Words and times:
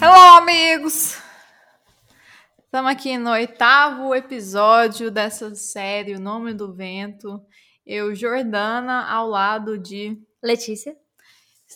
Hello, 0.00 0.36
amigos! 0.38 1.16
Estamos 2.64 2.90
aqui 2.92 3.18
no 3.18 3.30
oitavo 3.30 4.14
episódio 4.14 5.10
dessa 5.10 5.52
série 5.56 6.14
O 6.14 6.20
Nome 6.20 6.54
do 6.54 6.72
Vento. 6.72 7.44
Eu, 7.84 8.14
Jordana, 8.14 9.08
ao 9.08 9.28
lado 9.28 9.76
de 9.76 10.16
Letícia. 10.40 11.01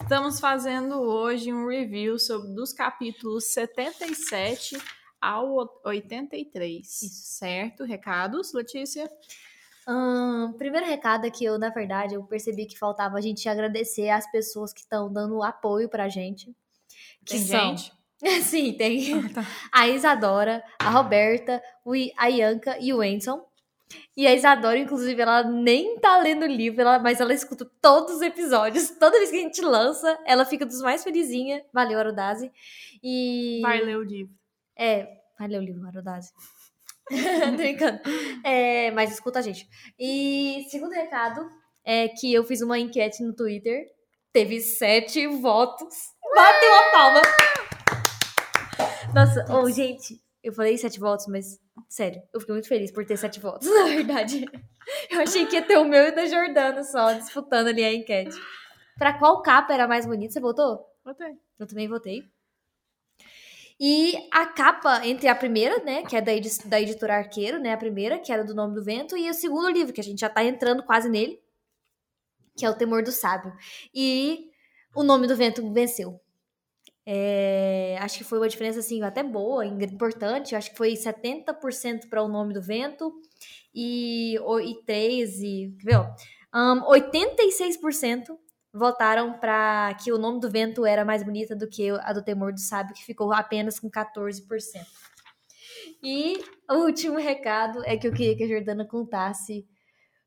Estamos 0.01 0.39
fazendo 0.39 1.01
hoje 1.01 1.53
um 1.53 1.67
review 1.69 2.19
sobre 2.19 2.49
dos 2.55 2.73
capítulos 2.73 3.45
77 3.47 4.77
ao 5.21 5.81
83. 5.85 6.87
Isso. 6.87 7.09
Certo? 7.39 7.83
Recados, 7.85 8.53
Letícia? 8.53 9.11
Ahn, 9.87 10.53
primeiro 10.59 10.87
recado 10.87 11.27
é 11.27 11.31
que 11.31 11.45
eu, 11.45 11.59
na 11.59 11.71
verdade, 11.71 12.15
eu 12.15 12.23
percebi 12.25 12.67
que 12.67 12.79
faltava 12.79 13.17
a 13.17 13.21
gente 13.21 13.49
agradecer 13.49 14.11
as 14.11 14.31
pessoas 14.31 14.73
que 14.73 14.81
estão 14.81 15.11
dando 15.13 15.43
apoio 15.43 15.89
pra 15.89 16.09
gente. 16.09 16.55
Que 17.25 17.35
Tem 17.39 17.45
são... 17.47 17.77
gente? 17.77 17.93
Sim, 18.45 18.73
tem. 18.75 19.15
Ah, 19.15 19.29
tá. 19.35 19.47
A 19.73 19.89
Isadora, 19.89 20.63
a 20.79 20.91
Roberta, 20.91 21.63
o 21.85 21.95
I- 21.95 22.13
a 22.17 22.29
Ianca 22.29 22.77
e 22.81 22.93
o 22.93 23.03
Enson. 23.03 23.45
E 24.17 24.27
a 24.27 24.35
Isadora, 24.35 24.79
inclusive, 24.79 25.21
ela 25.23 25.43
nem 25.45 25.99
tá 26.01 26.17
lendo 26.19 26.43
o 26.45 26.49
livro, 26.49 26.81
ela- 26.81 26.99
mas 26.99 27.21
ela 27.21 27.33
escuta 27.33 27.65
todos 27.81 28.17
os 28.17 28.23
episódios. 28.23 28.91
Toda 28.99 29.19
vez 29.19 29.31
que 29.31 29.37
a 29.37 29.41
gente 29.41 29.61
lança, 29.63 30.19
ela 30.25 30.45
fica 30.45 30.67
dos 30.67 30.81
mais 30.83 31.05
felizinha. 31.05 31.65
Valeu, 31.73 31.99
Arudazi. 31.99 32.51
E. 33.03 33.61
Vai 33.63 33.81
ler 33.83 33.97
o 33.97 34.03
livro. 34.03 34.35
É, 34.77 35.07
vai 35.39 35.49
ler 35.49 35.59
o 35.59 35.63
livro, 35.65 35.87
Arudazi. 35.87 36.33
Tô 37.09 37.53
brincando. 37.57 38.01
É, 38.43 38.91
mas 38.91 39.13
escuta 39.13 39.39
a 39.39 39.43
gente. 39.43 39.69
E 39.99 40.67
segundo 40.71 40.93
recado 40.93 41.49
é 41.85 42.09
que 42.09 42.33
eu 42.35 42.43
fiz 42.43 42.63
uma 42.63 42.79
enquete 42.79 43.23
no 43.23 43.33
Twitter. 43.35 43.87
Teve 44.33 44.61
sete 44.61 45.27
votos. 45.29 45.95
Bateu 46.35 46.75
a 46.75 46.83
palma. 46.91 47.23
Nossa, 49.15 49.45
ô, 49.57 49.71
gente, 49.71 50.21
eu 50.47 50.53
falei 50.53 50.79
sete 50.79 51.01
votos, 51.01 51.27
mas 51.27 51.61
sério, 51.89 52.23
eu 52.33 52.39
fiquei 52.39 52.53
muito 52.53 52.69
feliz 52.69 52.93
por 52.93 53.05
ter 53.05 53.17
sete 53.17 53.41
votos, 53.41 53.67
na 53.75 53.85
verdade. 53.85 54.47
Eu 55.11 55.21
achei 55.21 55.45
que 55.45 55.57
ia 55.57 55.63
ter 55.63 55.77
o 55.77 55.85
meu 55.85 56.05
e 56.05 56.13
da 56.13 56.25
Jordana 56.25 56.85
só, 56.85 57.13
disputando 57.15 57.67
ali 57.67 57.83
a 57.83 57.93
enquete. 57.93 58.37
Pra 58.97 59.13
qual 59.19 59.43
capa 59.43 59.75
era 59.75 59.89
mais 59.89 60.07
bonita? 60.07 60.33
Você 60.33 60.41
votou? 60.41 60.87
Botei. 61.05 61.37
Eu 61.59 61.67
também 61.67 61.89
votei. 61.89 62.23
E 63.79 64.15
a 64.33 64.47
capa 64.47 65.05
entre 65.05 65.27
a 65.27 65.35
primeira, 65.35 65.83
né, 65.83 66.05
que 66.05 66.17
é 66.17 66.21
da, 66.21 66.33
da 66.67 66.81
editora 66.81 67.17
Arqueiro, 67.17 67.59
né, 67.59 67.73
a 67.73 67.77
primeira, 67.77 68.19
que 68.21 68.33
era 68.33 68.45
do 68.45 68.55
Nome 68.55 68.77
do 68.77 68.85
Vento, 68.85 69.17
e 69.17 69.29
o 69.29 69.35
segundo 69.35 69.69
livro, 69.69 69.93
que 69.93 70.01
a 70.01 70.05
gente 70.05 70.21
já 70.21 70.31
tá 70.31 70.45
entrando 70.45 70.85
quase 70.85 71.09
nele, 71.09 71.43
que 72.57 72.65
é 72.65 72.71
O 72.71 72.75
Temor 72.75 73.03
do 73.03 73.11
Sábio. 73.11 73.53
E 73.93 74.49
o 74.95 75.03
Nome 75.03 75.27
do 75.27 75.37
Vento 75.37 75.73
venceu. 75.73 76.21
É, 77.09 77.97
acho 78.01 78.19
que 78.19 78.25
foi 78.25 78.39
uma 78.39 78.49
diferença, 78.49 78.81
assim, 78.81 79.01
até 79.03 79.23
boa, 79.23 79.65
importante. 79.65 80.57
Acho 80.57 80.71
que 80.73 80.77
foi 80.77 80.93
70% 80.95 82.09
para 82.11 82.23
o 82.23 82.29
Nome 82.29 82.53
do 82.53 82.61
Vento 82.61 83.13
e, 83.73 84.35
e 84.35 84.85
13%, 84.85 85.77
quer 85.79 85.85
ver, 85.85 85.97
ó? 85.97 86.15
Ahn, 86.53 86.81
86% 86.83 88.37
votaram 88.73 89.39
para 89.39 89.95
que 90.03 90.13
o 90.13 90.19
nome 90.19 90.41
do 90.41 90.51
vento 90.51 90.85
era 90.85 91.05
mais 91.05 91.23
bonita 91.23 91.57
do 91.57 91.69
que 91.69 91.91
a 91.91 92.13
do 92.13 92.23
temor 92.23 92.53
do 92.53 92.61
sábio, 92.61 92.95
que 92.95 93.05
ficou 93.05 93.33
apenas 93.33 93.79
com 93.79 93.91
14%. 93.91 94.43
E 96.03 96.43
o 96.71 96.85
último 96.85 97.19
recado 97.19 97.83
é 97.85 97.97
que 97.97 98.07
eu 98.07 98.13
queria 98.13 98.37
que 98.37 98.45
a 98.45 98.49
Jordana 98.49 98.87
contasse 98.87 99.67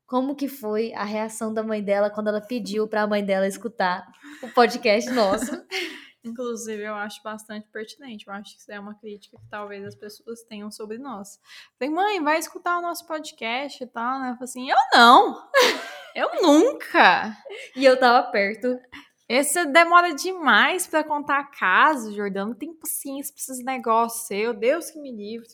como 0.06 0.34
que 0.34 0.48
foi 0.48 0.92
a 0.94 1.04
reação 1.04 1.54
da 1.54 1.62
mãe 1.62 1.82
dela 1.82 2.10
quando 2.10 2.28
ela 2.28 2.40
pediu 2.40 2.88
para 2.88 3.02
a 3.02 3.06
mãe 3.06 3.24
dela 3.24 3.46
escutar 3.46 4.04
o 4.42 4.48
podcast 4.48 5.10
nosso. 5.10 5.50
Inclusive, 6.22 6.82
eu 6.82 6.94
acho 6.94 7.22
bastante 7.22 7.66
pertinente. 7.68 8.26
Eu 8.26 8.32
acho 8.34 8.54
que 8.54 8.60
isso 8.60 8.70
é 8.70 8.78
uma 8.78 8.94
crítica 8.94 9.38
que 9.38 9.48
talvez 9.48 9.84
as 9.84 9.94
pessoas 9.94 10.42
tenham 10.42 10.70
sobre 10.70 10.98
nós. 10.98 11.40
Falei, 11.78 11.94
mãe, 11.94 12.22
vai 12.22 12.38
escutar 12.38 12.78
o 12.78 12.82
nosso 12.82 13.06
podcast 13.06 13.82
e 13.82 13.86
tal, 13.86 14.20
né? 14.20 14.30
Eu 14.30 14.34
falei 14.34 14.44
assim, 14.44 14.70
eu 14.70 14.76
não! 14.92 15.48
Eu 16.14 16.42
nunca! 16.42 17.36
E 17.76 17.84
eu 17.84 17.98
tava 17.98 18.30
perto. 18.30 18.76
Esse 19.28 19.64
demora 19.66 20.12
demais 20.12 20.88
pra 20.88 21.04
contar 21.04 21.52
caso, 21.52 22.12
Jordano. 22.12 22.52
Tem 22.52 22.74
paciência 22.74 23.32
pra 23.32 23.40
esses 23.40 23.64
negócios 23.64 24.26
seu. 24.26 24.52
Deus 24.52 24.90
que 24.90 24.98
me 24.98 25.12
livre. 25.12 25.46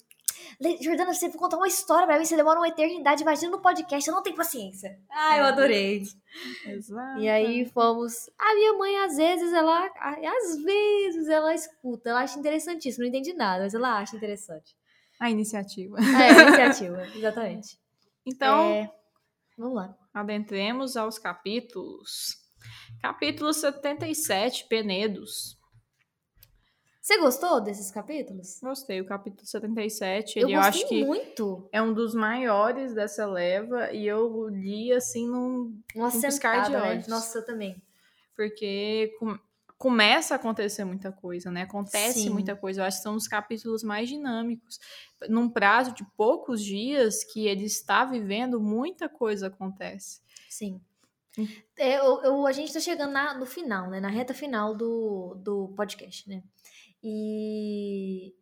Jordana, 0.81 1.13
você 1.13 1.31
for 1.31 1.39
contar 1.39 1.57
uma 1.57 1.69
história 1.69 2.07
pra 2.07 2.19
mim, 2.19 2.25
você 2.25 2.37
demora 2.37 2.59
uma 2.59 2.69
eternidade. 2.69 3.23
Imagina 3.23 3.51
no 3.53 3.61
podcast, 3.61 4.09
eu 4.09 4.15
não 4.15 4.23
tenho 4.23 4.37
paciência. 4.37 4.99
Ah, 5.11 5.37
eu 5.39 5.45
adorei. 5.45 6.03
Exato. 6.67 7.21
E 7.21 7.29
aí 7.29 7.67
fomos. 7.67 8.13
A 8.39 8.55
minha 8.55 8.73
mãe, 8.75 8.97
às 9.05 9.17
vezes, 9.17 9.53
ela. 9.53 9.91
Às 10.01 10.63
vezes 10.63 11.29
ela 11.29 11.55
escuta, 11.55 12.11
ela 12.11 12.21
acha 12.23 12.39
interessantíssimo. 12.39 13.03
Não 13.03 13.09
entendi 13.09 13.33
nada, 13.33 13.65
mas 13.65 13.75
ela 13.75 13.99
acha 13.99 14.17
interessante. 14.17 14.75
A 15.21 15.31
iniciativa. 15.31 15.97
É, 15.99 16.31
a 16.31 16.43
iniciativa, 16.43 17.07
exatamente. 17.17 17.79
Então, 18.27 18.71
É, 18.71 18.93
vamos 19.57 19.75
lá. 19.77 19.95
adentremos 20.13 20.97
aos 20.97 21.19
capítulos. 21.19 22.37
Capítulo 23.01 23.53
77, 23.53 24.67
Penedos. 24.69 25.56
Você 27.07 27.19
gostou 27.19 27.61
desses 27.61 27.89
capítulos? 27.93 28.59
Gostei. 28.61 29.01
O 29.01 29.07
capítulo 29.07 29.47
77, 29.47 30.41
eu 30.41 30.49
ele 30.49 30.57
eu 30.57 30.61
acho 30.61 30.89
que 30.89 31.05
muito. 31.05 31.69
é 31.71 31.81
um 31.81 31.95
dos 31.95 32.17
maiores 32.17 32.95
dessa 32.95 33.25
leva 33.25 33.93
e 33.93 34.05
eu 34.09 34.49
li 34.49 34.93
assim 34.93 35.29
num 35.29 35.81
Uma 35.95 36.09
um 36.09 36.21
piscar 36.21 36.65
de 36.65 36.73
né? 36.73 36.83
olhos. 36.83 37.07
Nossa, 37.07 37.39
eu 37.39 37.45
também. 37.47 37.81
porque 38.35 39.15
com- 39.21 39.39
começa 39.79 40.35
a 40.35 40.37
acontecer 40.37 40.85
muita 40.85 41.13
coisa, 41.13 41.49
né? 41.49 41.63
Acontece 41.63 42.23
Sim. 42.23 42.31
muita 42.31 42.57
coisa. 42.57 42.81
Eu 42.81 42.85
acho 42.87 42.97
que 42.97 43.03
são 43.05 43.15
os 43.15 43.29
capítulos 43.29 43.85
mais 43.85 44.09
dinâmicos. 44.09 44.81
Num 45.29 45.49
prazo 45.49 45.95
de 45.95 46.05
poucos 46.17 46.61
dias 46.61 47.23
que 47.23 47.47
ele 47.47 47.67
está 47.67 48.05
vivendo, 48.05 48.61
muita 48.61 49.09
coisa 49.09 49.47
acontece. 49.47 50.21
Sim. 50.51 50.81
Hum. 51.39 51.47
É, 51.79 51.99
eu, 52.01 52.21
eu- 52.25 52.47
a 52.49 52.51
gente 52.53 52.73
tá 52.73 52.81
chegando 52.81 53.13
na- 53.13 53.35
no 53.39 53.47
final, 53.47 53.91
né? 53.91 54.01
Na 54.01 54.09
reta 54.09 54.35
final 54.35 54.75
do, 54.75 55.37
do 55.37 55.69
podcast, 55.77 56.29
né? 56.29 56.43
E 57.09 58.35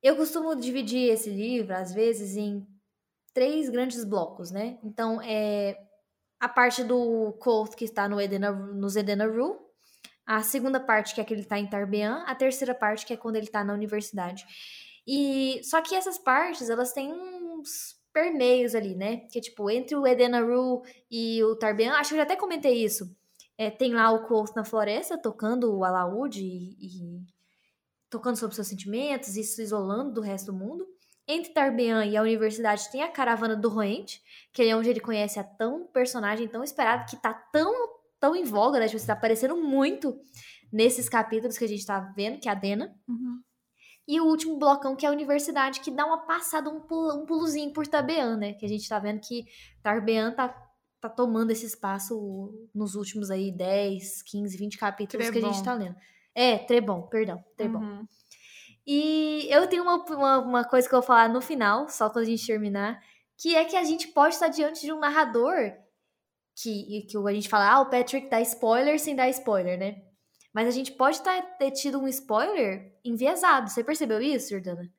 eu 0.00 0.14
costumo 0.14 0.54
dividir 0.54 1.10
esse 1.10 1.28
livro, 1.28 1.74
às 1.74 1.92
vezes, 1.92 2.36
em 2.36 2.64
três 3.34 3.68
grandes 3.68 4.04
blocos, 4.04 4.52
né? 4.52 4.78
Então, 4.84 5.20
é 5.20 5.76
a 6.38 6.48
parte 6.48 6.84
do 6.84 7.32
Colt 7.40 7.74
que 7.74 7.84
está 7.84 8.08
no 8.08 8.20
Edena, 8.20 8.52
nos 8.52 8.94
Edenaru, 8.94 9.58
a 10.24 10.44
segunda 10.44 10.78
parte 10.78 11.12
que 11.12 11.20
é 11.20 11.24
que 11.24 11.34
ele 11.34 11.40
está 11.40 11.58
em 11.58 11.68
Tarbean, 11.68 12.22
a 12.24 12.36
terceira 12.36 12.72
parte 12.72 13.04
que 13.04 13.14
é 13.14 13.16
quando 13.16 13.34
ele 13.34 13.46
está 13.46 13.64
na 13.64 13.74
universidade. 13.74 14.44
E 15.04 15.60
só 15.64 15.82
que 15.82 15.96
essas 15.96 16.18
partes, 16.18 16.70
elas 16.70 16.92
têm 16.92 17.12
uns 17.12 17.96
permeios 18.12 18.76
ali, 18.76 18.94
né? 18.94 19.26
Que 19.32 19.40
tipo, 19.40 19.68
entre 19.68 19.96
o 19.96 20.06
Edenaru 20.06 20.82
e 21.10 21.42
o 21.42 21.56
Tarbean, 21.56 21.94
acho 21.94 22.10
que 22.10 22.14
eu 22.14 22.18
já 22.18 22.22
até 22.22 22.36
comentei 22.36 22.84
isso. 22.84 23.12
É, 23.58 23.70
tem 23.72 23.92
lá 23.92 24.12
o 24.12 24.24
Colt 24.28 24.54
na 24.54 24.64
floresta 24.64 25.18
tocando 25.18 25.76
o 25.76 25.84
alaúde 25.84 26.42
e, 26.42 26.76
e 26.80 27.32
tocando 28.12 28.36
sobre 28.36 28.54
seus 28.54 28.68
sentimentos 28.68 29.36
e 29.38 29.42
se 29.42 29.62
isolando 29.62 30.12
do 30.12 30.20
resto 30.20 30.52
do 30.52 30.58
mundo. 30.58 30.86
Entre 31.26 31.50
Tarbean 31.50 32.04
e 32.04 32.14
a 32.14 32.20
universidade 32.22 32.90
tem 32.92 33.02
a 33.02 33.08
caravana 33.08 33.56
do 33.56 33.70
Roente, 33.70 34.20
que 34.52 34.62
é 34.62 34.76
onde 34.76 34.90
ele 34.90 35.00
conhece 35.00 35.38
a 35.38 35.44
tão 35.44 35.86
personagem 35.86 36.46
tão 36.46 36.62
esperado, 36.62 37.08
que 37.08 37.16
tá 37.16 37.32
tão, 37.32 37.72
tão 38.20 38.36
em 38.36 38.44
voga, 38.44 38.78
né? 38.78 38.86
Tipo, 38.86 39.04
tá 39.06 39.14
aparecendo 39.14 39.56
muito 39.56 40.20
nesses 40.70 41.08
capítulos 41.08 41.56
que 41.56 41.64
a 41.64 41.68
gente 41.68 41.86
tá 41.86 42.00
vendo, 42.14 42.38
que 42.38 42.48
é 42.48 42.52
a 42.52 42.54
Dena. 42.54 42.94
E 44.06 44.20
o 44.20 44.26
último 44.26 44.58
blocão, 44.58 44.94
que 44.94 45.06
é 45.06 45.08
a 45.08 45.12
universidade, 45.12 45.80
que 45.80 45.90
dá 45.90 46.04
uma 46.04 46.26
passada, 46.26 46.68
um, 46.68 46.80
pulo, 46.80 47.22
um 47.22 47.24
pulozinho 47.24 47.72
por 47.72 47.86
Tarbean, 47.86 48.36
né? 48.36 48.52
Que 48.52 48.66
a 48.66 48.68
gente 48.68 48.86
tá 48.86 48.98
vendo 48.98 49.20
que 49.20 49.46
Tarbean 49.82 50.32
tá, 50.32 50.48
tá 51.00 51.08
tomando 51.08 51.50
esse 51.50 51.64
espaço 51.64 52.68
nos 52.74 52.94
últimos 52.94 53.30
aí 53.30 53.50
10, 53.50 54.22
15, 54.22 54.56
20 54.58 54.76
capítulos 54.76 55.30
que 55.30 55.38
a 55.38 55.40
gente 55.40 55.62
tá 55.62 55.72
lendo. 55.72 55.96
É, 56.34 56.58
Trebon, 56.58 57.02
perdão, 57.02 57.42
Trebon. 57.56 57.78
Uhum. 57.78 58.06
E 58.86 59.46
eu 59.50 59.66
tenho 59.68 59.82
uma, 59.82 60.04
uma, 60.04 60.38
uma 60.38 60.64
coisa 60.64 60.88
que 60.88 60.94
eu 60.94 61.00
vou 61.00 61.06
falar 61.06 61.28
no 61.28 61.40
final, 61.40 61.88
só 61.88 62.10
quando 62.10 62.24
a 62.24 62.28
gente 62.28 62.46
terminar, 62.46 63.00
que 63.38 63.54
é 63.54 63.64
que 63.64 63.76
a 63.76 63.84
gente 63.84 64.08
pode 64.08 64.34
estar 64.34 64.48
diante 64.48 64.80
de 64.82 64.92
um 64.92 64.98
narrador 64.98 65.54
que, 66.56 67.06
que 67.08 67.16
a 67.16 67.32
gente 67.32 67.48
fala, 67.48 67.70
ah, 67.70 67.80
o 67.80 67.90
Patrick 67.90 68.28
dá 68.28 68.40
spoiler 68.40 68.98
sem 68.98 69.14
dar 69.14 69.28
spoiler, 69.30 69.78
né? 69.78 70.02
Mas 70.52 70.68
a 70.68 70.70
gente 70.70 70.92
pode 70.92 71.22
tá, 71.22 71.40
ter 71.40 71.70
tido 71.70 71.98
um 71.98 72.08
spoiler 72.08 72.92
enviesado. 73.04 73.70
Você 73.70 73.82
percebeu 73.82 74.20
isso, 74.20 74.50
Jordana? 74.50 74.90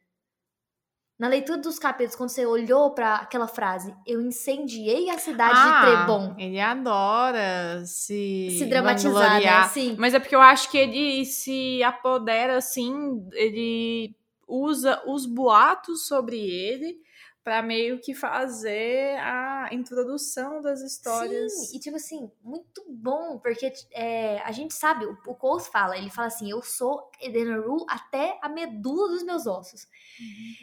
Na 1.24 1.30
leitura 1.30 1.58
dos 1.58 1.80
capítulos, 1.80 2.18
quando 2.18 2.32
você 2.32 2.46
olhou 2.46 2.92
para 2.92 3.16
aquela 3.16 3.48
frase, 3.48 3.96
eu 4.06 4.20
incendiei 4.20 5.10
a 5.10 5.18
cidade 5.18 5.54
ah, 5.56 5.80
de 5.80 5.88
Trebon. 5.88 6.36
Ele 6.38 6.60
adora 6.60 7.82
se, 7.86 8.58
Se 8.60 8.66
dramatizar, 8.66 9.42
né? 9.42 9.64
Sim. 9.70 9.96
Mas 9.98 10.14
é 10.14 10.20
porque 10.20 10.36
eu 10.36 10.42
acho 10.42 10.70
que 10.70 10.78
ele 10.78 11.24
se 11.24 11.82
apodera 11.82 12.58
assim, 12.58 13.26
ele 13.36 14.14
usa 14.46 15.02
os 15.08 15.26
boatos 15.26 16.10
sobre 16.10 16.36
ele 16.36 16.98
para 17.44 17.62
meio 17.62 18.00
que 18.00 18.16
fazer 18.16 19.18
a 19.20 19.70
introdução 19.72 20.62
das 20.62 20.82
histórias. 20.82 21.52
Sim, 21.54 21.78
e 21.78 21.80
tipo 21.80 21.98
assim, 21.98 22.32
muito 22.42 22.86
bom, 22.88 23.38
porque 23.40 23.72
é, 23.92 24.40
a 24.40 24.52
gente 24.52 24.74
sabe, 24.74 25.06
o, 25.06 25.18
o 25.28 25.60
fala, 25.60 25.98
ele 25.98 26.10
fala 26.10 26.28
assim, 26.28 26.50
eu 26.50 26.62
sou 26.62 27.12
Edenaru 27.22 27.86
até 27.90 28.40
a 28.42 28.48
medula 28.48 29.10
dos 29.10 29.24
meus 29.24 29.46
ossos. 29.46 29.88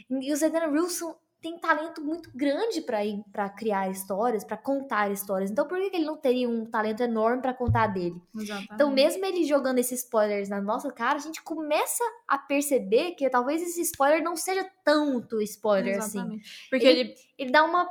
E 0.09 0.33
os 0.33 0.41
Edenaru 0.41 0.89
são 0.89 1.17
tem 1.41 1.59
talento 1.59 2.03
muito 2.03 2.31
grande 2.35 2.81
para 2.83 3.05
ir 3.05 3.23
para 3.33 3.49
criar 3.49 3.89
histórias, 3.91 4.45
para 4.45 4.57
contar 4.57 5.11
histórias. 5.11 5.51
Então 5.51 5.67
por 5.67 5.79
que 5.79 5.91
que 5.91 5.97
ele 5.97 6.05
não 6.05 6.17
teria 6.17 6.49
um 6.49 6.67
talento 6.67 7.03
enorme 7.03 7.41
para 7.41 7.55
contar 7.55 7.87
dele? 7.89 8.21
Exatamente. 8.35 8.73
Então, 8.73 8.91
mesmo 8.91 9.25
ele 9.25 9.45
jogando 9.45 9.79
esses 9.79 10.01
spoilers 10.01 10.49
na 10.49 10.61
nossa 10.61 10.91
cara, 10.93 11.17
a 11.17 11.23
gente 11.23 11.43
começa 11.43 12.05
a 12.29 12.39
perceber 12.39 13.13
que 13.13 13.29
talvez 13.31 13.63
esse 13.63 13.81
spoiler 13.83 14.23
não 14.23 14.37
seja 14.37 14.69
tanto 14.85 15.41
spoiler 15.43 15.99
assim. 15.99 16.19
Exatamente. 16.19 16.69
Porque 16.69 16.87
ele, 16.87 17.15
Ele 17.39 17.51
dá 17.51 17.65
uma 17.65 17.89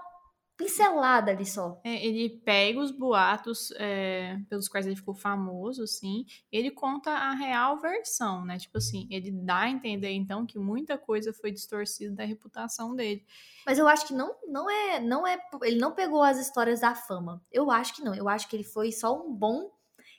pincelada 0.60 1.32
ali 1.32 1.46
só. 1.46 1.80
é, 1.86 2.06
ele 2.06 2.30
pega 2.44 2.82
os 2.82 2.92
boatos 2.92 3.72
é, 3.78 4.38
pelos 4.50 4.68
quais 4.68 4.86
ele 4.86 4.98
ficou 4.98 5.16
famoso, 5.16 5.84
assim, 5.84 6.26
ele 6.52 6.70
conta 6.70 7.12
a 7.12 7.34
real 7.34 7.80
versão, 7.80 8.44
né? 8.44 8.58
Tipo 8.60 8.78
assim, 8.78 9.08
ele 9.10 9.32
dá 9.32 9.60
a 9.60 9.70
entender, 9.70 10.12
então, 10.12 10.46
que 10.46 10.60
muita 10.60 10.98
coisa 10.98 11.32
foi 11.32 11.50
distorcida 11.50 12.14
da 12.14 12.26
reputação 12.26 12.94
dele. 12.94 13.26
Mas 13.66 13.80
eu 13.80 13.88
acho 13.88 14.06
que 14.06 14.14
não, 14.14 14.36
não 14.50 14.70
é, 14.70 15.00
não 15.00 15.26
é, 15.26 15.40
ele 15.64 15.80
não 15.80 15.94
pegou 15.94 16.22
as 16.22 16.38
histórias 16.38 16.82
da 16.82 16.94
fama. 16.94 17.42
Eu 17.50 17.72
acho 17.72 17.96
que 17.96 18.04
não. 18.04 18.14
Eu 18.14 18.28
acho 18.28 18.50
que 18.50 18.56
ele 18.58 18.66
foi 18.66 18.92
só 18.92 19.18
um 19.18 19.34
bom 19.34 19.72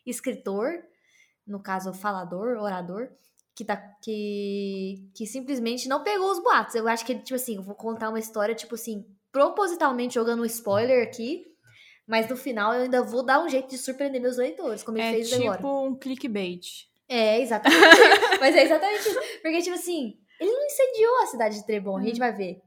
escritor, 0.06 0.70
no 1.46 1.60
caso, 1.60 1.92
falador, 1.92 2.56
orador, 2.56 3.10
que 3.54 3.62
tá 3.62 3.76
que 3.76 5.10
que 5.14 5.26
simplesmente 5.26 5.86
não 5.86 6.02
pegou 6.02 6.30
os 6.30 6.42
boatos. 6.42 6.74
Eu 6.74 6.88
acho 6.88 7.04
que 7.04 7.12
ele 7.12 7.20
tipo 7.20 7.34
assim, 7.34 7.56
eu 7.56 7.62
vou 7.62 7.74
contar 7.74 8.08
uma 8.08 8.18
história 8.18 8.54
tipo 8.54 8.74
assim, 8.74 9.04
propositalmente 9.32 10.14
jogando 10.14 10.42
um 10.42 10.46
spoiler 10.46 11.02
aqui, 11.06 11.44
mas 12.06 12.28
no 12.28 12.36
final 12.36 12.74
eu 12.74 12.82
ainda 12.82 13.02
vou 13.02 13.22
dar 13.24 13.42
um 13.42 13.48
jeito 13.48 13.68
de 13.68 13.78
surpreender 13.78 14.20
meus 14.20 14.36
leitores, 14.36 14.82
como 14.82 14.98
ele 14.98 15.06
É 15.06 15.12
fez 15.12 15.30
tipo 15.30 15.50
agora. 15.50 15.66
um 15.66 15.94
clickbait. 15.94 16.88
É, 17.08 17.40
exatamente. 17.40 17.80
Mas 18.40 18.54
é 18.54 18.62
exatamente 18.62 19.00
isso. 19.00 19.18
Porque, 19.42 19.60
tipo 19.62 19.74
assim, 19.74 20.16
ele 20.38 20.52
não 20.52 20.64
incendiou 20.64 21.22
a 21.22 21.26
cidade 21.26 21.56
de 21.56 21.66
Trebon, 21.66 21.98
a 21.98 22.02
gente 22.02 22.20
vai 22.20 22.32
ver. 22.32 22.60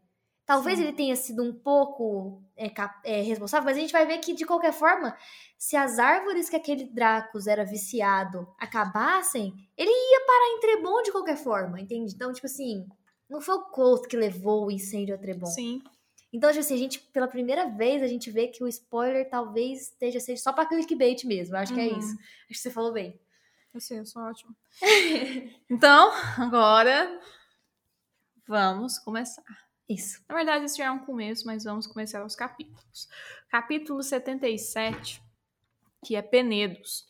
Talvez 0.45 0.77
Sim. 0.77 0.83
ele 0.83 0.93
tenha 0.93 1.15
sido 1.15 1.41
um 1.41 1.53
pouco 1.53 2.43
é, 2.57 2.69
é, 3.05 3.21
responsável, 3.21 3.63
mas 3.65 3.77
a 3.77 3.79
gente 3.79 3.93
vai 3.93 4.05
ver 4.05 4.17
que, 4.17 4.33
de 4.33 4.45
qualquer 4.45 4.73
forma, 4.73 5.15
se 5.57 5.77
as 5.77 5.97
árvores 5.97 6.49
que 6.49 6.57
aquele 6.57 6.83
Dracos 6.83 7.47
era 7.47 7.63
viciado 7.63 8.45
acabassem, 8.59 9.53
ele 9.77 9.89
ia 9.89 10.25
parar 10.25 10.47
em 10.49 10.59
Trebon 10.59 11.01
de 11.03 11.11
qualquer 11.13 11.37
forma, 11.37 11.79
entende? 11.79 12.13
Então, 12.13 12.33
tipo 12.33 12.45
assim, 12.45 12.85
não 13.29 13.39
foi 13.39 13.55
o 13.55 13.69
Colt 13.69 14.07
que 14.07 14.17
levou 14.17 14.65
o 14.65 14.71
incêndio 14.71 15.15
a 15.15 15.17
Trebon. 15.17 15.45
Sim. 15.45 15.81
Então, 16.33 16.49
tipo 16.49 16.61
assim, 16.61 16.73
a 16.73 16.77
gente, 16.77 16.99
pela 16.99 17.27
primeira 17.27 17.69
vez, 17.69 18.01
a 18.01 18.07
gente 18.07 18.31
vê 18.31 18.47
que 18.47 18.63
o 18.63 18.67
spoiler 18.67 19.29
talvez 19.29 19.83
esteja 19.83 20.19
seja 20.19 20.41
só 20.41 20.51
pra 20.51 20.65
clickbait 20.65 21.23
mesmo. 21.25 21.55
Eu 21.55 21.59
acho 21.59 21.73
que 21.73 21.79
é 21.79 21.85
Uhum. 21.91 21.99
isso. 21.99 22.15
Acho 22.17 22.47
que 22.47 22.55
você 22.57 22.71
falou 22.71 22.91
bem. 22.91 23.21
Eu 23.71 23.79
sei, 23.79 23.99
eu 23.99 24.05
sou 24.05 24.21
ótima. 24.23 24.55
então, 25.69 26.11
agora 26.37 27.21
vamos 28.47 28.97
começar. 28.99 29.43
Isso. 29.87 30.23
Na 30.27 30.35
verdade, 30.35 30.65
isso 30.65 30.77
já 30.77 30.85
é 30.85 30.91
um 30.91 31.05
começo, 31.05 31.45
mas 31.45 31.63
vamos 31.65 31.85
começar 31.85 32.25
os 32.25 32.35
capítulos. 32.35 33.07
Capítulo 33.49 34.01
77, 34.01 35.21
que 36.03 36.15
é 36.15 36.21
Penedos. 36.21 37.05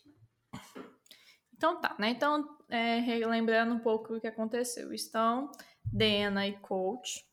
Então 1.55 1.79
tá, 1.79 1.95
né? 1.97 2.09
Então, 2.09 2.57
é, 2.67 2.99
relembrando 2.99 3.73
um 3.73 3.79
pouco 3.79 4.15
o 4.15 4.19
que 4.19 4.27
aconteceu. 4.27 4.91
Estão 4.91 5.49
Dena 5.85 6.45
e 6.47 6.57
Coach. 6.59 7.25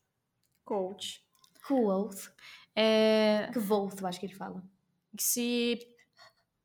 Coach. 0.63 1.21
Quoth. 1.67 2.31
É, 2.75 3.49
Quoth, 3.53 4.01
eu 4.01 4.07
acho 4.07 4.19
que 4.19 4.25
ele 4.25 4.35
fala. 4.35 4.63
se 5.19 5.79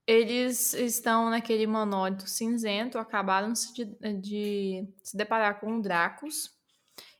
eles 0.06 0.72
estão 0.72 1.30
naquele 1.30 1.66
monólito 1.66 2.28
cinzento, 2.28 2.96
acabaram 2.96 3.52
de, 3.52 3.84
de 4.20 4.88
se 5.02 5.16
deparar 5.16 5.58
com 5.58 5.76
o 5.76 5.82
Dracos. 5.82 6.54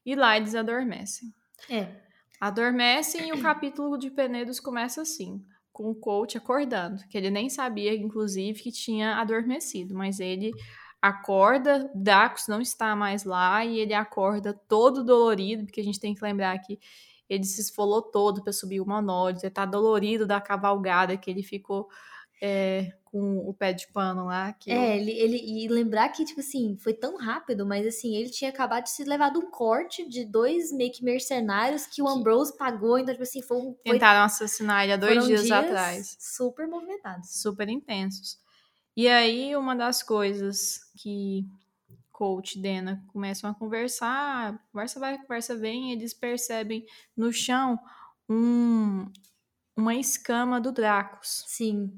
E 0.05 0.15
lá 0.15 0.37
eles 0.37 0.55
adormecem. 0.55 1.35
É. 1.69 1.89
Adormecem 2.41 3.29
e 3.29 3.33
o 3.33 3.43
capítulo 3.43 3.99
de 3.99 4.09
Penedos 4.09 4.61
começa 4.61 5.03
assim, 5.03 5.45
com 5.73 5.91
o 5.91 5.95
coach 5.95 6.39
acordando, 6.39 7.03
que 7.09 7.19
ele 7.19 7.31
nem 7.31 7.51
sabia, 7.51 7.93
inclusive, 7.95 8.61
que 8.61 8.71
tinha 8.71 9.17
adormecido, 9.17 9.95
mas 9.95 10.21
ele 10.21 10.53
acorda, 11.03 11.91
Dracos 11.95 12.47
não 12.47 12.61
está 12.61 12.95
mais 12.95 13.25
lá 13.25 13.65
e 13.65 13.79
ele 13.79 13.95
acorda 13.95 14.53
todo 14.53 15.05
dolorido, 15.05 15.65
porque 15.65 15.81
a 15.81 15.85
gente 15.85 16.01
tem 16.01 16.15
que 16.15 16.23
lembrar 16.23 16.57
que 16.59 16.79
ele 17.29 17.45
se 17.45 17.61
esfolou 17.61 18.03
todo 18.03 18.43
para 18.43 18.53
subir 18.53 18.81
o 18.81 18.87
monólito, 18.87 19.45
ele 19.45 19.51
tá 19.51 19.65
dolorido 19.65 20.27
da 20.27 20.41
cavalgada 20.41 21.17
que 21.17 21.31
ele 21.31 21.43
ficou 21.43 21.89
é, 22.41 22.93
com 23.05 23.39
o 23.39 23.55
pé 23.55 23.73
de 23.73 23.87
pano 23.93 24.27
lá. 24.27 24.53
Que 24.53 24.71
É, 24.71 24.97
ele, 24.97 25.11
ele. 25.13 25.37
E 25.37 25.69
lembrar 25.69 26.09
que, 26.11 26.25
tipo 26.25 26.41
assim, 26.41 26.77
foi 26.79 26.93
tão 26.93 27.17
rápido, 27.17 27.67
mas 27.67 27.87
assim, 27.87 28.15
ele 28.15 28.31
tinha 28.31 28.51
acabado 28.51 28.85
de 28.85 28.91
se 28.91 29.05
levar 29.05 29.31
de 29.31 29.39
um 29.39 29.51
corte 29.51 30.09
de 30.09 30.25
dois 30.25 30.73
meio 30.73 30.93
que 30.93 31.03
mercenários 31.03 31.87
que 31.87 32.03
o 32.03 32.09
Ambrose 32.09 32.57
pagou. 32.57 32.99
Então, 32.99 33.15
tipo 33.15 33.23
assim, 33.23 33.43
foi 33.43 33.57
um. 33.57 33.75
Foi, 33.75 33.93
tentaram 33.93 34.25
assassinar 34.25 34.85
ele 34.85 34.93
há 34.93 34.97
dois 34.97 35.15
foram 35.15 35.27
dias, 35.27 35.51
atrás. 35.51 36.17
Super 36.21 36.67
movimentados. 36.67 37.31
super 37.41 37.69
intensos. 37.69 38.39
E 38.97 39.09
aí, 39.09 39.55
uma 39.57 39.75
das 39.75 40.03
coisas 40.03 40.81
que 40.97 41.47
coach 42.17 42.59
e 42.59 42.63
Dena 42.63 43.05
começam 43.09 43.51
a 43.51 43.55
conversar, 43.55 44.59
conversa 44.73 44.99
vai, 44.99 45.19
conversa 45.19 45.55
vem, 45.55 45.93
eles 45.93 46.15
percebem 46.15 46.87
no 47.15 47.31
chão 47.31 47.79
um, 48.27 49.13
uma 49.77 49.95
escama 49.95 50.59
do 50.59 50.73
Dracos. 50.73 51.45
Sim. 51.47 51.93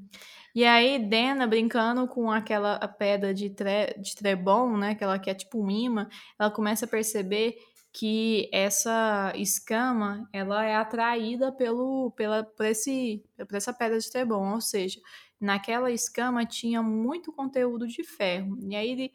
E 0.53 0.65
aí, 0.65 0.99
Dena, 0.99 1.47
brincando 1.47 2.05
com 2.05 2.29
aquela 2.29 2.77
pedra 2.85 3.33
de, 3.33 3.49
tre, 3.49 3.95
de 3.97 4.13
Trebon, 4.13 4.75
né, 4.75 4.93
que 4.93 5.05
ela 5.05 5.17
que 5.17 5.29
é 5.29 5.33
tipo 5.33 5.63
um 5.63 5.71
imã, 5.71 6.09
ela 6.37 6.51
começa 6.51 6.83
a 6.83 6.89
perceber 6.89 7.55
que 7.93 8.49
essa 8.51 9.31
escama, 9.37 10.29
ela 10.33 10.65
é 10.65 10.75
atraída 10.75 11.49
pelo, 11.49 12.11
pela, 12.11 12.43
por, 12.43 12.65
esse, 12.65 13.23
por 13.37 13.55
essa 13.55 13.71
pedra 13.71 13.97
de 13.97 14.11
Trebon, 14.11 14.53
ou 14.53 14.59
seja, 14.59 14.99
naquela 15.39 15.89
escama 15.89 16.45
tinha 16.45 16.83
muito 16.83 17.31
conteúdo 17.31 17.87
de 17.87 18.03
ferro. 18.03 18.57
E 18.69 18.75
aí 18.75 18.91
ele, 18.91 19.13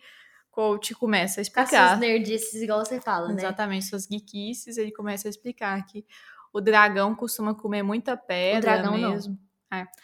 coach 0.55 0.95
começa 0.95 1.41
a 1.41 1.43
explicar. 1.43 1.87
essas 1.89 1.99
nerdices, 2.01 2.63
igual 2.63 2.85
você 2.85 3.01
fala, 3.01 3.29
né? 3.29 3.43
Exatamente, 3.43 3.87
suas 3.87 4.05
geekices, 4.07 4.77
ele 4.77 4.93
começa 4.93 5.27
a 5.27 5.31
explicar 5.31 5.85
que 5.85 6.07
o 6.53 6.61
dragão 6.61 7.15
costuma 7.15 7.55
comer 7.55 7.83
muita 7.83 8.17
pedra 8.17 8.77
dragão 8.77 8.97
não. 8.97 9.11
mesmo. 9.11 9.39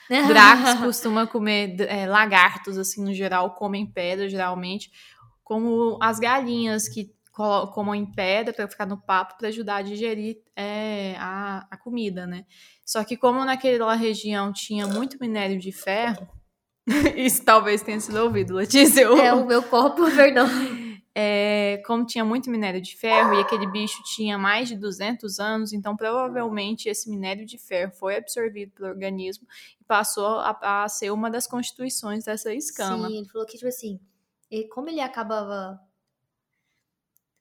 Dracos 0.26 0.75
costuma 0.80 1.25
comer 1.28 1.80
é, 1.83 2.04
lagartos, 2.04 2.76
assim, 2.76 3.04
no 3.04 3.14
geral, 3.14 3.54
comem 3.54 3.87
pedra, 3.87 4.28
geralmente, 4.28 4.90
como 5.45 5.97
as 6.02 6.19
galinhas 6.19 6.88
que 6.88 7.14
colo- 7.30 7.69
comem 7.69 8.04
pedra 8.04 8.52
para 8.52 8.66
ficar 8.66 8.87
no 8.87 8.99
papo 9.00 9.38
para 9.38 9.47
ajudar 9.47 9.76
a 9.76 9.83
digerir 9.83 10.42
é, 10.57 11.14
a, 11.19 11.69
a 11.71 11.76
comida, 11.76 12.26
né? 12.26 12.45
Só 12.85 13.04
que 13.04 13.16
como 13.16 13.45
naquela 13.45 13.95
região 13.95 14.52
tinha 14.52 14.88
muito 14.88 15.16
minério 15.21 15.57
de 15.61 15.71
ferro, 15.71 16.26
isso 17.16 17.44
talvez 17.44 17.82
tenha 17.82 18.00
sido 18.00 18.16
ouvido, 18.23 18.54
Letícia. 18.54 19.02
eu- 19.02 19.16
É 19.18 19.32
o 19.32 19.47
meu 19.47 19.62
copo, 19.62 20.02
perdão. 20.14 20.47
é, 21.14 21.82
como 21.87 22.06
tinha 22.06 22.25
muito 22.25 22.50
minério 22.50 22.80
de 22.80 22.97
ferro 22.97 23.35
e 23.35 23.40
aquele 23.40 23.66
bicho 23.66 24.02
tinha 24.14 24.38
mais 24.38 24.68
de 24.68 24.76
200 24.76 25.38
anos, 25.40 25.73
então 25.73 25.97
provavelmente 25.97 26.88
esse 26.88 27.11
minério 27.11 27.44
de 27.44 27.59
ferro 27.59 27.92
foi 27.92 28.16
absorvido 28.16 28.73
pelo 28.73 28.88
organismo 28.88 29.47
e 29.80 29.85
passou 29.85 30.26
a, 30.38 30.85
a 30.85 30.88
ser 30.88 31.11
uma 31.11 31.28
das 31.30 31.47
constituições 31.47 32.25
dessa 32.25 32.54
escama. 32.54 33.09
Sim, 33.09 33.18
ele 33.18 33.28
falou 33.28 33.47
que, 33.47 33.54
tipo 33.56 33.68
assim, 33.68 33.99
e 34.50 34.64
como 34.68 34.88
ele 34.88 35.00
acabava 35.00 35.80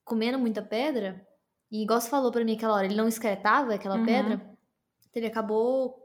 comendo 0.04 0.38
muita 0.38 0.60
pedra, 0.62 1.24
e 1.70 1.82
igual 1.82 2.00
você 2.00 2.10
falou 2.10 2.32
pra 2.32 2.44
mim 2.44 2.56
aquela 2.56 2.74
hora, 2.74 2.86
ele 2.86 2.96
não 2.96 3.06
excretava 3.08 3.74
aquela 3.74 3.96
Uhum. 3.98 4.04
pedra, 4.04 4.34
então 4.34 4.50
ele 5.14 5.26
acabou 5.28 5.99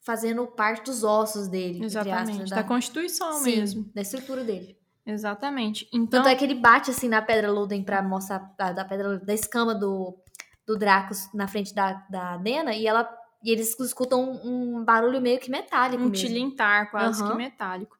fazendo 0.00 0.46
parte 0.46 0.84
dos 0.84 1.04
ossos 1.04 1.48
dele. 1.48 1.84
Exatamente, 1.84 2.42
aspas, 2.42 2.50
da 2.50 2.64
constituição 2.64 3.32
Sim, 3.34 3.56
mesmo. 3.56 3.90
da 3.94 4.00
estrutura 4.02 4.42
dele. 4.44 4.78
Exatamente. 5.04 5.88
Então, 5.92 6.22
Tanto 6.22 6.28
é 6.28 6.34
que 6.34 6.44
ele 6.44 6.54
bate 6.54 6.90
assim 6.90 7.08
na 7.08 7.22
pedra 7.22 7.50
Luden 7.50 7.82
pra 7.82 8.02
mostrar 8.02 8.54
da, 8.56 8.72
da 8.72 8.84
pedra 8.84 9.18
da 9.18 9.34
escama 9.34 9.74
do, 9.74 10.18
do 10.66 10.76
Dracos 10.76 11.28
na 11.34 11.48
frente 11.48 11.74
da, 11.74 11.94
da 12.10 12.36
Dena 12.36 12.74
e 12.74 12.86
ela 12.86 13.08
e 13.42 13.50
eles 13.50 13.78
escutam 13.80 14.22
um, 14.44 14.76
um 14.80 14.84
barulho 14.84 15.20
meio 15.20 15.40
que 15.40 15.50
metálico 15.50 16.02
um 16.02 16.10
mesmo. 16.10 16.26
tilintar 16.28 16.90
quase 16.90 17.22
que 17.22 17.28
Aham. 17.30 17.38
metálico. 17.38 17.96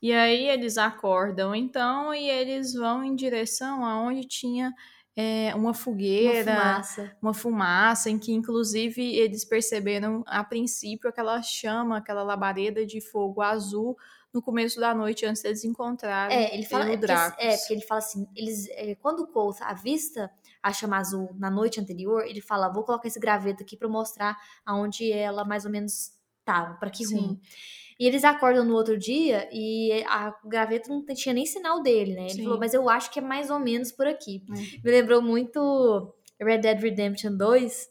E 0.00 0.12
aí 0.12 0.48
eles 0.48 0.78
acordam 0.78 1.54
então 1.54 2.14
e 2.14 2.28
eles 2.30 2.74
vão 2.74 3.02
em 3.02 3.14
direção 3.16 3.84
aonde 3.84 4.26
tinha 4.28 4.72
é, 5.16 5.54
uma 5.54 5.74
Uma 6.18 6.34
fogueira, 6.34 6.42
fumaça. 6.44 7.16
uma 7.22 7.34
fumaça, 7.34 8.10
em 8.10 8.18
que 8.18 8.32
inclusive 8.32 9.02
eles 9.16 9.44
perceberam 9.44 10.22
a 10.26 10.42
princípio 10.44 11.08
aquela 11.08 11.40
chama, 11.42 11.98
aquela 11.98 12.22
labareda 12.22 12.84
de 12.86 13.00
fogo 13.00 13.40
azul 13.42 13.96
no 14.32 14.42
começo 14.42 14.80
da 14.80 14.94
noite 14.94 15.24
antes 15.26 15.42
deles 15.42 15.64
encontrarem 15.64 16.38
É, 16.38 16.54
ele 16.54 16.64
fala. 16.64 16.86
o 16.86 16.92
É 16.92 16.96
porque, 16.96 17.06
Dracos. 17.06 17.38
é, 17.38 17.56
porque 17.58 17.72
ele 17.74 17.82
fala 17.82 17.98
assim: 17.98 18.26
eles, 18.34 18.68
é, 18.70 18.94
quando 18.96 19.20
o 19.20 19.26
Cole 19.28 19.56
avista 19.60 20.30
a 20.62 20.72
chama 20.72 20.96
azul 20.98 21.30
na 21.38 21.50
noite 21.50 21.80
anterior, 21.80 22.24
ele 22.26 22.40
fala: 22.40 22.68
vou 22.72 22.82
colocar 22.84 23.06
esse 23.08 23.20
graveto 23.20 23.62
aqui 23.62 23.76
pra 23.76 23.88
mostrar 23.88 24.36
aonde 24.64 25.12
ela 25.12 25.44
mais 25.44 25.64
ou 25.64 25.70
menos 25.70 26.12
tava, 26.44 26.74
pra 26.74 26.90
que 26.90 27.04
Sim. 27.06 27.38
E 27.98 28.06
eles 28.06 28.24
acordam 28.24 28.64
no 28.64 28.74
outro 28.74 28.98
dia 28.98 29.48
e 29.52 30.04
a, 30.06 30.34
o 30.42 30.48
graveto 30.48 30.90
não 30.90 31.04
tinha 31.14 31.32
nem 31.34 31.46
sinal 31.46 31.82
dele, 31.82 32.14
né? 32.14 32.22
Ele 32.22 32.30
Sim. 32.30 32.44
falou, 32.44 32.58
mas 32.58 32.74
eu 32.74 32.88
acho 32.88 33.10
que 33.10 33.18
é 33.18 33.22
mais 33.22 33.50
ou 33.50 33.58
menos 33.58 33.92
por 33.92 34.06
aqui. 34.06 34.42
É. 34.50 34.54
Me 34.84 34.90
lembrou 34.90 35.22
muito 35.22 36.12
Red 36.40 36.58
Dead 36.58 36.80
Redemption 36.80 37.36
2, 37.36 37.88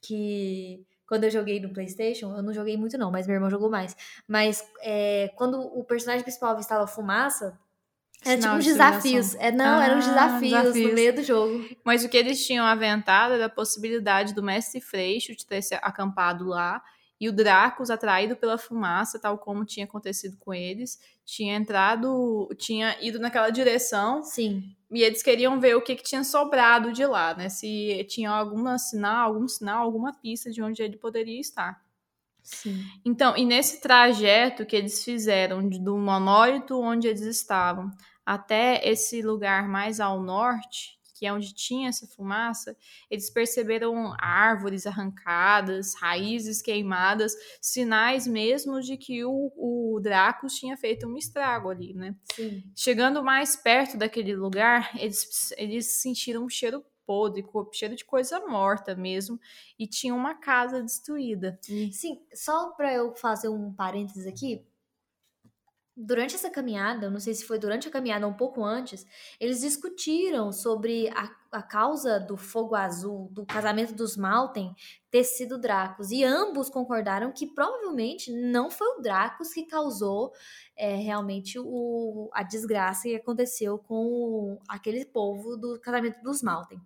que 0.00 0.84
quando 1.06 1.24
eu 1.24 1.30
joguei 1.30 1.58
no 1.60 1.72
PlayStation, 1.72 2.34
eu 2.36 2.42
não 2.42 2.54
joguei 2.54 2.76
muito 2.76 2.96
não, 2.96 3.10
mas 3.10 3.26
meu 3.26 3.34
irmão 3.34 3.50
jogou 3.50 3.68
mais. 3.68 3.96
Mas 4.28 4.64
é, 4.80 5.30
quando 5.36 5.60
o 5.60 5.82
personagem 5.84 6.22
principal 6.22 6.50
avistava 6.50 6.86
fumaça, 6.86 7.58
era 8.24 8.34
tipo 8.36 8.42
Sinal 8.42 8.58
uns 8.58 8.64
de 8.64 8.70
desafios. 8.70 9.34
É, 9.36 9.50
não, 9.50 9.80
eram 9.82 9.96
Ah, 9.96 9.98
desafios, 9.98 10.62
desafios. 10.62 10.88
no 10.88 10.94
meio 10.94 11.14
do 11.14 11.22
jogo. 11.22 11.64
Mas 11.84 12.04
o 12.04 12.08
que 12.08 12.16
eles 12.16 12.46
tinham 12.46 12.64
aventado 12.64 13.34
era 13.34 13.46
a 13.46 13.50
possibilidade 13.50 14.34
do 14.34 14.42
mestre 14.42 14.80
Freixo 14.80 15.34
de 15.34 15.44
ter 15.46 15.62
se 15.62 15.74
acampado 15.74 16.44
lá 16.46 16.82
e 17.20 17.28
o 17.28 17.32
Dracos, 17.32 17.90
atraído 17.90 18.34
pela 18.34 18.56
fumaça, 18.56 19.18
tal 19.18 19.36
como 19.36 19.64
tinha 19.64 19.84
acontecido 19.84 20.38
com 20.38 20.54
eles, 20.54 20.98
tinha 21.24 21.54
entrado, 21.54 22.48
tinha 22.56 22.96
ido 23.00 23.18
naquela 23.18 23.50
direção 23.50 24.22
Sim. 24.22 24.74
e 24.90 25.02
eles 25.02 25.22
queriam 25.22 25.60
ver 25.60 25.76
o 25.76 25.82
que, 25.82 25.94
que 25.94 26.02
tinha 26.02 26.24
sobrado 26.24 26.92
de 26.92 27.04
lá, 27.04 27.34
né? 27.34 27.50
Se 27.50 28.04
tinha 28.08 28.30
algum 28.30 28.76
sinal, 28.78 29.26
algum 29.26 29.46
sinal, 29.46 29.82
alguma 29.82 30.14
pista 30.14 30.50
de 30.50 30.62
onde 30.62 30.82
ele 30.82 30.96
poderia 30.96 31.38
estar. 31.38 31.84
Sim. 32.42 32.82
Então, 33.04 33.36
e 33.36 33.44
nesse 33.44 33.82
trajeto 33.82 34.64
que 34.64 34.74
eles 34.74 35.04
fizeram 35.04 35.68
do 35.68 35.98
monólito 35.98 36.80
onde 36.80 37.06
eles 37.06 37.20
estavam 37.20 37.90
até 38.24 38.80
esse 38.88 39.20
lugar 39.20 39.68
mais 39.68 40.00
ao 40.00 40.22
norte, 40.22 40.98
que 41.20 41.26
é 41.26 41.32
onde 41.32 41.52
tinha 41.52 41.90
essa 41.90 42.06
fumaça, 42.06 42.74
eles 43.10 43.28
perceberam 43.28 44.14
árvores 44.18 44.86
arrancadas, 44.86 45.94
raízes 45.94 46.62
queimadas, 46.62 47.34
sinais 47.60 48.26
mesmo 48.26 48.80
de 48.80 48.96
que 48.96 49.22
o, 49.22 49.52
o 49.54 50.00
Dracos 50.00 50.54
tinha 50.54 50.78
feito 50.78 51.06
um 51.06 51.18
estrago 51.18 51.68
ali, 51.68 51.92
né? 51.92 52.16
Sim. 52.34 52.64
Chegando 52.74 53.22
mais 53.22 53.54
perto 53.54 53.98
daquele 53.98 54.34
lugar, 54.34 54.98
eles, 54.98 55.52
eles 55.58 56.00
sentiram 56.00 56.46
um 56.46 56.48
cheiro 56.48 56.82
podre, 57.04 57.44
cheiro 57.74 57.94
de 57.94 58.04
coisa 58.04 58.40
morta 58.46 58.94
mesmo, 58.94 59.38
e 59.78 59.86
tinha 59.86 60.14
uma 60.14 60.36
casa 60.36 60.82
destruída. 60.82 61.58
Sim, 61.60 62.24
só 62.32 62.70
pra 62.70 62.94
eu 62.94 63.14
fazer 63.14 63.50
um 63.50 63.74
parênteses 63.74 64.26
aqui. 64.26 64.64
Durante 66.02 66.34
essa 66.34 66.48
caminhada, 66.48 67.10
não 67.10 67.20
sei 67.20 67.34
se 67.34 67.44
foi 67.44 67.58
durante 67.58 67.86
a 67.86 67.90
caminhada 67.90 68.26
ou 68.26 68.32
um 68.32 68.36
pouco 68.36 68.64
antes, 68.64 69.06
eles 69.38 69.60
discutiram 69.60 70.50
sobre 70.50 71.08
a, 71.10 71.30
a 71.52 71.62
causa 71.62 72.18
do 72.20 72.36
fogo 72.36 72.74
azul, 72.74 73.28
do 73.32 73.44
casamento 73.44 73.92
dos 73.94 74.16
Malten 74.16 74.74
ter 75.10 75.24
sido 75.24 75.58
Dracos. 75.58 76.10
E 76.12 76.22
ambos 76.22 76.70
concordaram 76.70 77.32
que 77.32 77.46
provavelmente 77.46 78.30
não 78.32 78.70
foi 78.70 78.86
o 78.98 79.00
Dracos 79.02 79.52
que 79.52 79.64
causou 79.66 80.32
é, 80.76 80.94
realmente 80.94 81.58
o, 81.58 82.30
a 82.32 82.42
desgraça 82.44 83.02
que 83.08 83.16
aconteceu 83.16 83.76
com 83.78 84.58
aquele 84.68 85.04
povo 85.04 85.56
do 85.56 85.78
casamento 85.80 86.22
dos 86.22 86.42
Malten. 86.42 86.80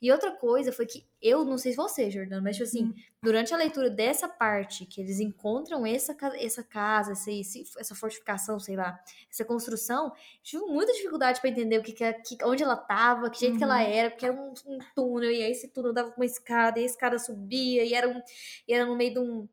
E 0.00 0.12
outra 0.12 0.32
coisa 0.32 0.70
foi 0.72 0.84
que 0.86 1.04
eu 1.22 1.44
não 1.44 1.56
sei 1.58 1.72
se 1.72 1.76
você, 1.76 2.10
Jordano, 2.10 2.42
mas 2.42 2.56
tipo 2.56 2.68
assim, 2.68 2.84
Hum. 2.86 2.94
durante 3.22 3.52
a 3.52 3.56
leitura 3.56 3.90
dessa 3.90 4.26
parte, 4.28 4.86
que 4.86 5.00
eles 5.00 5.18
encontram 5.20 5.84
essa, 5.86 6.16
essa 6.38 6.62
casa, 6.62 7.12
essa, 7.12 7.30
essa 7.78 7.94
fortificação, 7.94 8.58
sei 8.60 8.76
lá, 8.76 8.98
essa 9.30 9.44
construção, 9.44 10.12
tive 10.42 10.64
muita 10.66 10.92
dificuldade 10.92 11.40
pra 11.40 11.50
entender 11.50 11.78
o 11.78 11.82
que, 11.82 11.92
que, 11.92 12.04
é- 12.04 12.12
que- 12.14 12.38
onde 12.44 12.62
ela 12.62 12.76
tava, 12.76 13.28
que 13.30 13.40
jeito 13.40 13.56
que 13.58 13.64
ela 13.64 13.82
Uhum. 13.82 13.88
Era, 14.10 14.12
porque 14.12 14.26
era 14.26 14.34
um, 14.34 14.52
um 14.66 14.78
túnel, 14.94 15.30
e 15.30 15.42
aí 15.42 15.52
esse 15.52 15.68
túnel 15.68 15.92
dava 15.92 16.10
com 16.10 16.20
uma 16.20 16.26
escada, 16.26 16.78
e 16.78 16.82
a 16.82 16.86
escada 16.86 17.18
subia, 17.18 17.84
e 17.84 17.94
era, 17.94 18.08
um, 18.08 18.20
e 18.66 18.74
era 18.74 18.84
no 18.84 18.96
meio 18.96 19.14
de 19.14 19.20
um, 19.20 19.48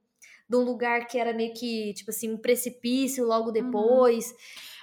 de 0.50 0.56
um 0.56 0.62
lugar 0.62 1.08
que 1.08 1.18
era 1.18 1.34
meio 1.34 1.54
que, 1.54 1.94
tipo 1.94 2.10
assim, 2.10 2.32
um 2.32 2.38
precipício 2.38 3.26
logo 3.26 3.52
depois. 3.52 4.34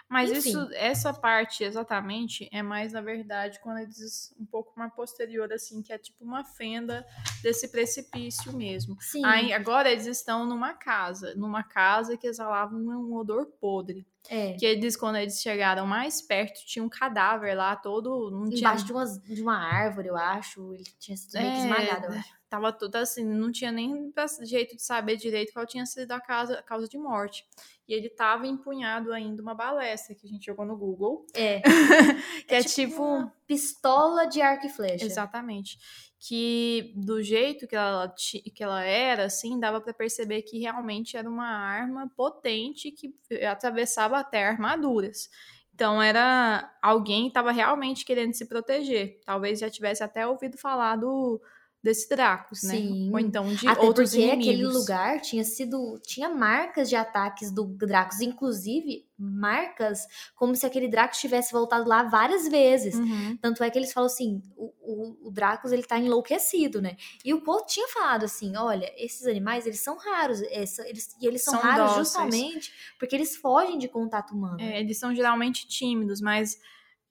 Mas 0.08 0.30
Enfim. 0.30 0.50
isso, 0.50 0.68
essa 0.74 1.12
parte 1.12 1.64
exatamente 1.64 2.48
é 2.52 2.62
mais, 2.62 2.92
na 2.92 3.00
verdade, 3.00 3.58
quando 3.60 3.78
eles 3.78 4.34
um 4.38 4.44
pouco 4.44 4.72
mais 4.78 4.92
posterior, 4.94 5.50
assim, 5.52 5.82
que 5.82 5.92
é 5.92 5.98
tipo 5.98 6.24
uma 6.24 6.44
fenda 6.44 7.04
desse 7.42 7.68
precipício 7.68 8.52
mesmo. 8.56 8.96
Sim. 9.00 9.24
Aí, 9.24 9.52
agora 9.52 9.90
eles 9.90 10.06
estão 10.06 10.46
numa 10.46 10.74
casa, 10.74 11.34
numa 11.34 11.62
casa 11.64 12.16
que 12.16 12.26
exalava 12.26 12.74
um, 12.76 12.90
um 12.90 13.14
odor 13.14 13.46
podre. 13.60 14.06
é. 14.28 14.52
Que 14.54 14.66
eles, 14.66 14.94
quando 14.96 15.16
eles 15.16 15.40
chegaram 15.40 15.86
mais 15.86 16.20
perto, 16.22 16.64
tinha 16.66 16.84
um 16.84 16.88
cadáver 16.88 17.54
lá 17.56 17.74
todo. 17.74 18.30
Não 18.30 18.44
tinha, 18.48 18.60
Embaixo 18.60 18.84
de, 18.84 18.92
umas, 18.92 19.18
de 19.22 19.42
uma 19.42 19.56
árvore, 19.58 20.08
eu 20.08 20.16
acho. 20.16 20.74
Ele 20.74 20.84
tinha 20.98 21.16
sido 21.16 21.32
meio 21.40 21.50
que 21.52 21.58
É, 21.58 21.60
esmagado, 21.60 22.06
eu 22.06 22.12
acho. 22.18 22.34
Tava 22.54 22.72
tudo 22.72 22.94
assim, 22.94 23.24
não 23.24 23.50
tinha 23.50 23.72
nem 23.72 24.12
jeito 24.42 24.76
de 24.76 24.82
saber 24.84 25.16
direito 25.16 25.52
qual 25.52 25.66
tinha 25.66 25.84
sido 25.84 26.12
a 26.12 26.20
causa, 26.20 26.54
a 26.54 26.62
causa 26.62 26.86
de 26.86 26.96
morte. 26.96 27.44
E 27.88 27.92
ele 27.92 28.08
tava 28.08 28.46
empunhado 28.46 29.12
ainda 29.12 29.42
uma 29.42 29.56
balestra 29.56 30.14
que 30.14 30.24
a 30.24 30.30
gente 30.30 30.46
jogou 30.46 30.64
no 30.64 30.76
Google. 30.76 31.26
É. 31.34 31.60
Que 32.46 32.54
é, 32.54 32.62
tipo. 32.62 33.02
uma 33.02 33.34
pistola 33.44 34.26
de 34.26 34.40
arco 34.40 34.66
e 34.66 34.68
flecha. 34.68 35.04
Exatamente. 35.04 35.76
Que 36.20 36.92
do 36.94 37.20
jeito 37.20 37.66
que 37.66 37.74
ela, 37.74 38.14
que 38.16 38.62
ela 38.62 38.84
era, 38.84 39.24
assim, 39.24 39.58
dava 39.58 39.80
pra 39.80 39.92
perceber 39.92 40.42
que 40.42 40.60
realmente 40.60 41.16
era 41.16 41.28
uma 41.28 41.48
arma 41.48 42.08
potente 42.14 42.92
que 42.92 43.12
atravessava 43.44 44.16
até 44.16 44.46
armaduras. 44.46 45.28
Então 45.74 46.00
era 46.00 46.72
alguém 46.80 47.26
estava 47.26 47.50
realmente 47.50 48.04
querendo 48.04 48.32
se 48.32 48.46
proteger. 48.46 49.18
Talvez 49.24 49.58
já 49.58 49.68
tivesse 49.68 50.04
até 50.04 50.24
ouvido 50.24 50.56
falar 50.56 50.94
do, 50.94 51.42
desse 51.84 52.08
Dracos, 52.08 52.62
né? 52.62 52.76
Sim. 52.76 53.10
Ou 53.12 53.18
então 53.20 53.54
de 53.54 53.68
Até 53.68 53.82
outros 53.82 54.10
porque 54.10 54.24
inimigos. 54.24 54.48
aquele 54.48 54.66
lugar 54.66 55.20
tinha 55.20 55.44
sido. 55.44 56.00
Tinha 56.02 56.28
marcas 56.30 56.88
de 56.88 56.96
ataques 56.96 57.52
do 57.52 57.64
Dracos, 57.66 58.20
inclusive 58.22 59.06
marcas 59.16 60.06
como 60.34 60.56
se 60.56 60.66
aquele 60.66 60.88
Dracos 60.88 61.18
tivesse 61.18 61.52
voltado 61.52 61.88
lá 61.88 62.02
várias 62.04 62.48
vezes. 62.48 62.94
Uhum. 62.94 63.36
Tanto 63.40 63.62
é 63.62 63.70
que 63.70 63.78
eles 63.78 63.92
falam 63.92 64.06
assim: 64.06 64.42
o, 64.56 64.72
o, 64.80 65.28
o 65.28 65.30
Dracos 65.30 65.72
ele 65.72 65.82
tá 65.82 65.98
enlouquecido, 65.98 66.80
né? 66.80 66.96
E 67.24 67.34
o 67.34 67.42
Poe 67.42 67.62
tinha 67.66 67.86
falado 67.88 68.24
assim: 68.24 68.56
olha, 68.56 68.90
esses 68.96 69.26
animais 69.26 69.66
eles 69.66 69.80
são 69.80 69.96
raros, 69.98 70.40
essa- 70.50 70.88
eles, 70.88 71.14
e 71.20 71.26
eles 71.26 71.44
são, 71.44 71.54
São 71.54 71.62
raros 71.62 71.86
dóceis. 71.90 72.06
justamente 72.08 72.72
porque 72.98 73.14
eles 73.14 73.36
fogem 73.36 73.78
de 73.78 73.88
contato 73.88 74.34
humano. 74.34 74.58
É, 74.60 74.80
eles 74.80 74.98
são 74.98 75.14
geralmente 75.14 75.68
tímidos, 75.68 76.20
mas 76.20 76.58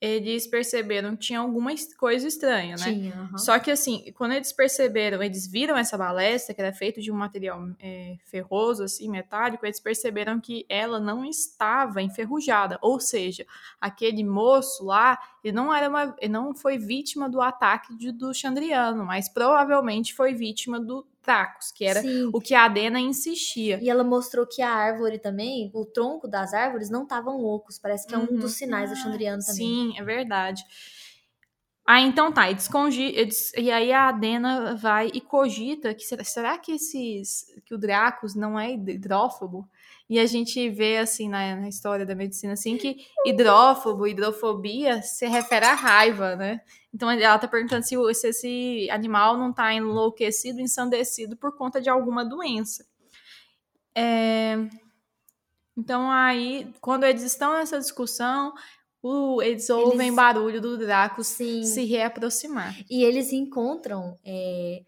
eles 0.05 0.45
perceberam 0.45 1.15
que 1.15 1.27
tinha 1.27 1.39
alguma 1.39 1.71
coisa 1.97 2.27
estranha, 2.27 2.75
né? 2.75 2.83
Tinha, 2.83 3.13
aham. 3.15 3.37
Só 3.37 3.57
que 3.57 3.71
assim, 3.71 4.11
quando 4.17 4.33
eles 4.33 4.51
perceberam, 4.51 5.23
eles 5.23 5.47
viram 5.47 5.77
essa 5.77 5.97
balestra, 5.97 6.53
que 6.53 6.59
era 6.61 6.73
feita 6.73 6.99
de 6.99 7.09
um 7.09 7.15
material 7.15 7.69
é, 7.79 8.17
ferroso, 8.25 8.83
assim, 8.83 9.09
metálico, 9.09 9.65
eles 9.65 9.79
perceberam 9.79 10.41
que 10.41 10.65
ela 10.67 10.99
não 10.99 11.23
estava 11.23 12.01
enferrujada. 12.01 12.77
Ou 12.81 12.99
seja, 12.99 13.45
aquele 13.79 14.25
moço 14.25 14.83
lá, 14.83 15.17
ele 15.41 15.53
não 15.55 15.73
era 15.73 15.87
uma. 15.87 16.13
Ele 16.19 16.33
não 16.33 16.53
foi 16.53 16.77
vítima 16.77 17.29
do 17.29 17.39
ataque 17.39 17.95
de- 17.95 18.11
do 18.11 18.33
Chandriano, 18.33 19.05
mas 19.05 19.29
provavelmente 19.29 20.13
foi 20.13 20.33
vítima 20.33 20.81
do 20.81 21.07
Dracos, 21.23 21.71
que 21.71 21.85
era 21.85 22.01
Sim. 22.01 22.29
o 22.33 22.39
que 22.41 22.53
a 22.53 22.65
Adena 22.65 22.99
insistia. 22.99 23.79
E 23.81 23.89
ela 23.89 24.03
mostrou 24.03 24.45
que 24.45 24.61
a 24.61 24.69
árvore 24.69 25.17
também, 25.19 25.71
o 25.73 25.85
tronco 25.85 26.27
das 26.27 26.53
árvores 26.53 26.89
não 26.89 27.03
estavam 27.03 27.43
ocos. 27.43 27.79
Parece 27.79 28.05
que 28.05 28.13
é 28.13 28.17
um 28.17 28.25
Uhum. 28.29 28.39
dos 28.39 28.53
sinais 28.53 28.89
do 28.89 28.95
Chandriano 28.95 29.41
também. 29.41 29.55
Sim, 29.55 29.93
é 29.97 30.03
verdade. 30.03 30.63
Ah, 31.85 31.99
então 31.99 32.31
tá, 32.31 32.49
eles 32.49 32.67
congi- 32.67 33.13
eles- 33.13 33.51
e 33.57 33.69
aí 33.69 33.91
a 33.91 34.07
Adena 34.07 34.73
vai 34.75 35.11
e 35.13 35.19
cogita 35.19 35.93
que 35.93 36.03
será, 36.03 36.23
será 36.23 36.57
que 36.57 36.71
esses 36.71 37.45
que 37.65 37.73
o 37.75 37.77
Dracos 37.77 38.33
não 38.35 38.57
é 38.57 38.71
hidrófobo? 38.71 39.67
E 40.13 40.19
a 40.19 40.25
gente 40.27 40.69
vê 40.69 40.97
assim 40.99 41.27
na, 41.27 41.55
na 41.55 41.67
história 41.67 42.05
da 42.05 42.13
medicina 42.13 42.53
assim 42.53 42.77
que 42.77 42.97
hidrófobo, 43.25 44.05
hidrofobia 44.05 45.01
se 45.01 45.25
refere 45.27 45.65
à 45.65 45.73
raiva, 45.73 46.35
né? 46.35 46.61
Então 46.93 47.09
ela 47.09 47.39
tá 47.39 47.47
perguntando 47.47 47.83
se, 47.83 47.95
se 48.13 48.27
esse 48.27 48.89
animal 48.91 49.37
não 49.37 49.51
tá 49.51 49.73
enlouquecido, 49.73 50.61
ensandecido 50.61 51.35
por 51.35 51.57
conta 51.57 51.81
de 51.81 51.89
alguma 51.89 52.23
doença. 52.23 52.85
É, 53.95 54.55
Então 55.75 56.11
aí, 56.11 56.71
quando 56.79 57.03
eles 57.05 57.23
estão 57.23 57.53
nessa 57.53 57.79
discussão, 57.79 58.53
o- 59.01 59.41
eles 59.41 59.67
ouvem 59.71 60.07
Eles- 60.09 60.15
barulho 60.15 60.61
do 60.61 60.77
Dracos 60.77 61.25
Sim. 61.25 61.63
se 61.63 61.83
reaproximar. 61.85 62.75
E 62.87 63.03
eles 63.03 63.33
encontram 63.33 64.15
é, 64.23 64.83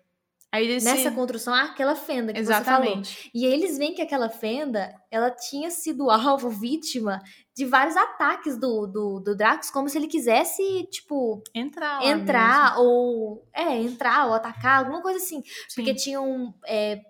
Aí 0.55 0.79
nessa 0.81 1.11
construção 1.11 1.53
aquela 1.53 1.95
fenda 1.95 2.31
que 2.33 2.39
você 2.43 2.53
falou. 2.63 2.83
Exatamente. 2.83 3.31
E 3.33 3.45
aí 3.45 3.53
eles 3.53 3.77
veem 3.77 3.93
que 3.93 4.01
aquela 4.01 4.29
fenda, 4.29 4.93
ela 5.11 5.29
tinha 5.31 5.69
sido 5.69 6.09
alvo, 6.09 6.49
vítima 6.49 7.21
de 7.55 7.65
vários 7.65 7.95
ataques 7.97 8.57
do, 8.57 8.85
do, 8.87 9.19
do 9.19 9.35
Drax, 9.35 9.69
como 9.71 9.87
se 9.89 9.97
ele 9.97 10.07
quisesse, 10.07 10.61
tipo, 10.91 11.41
Entrar 11.53 12.03
entrar 12.05 12.79
ou. 12.79 13.47
É, 13.53 13.77
entrar 13.81 14.27
ou 14.27 14.33
atacar, 14.33 14.79
alguma 14.79 15.01
coisa 15.01 15.17
assim. 15.19 15.35
mesmo. 15.37 15.49
Porque 15.75 15.91
Sim. 15.97 16.03
tinham. 16.03 16.53
é, 16.67 17.01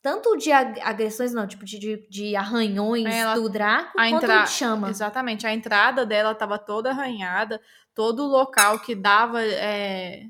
tanto 0.00 0.36
de 0.36 0.52
ag- 0.52 0.80
agressões, 0.80 1.32
não, 1.34 1.46
tipo, 1.46 1.64
de, 1.64 2.06
de, 2.08 2.36
arranhões 2.36 3.04
É, 3.06 3.18
ela- 3.18 3.34
do 3.34 3.48
Draco, 3.48 3.98
a 3.98 4.08
quanto 4.08 4.24
entra- 4.24 4.42
de 4.44 4.50
chama. 4.50 4.88
Exatamente. 4.90 5.46
A 5.46 5.52
entrada 5.52 6.06
dela 6.06 6.32
estava 6.32 6.56
toda 6.58 6.90
arranhada, 6.90 7.60
todo 7.94 8.22
o 8.24 8.28
local 8.28 8.78
que 8.78 8.94
dava, 8.94 9.42
é, 9.42 10.22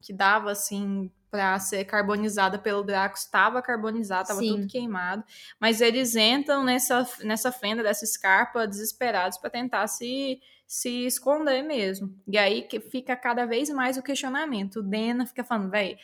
que 0.00 0.12
dava 0.12 0.50
assim 0.52 1.10
para 1.30 1.58
ser 1.60 1.84
carbonizada 1.84 2.58
pelo 2.58 2.82
Draco 2.82 3.16
estava 3.16 3.62
carbonizado, 3.62 4.22
estava 4.22 4.40
tudo 4.40 4.66
queimado. 4.66 5.22
Mas 5.60 5.80
eles 5.80 6.16
entram 6.16 6.64
nessa, 6.64 7.08
nessa 7.22 7.52
fenda 7.52 7.82
dessa 7.82 8.04
escarpa 8.04 8.66
desesperados 8.66 9.38
para 9.38 9.50
tentar 9.50 9.86
se 9.86 10.40
se 10.66 11.04
esconder 11.04 11.62
mesmo. 11.64 12.14
E 12.28 12.38
aí 12.38 12.62
que 12.62 12.78
fica 12.78 13.16
cada 13.16 13.44
vez 13.44 13.68
mais 13.70 13.96
o 13.96 14.02
questionamento. 14.04 14.76
O 14.78 14.82
Dena 14.84 15.26
fica 15.26 15.42
falando, 15.42 15.68
velho, 15.68 15.98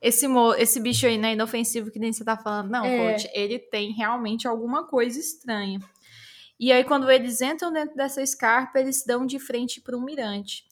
esse, 0.00 0.26
mo- 0.26 0.54
esse 0.54 0.80
bicho 0.80 1.06
aí 1.06 1.18
não 1.18 1.28
é 1.28 1.32
inofensivo 1.34 1.90
que 1.90 1.98
nem 1.98 2.10
você 2.14 2.24
tá 2.24 2.34
falando. 2.34 2.70
Não, 2.70 2.82
É. 2.82 3.12
coach, 3.12 3.30
ele 3.34 3.58
tem 3.58 3.92
realmente 3.92 4.48
alguma 4.48 4.86
coisa 4.86 5.18
estranha. 5.20 5.80
E 6.58 6.72
aí, 6.72 6.82
quando 6.82 7.10
eles 7.10 7.42
entram 7.42 7.70
dentro 7.70 7.94
dessa 7.94 8.22
escarpa, 8.22 8.80
eles 8.80 9.04
dão 9.04 9.26
de 9.26 9.38
frente 9.38 9.82
para 9.82 9.94
um 9.94 10.00
mirante. 10.02 10.64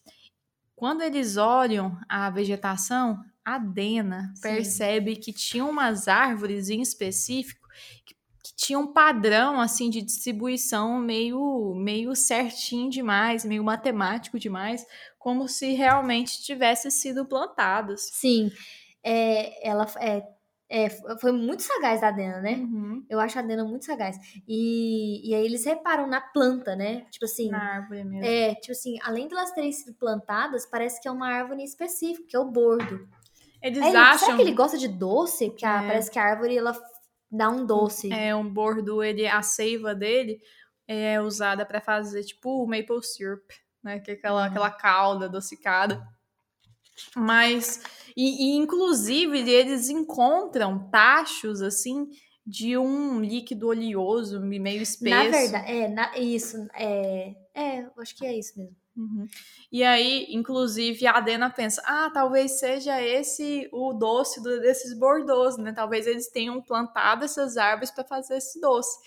Quando 0.75 1.03
eles 1.03 1.37
olham 1.37 1.95
a 2.09 2.27
vegetação, 2.31 3.23
a 3.45 3.59
Dena 3.59 4.31
Sim. 4.35 4.41
percebe 4.41 5.15
que 5.15 5.31
tinha 5.31 5.63
umas 5.63 6.07
árvores 6.07 6.69
em 6.69 6.81
específico 6.81 7.67
que, 8.03 8.15
que 8.15 8.55
tinham 8.55 8.81
um 8.81 8.93
padrão 8.93 9.61
assim 9.61 9.89
de 9.89 10.01
distribuição 10.01 10.97
meio 10.97 11.75
meio 11.75 12.15
certinho 12.15 12.89
demais, 12.89 13.45
meio 13.45 13.63
matemático 13.63 14.39
demais, 14.39 14.85
como 15.19 15.47
se 15.47 15.73
realmente 15.73 16.41
tivessem 16.43 16.89
sido 16.89 17.25
plantadas. 17.25 18.09
Sim. 18.13 18.51
É, 19.03 19.67
ela 19.67 19.85
é, 19.99 20.23
é, 20.67 20.89
foi 20.89 21.31
muito 21.31 21.61
sagaz 21.61 22.01
da 22.01 22.09
Dena, 22.09 22.41
né? 22.41 22.55
Uhum. 22.55 23.05
Eu 23.07 23.19
acho 23.19 23.37
a 23.37 23.41
Dena 23.43 23.63
muito 23.63 23.85
sagaz. 23.85 24.17
E, 24.47 25.29
e 25.29 25.35
aí 25.35 25.45
eles 25.45 25.63
reparam 25.63 26.07
na 26.07 26.19
planta, 26.19 26.75
né? 26.75 27.01
Tipo 27.11 27.25
assim. 27.25 27.49
Na 27.49 27.75
árvore 27.75 28.03
mesmo. 28.03 28.25
É, 28.25 28.55
tipo 28.55 28.71
assim, 28.71 28.97
além 29.03 29.27
delas 29.27 29.51
terem 29.51 29.71
sido 29.71 29.93
plantadas, 29.93 30.65
parece 30.65 30.99
que 30.99 31.07
é 31.07 31.11
uma 31.11 31.27
árvore 31.27 31.61
em 31.61 31.65
específico, 31.65 32.27
que 32.27 32.35
é 32.35 32.39
o 32.39 32.49
bordo. 32.49 33.07
Eles 33.65 33.83
ele- 33.85 33.97
acham 33.97 34.19
Será 34.27 34.35
que 34.35 34.41
ele 34.43 34.51
gosta 34.53 34.77
de 34.77 34.87
doce? 34.87 35.49
Porque 35.49 35.65
a- 35.65 35.83
É. 35.83 35.87
parece 35.87 36.11
que 36.11 36.19
a 36.19 36.23
árvore 36.23 36.55
ela 36.57 36.79
dá 37.31 37.49
um 37.49 37.65
doce. 37.65 38.11
é 38.13 38.35
um 38.35 38.47
bordo, 38.47 39.01
ele 39.03 39.25
a 39.27 39.41
seiva 39.41 39.93
dele 39.95 40.39
é 40.87 41.19
usada 41.19 41.65
para 41.65 41.81
fazer 41.81 42.23
tipo 42.23 42.63
o 42.63 42.67
maple 42.67 43.01
syrup, 43.03 43.49
né? 43.83 43.99
Que 43.99 44.11
é 44.11 44.13
aquela, 44.13 44.41
Uhum. 44.41 44.47
aquela 44.47 44.69
calda 44.71 45.25
adocicada. 45.25 46.05
Mas 47.15 47.81
e, 48.15 48.53
e, 48.53 48.55
inclusive 48.57 49.37
eles 49.49 49.89
encontram 49.89 50.87
tachos 50.89 51.61
assim 51.61 52.07
de 52.45 52.77
um 52.77 53.19
líquido 53.21 53.67
oleoso 53.67 54.39
meio 54.39 54.81
espesso. 54.81 55.31
Na 55.31 55.37
verdade, 55.37 55.71
é, 55.71 55.87
na- 55.89 56.17
isso. 56.17 56.67
É, 56.75 57.35
é, 57.53 57.79
eu 57.81 57.91
acho 57.97 58.15
que 58.15 58.25
é 58.25 58.37
isso 58.37 58.57
mesmo. 58.57 58.75
Uhum. 58.95 59.27
E 59.71 59.83
aí, 59.83 60.25
inclusive, 60.29 61.05
a 61.05 61.17
Adena 61.17 61.49
pensa: 61.49 61.81
ah, 61.85 62.09
talvez 62.13 62.59
seja 62.59 63.01
esse 63.01 63.67
o 63.73 63.91
doce 63.93 64.41
do- 64.41 64.61
desses 64.61 64.97
bordeaux, 64.97 65.57
né? 65.57 65.73
Talvez 65.73 66.07
eles 66.07 66.29
tenham 66.29 66.61
plantado 66.61 67.25
essas 67.25 67.57
árvores 67.57 67.91
para 67.91 68.05
fazer 68.05 68.37
esse 68.37 68.59
doce. 68.61 68.97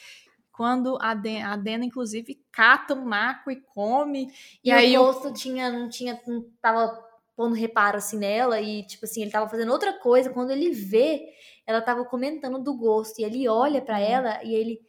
Quando 0.53 0.99
a 1.01 1.15
Den- 1.15 1.43
a 1.43 1.57
Dena, 1.57 1.85
inclusive, 1.85 2.39
cata 2.53 2.93
um 2.95 3.07
naco 3.09 3.51
e 3.51 3.57
come. 3.57 4.27
E, 4.63 4.69
E 4.69 4.73
aí 4.73 4.99
o 4.99 5.03
rosto 5.05 5.33
tinha, 5.33 5.71
não 5.71 5.89
tinha, 5.89 6.21
não 6.27 6.43
tava 6.61 7.07
pondo 7.37 7.55
reparo 7.55 7.97
assim 7.99 8.19
nela 8.19 8.61
e 8.61 8.85
tipo 8.85 9.05
assim, 9.05 9.23
ele 9.23 9.31
tava 9.31 9.49
fazendo 9.49 9.71
outra 9.73 9.93
coisa. 10.01 10.29
Quando 10.31 10.51
ele 10.51 10.71
vê, 10.71 11.29
ela 11.67 11.81
tava 11.81 12.05
comentando 12.05 12.59
do 12.59 12.77
gosto 12.77 13.21
e 13.21 13.25
ele 13.25 13.49
olha 13.49 13.81
pra 13.81 13.99
Uhum. 13.99 14.05
ela 14.05 14.45
e 14.45 14.53
ele, 14.55 14.81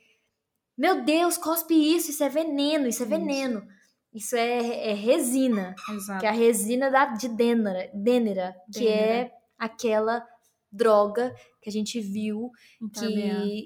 meu 0.77 1.03
Deus, 1.03 1.37
cospe 1.37 1.73
isso, 1.75 2.09
isso 2.11 2.23
é 2.23 2.29
veneno, 2.29 2.87
isso 2.87 3.03
é 3.03 3.05
veneno. 3.05 3.59
Isso 3.59 3.78
é, 4.33 4.91
é 4.91 4.93
resina, 4.93 5.75
Exato. 5.91 6.19
que 6.19 6.25
é 6.25 6.29
a 6.29 6.33
resina 6.33 6.89
da, 6.89 7.05
de 7.05 7.27
Dênera, 7.29 7.89
Dênera, 7.93 8.55
que 8.73 8.87
é 8.87 9.31
aquela 9.57 10.25
droga 10.71 11.33
que 11.61 11.69
a 11.69 11.71
gente 11.71 11.99
viu 11.99 12.51
que 12.93 13.05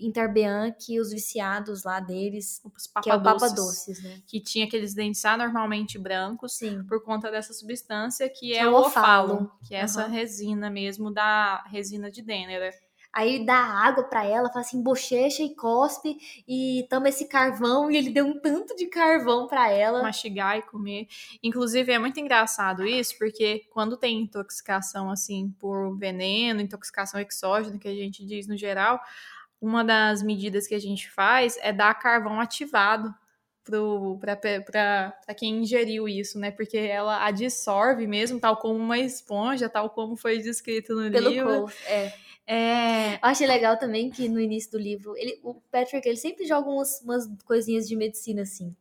em 0.06 0.12
Tarbean, 0.12 0.72
que 0.72 1.00
os 1.00 1.12
viciados 1.12 1.84
lá 1.84 2.00
deles, 2.00 2.62
Os 2.64 2.88
que 3.02 3.10
é 3.10 3.16
o 3.16 3.22
Papa 3.22 3.50
Doces, 3.50 4.02
né? 4.02 4.22
Que 4.26 4.42
tinha 4.42 4.66
aqueles 4.66 4.94
dentes 4.94 5.24
anormalmente 5.26 6.00
brancos 6.00 6.58
Sim. 6.58 6.84
por 6.86 7.04
conta 7.04 7.30
dessa 7.30 7.54
substância 7.54 8.30
que, 8.30 8.48
Que 8.48 8.54
é 8.54 8.60
é 8.60 8.68
o 8.68 8.76
ofalo, 8.76 9.34
ofalo. 9.34 9.52
que 9.68 9.76
é 9.76 9.80
essa 9.80 10.04
Aham. 10.04 10.12
resina 10.12 10.70
mesmo 10.70 11.12
da 11.12 11.64
resina 11.68 12.10
de 12.10 12.22
Denner. 12.22 12.74
Aí 13.14 13.46
dá 13.46 13.56
água 13.56 14.04
pra 14.04 14.26
ela, 14.26 14.50
fala 14.50 14.62
assim, 14.62 14.82
bochecha 14.82 15.44
e 15.44 15.56
cospe 15.56 16.18
e 16.48 16.88
toma 16.90 17.10
esse 17.10 17.28
carvão. 17.28 17.92
E 17.92 17.96
ele 17.96 18.10
deu 18.10 18.26
um 18.26 18.40
tanto 18.40 18.76
de 18.76 18.88
carvão 18.88 19.48
pra 19.48 19.70
ela. 19.70 20.02
mastigar 20.02 20.58
e 20.58 20.64
comer. 20.64 21.08
Inclusive, 21.44 21.92
é 21.92 22.00
muito 22.00 22.20
engraçado 22.20 22.84
isso, 22.84 23.16
porque 23.20 23.68
quando 23.72 23.96
tem 23.96 24.22
intoxicação, 24.22 25.12
assim, 25.12 25.54
por 25.60 25.96
veneno, 25.96 26.60
intoxicação 26.60 27.20
exógena, 27.20 27.78
que 27.78 27.88
a 27.88 27.94
gente 27.96 28.26
diz 28.26 28.48
no 28.48 28.58
geral, 28.58 29.00
uma 29.62 29.84
das 29.84 30.24
medidas 30.24 30.66
que 30.68 30.74
a 30.74 30.80
gente 30.80 31.10
faz 31.10 31.58
é 31.62 31.72
dar 31.72 31.94
carvão 31.94 32.40
ativado 32.40 33.14
para 33.64 35.34
quem 35.36 35.62
ingeriu 35.62 36.08
isso, 36.08 36.38
né? 36.40 36.52
Porque 36.52 36.78
ela 36.78 37.26
absorve 37.26 38.06
mesmo, 38.08 38.40
tal 38.40 38.58
como 38.58 38.76
uma 38.76 39.00
esponja, 39.00 39.70
tal 39.70 39.90
como 39.90 40.16
foi 40.16 40.40
descrito 40.40 40.94
no 40.94 41.12
Pelo 41.12 41.30
livro. 41.30 41.62
Cole. 41.62 41.74
É. 41.88 42.14
É, 42.46 43.14
Eu 43.14 43.20
achei 43.22 43.48
legal 43.48 43.78
também 43.78 44.10
que 44.10 44.28
no 44.28 44.40
início 44.40 44.72
do 44.72 44.78
livro, 44.78 45.16
ele, 45.16 45.40
o 45.44 45.56
Patrick, 45.72 46.08
ele 46.08 46.18
sempre 46.18 46.46
joga 46.46 46.70
umas, 46.70 47.00
umas 47.02 47.26
coisinhas 47.46 47.88
de 47.88 47.96
medicina, 47.96 48.42
assim. 48.42 48.76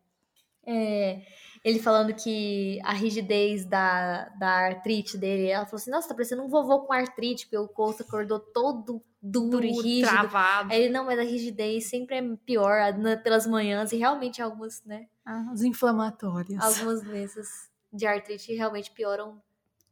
É, 0.67 1.21
ele 1.65 1.79
falando 1.79 2.13
que 2.15 2.81
a 2.83 2.93
rigidez 2.93 3.65
da, 3.65 4.29
da 4.31 4.49
artrite 4.67 5.17
dele, 5.17 5.47
ela 5.49 5.65
falou 5.65 5.77
assim, 5.81 5.91
nossa, 5.91 6.09
tá 6.09 6.15
parecendo 6.15 6.43
um 6.43 6.49
vovô 6.49 6.81
com 6.81 6.93
artrite, 6.93 7.47
porque 7.47 7.59
o 7.59 7.69
Costa 7.69 8.03
acordou 8.03 8.41
todo 8.41 9.01
duro, 9.23 9.65
e 9.65 9.71
duro, 9.73 9.83
rígido. 9.83 10.09
travado. 10.09 10.73
Aí 10.73 10.83
ele, 10.83 10.93
não, 10.93 11.05
mas 11.07 11.19
a 11.19 11.23
rigidez 11.23 11.89
sempre 11.89 12.17
é 12.17 12.37
pior 12.45 12.93
na- 12.99 13.17
pelas 13.17 13.47
manhãs, 13.47 13.93
e 13.93 13.97
realmente 13.97 14.43
algumas, 14.43 14.83
né, 14.85 15.07
As 15.25 15.63
inflamatórias. 15.63 16.61
algumas 16.61 17.03
doenças 17.03 17.47
de 17.93 18.07
artrite 18.07 18.53
realmente 18.55 18.91
pioram 18.91 19.41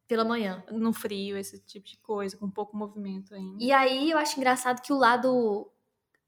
pela 0.08 0.24
manhã. 0.24 0.64
No 0.72 0.92
frio, 0.92 1.36
esse 1.36 1.60
tipo 1.60 1.86
de 1.86 1.96
coisa, 1.98 2.36
com 2.36 2.50
pouco 2.50 2.76
movimento 2.76 3.32
ainda. 3.32 3.62
E 3.62 3.70
aí 3.70 4.10
eu 4.10 4.18
acho 4.18 4.36
engraçado 4.36 4.82
que 4.82 4.92
o 4.92 4.96
lado. 4.96 5.70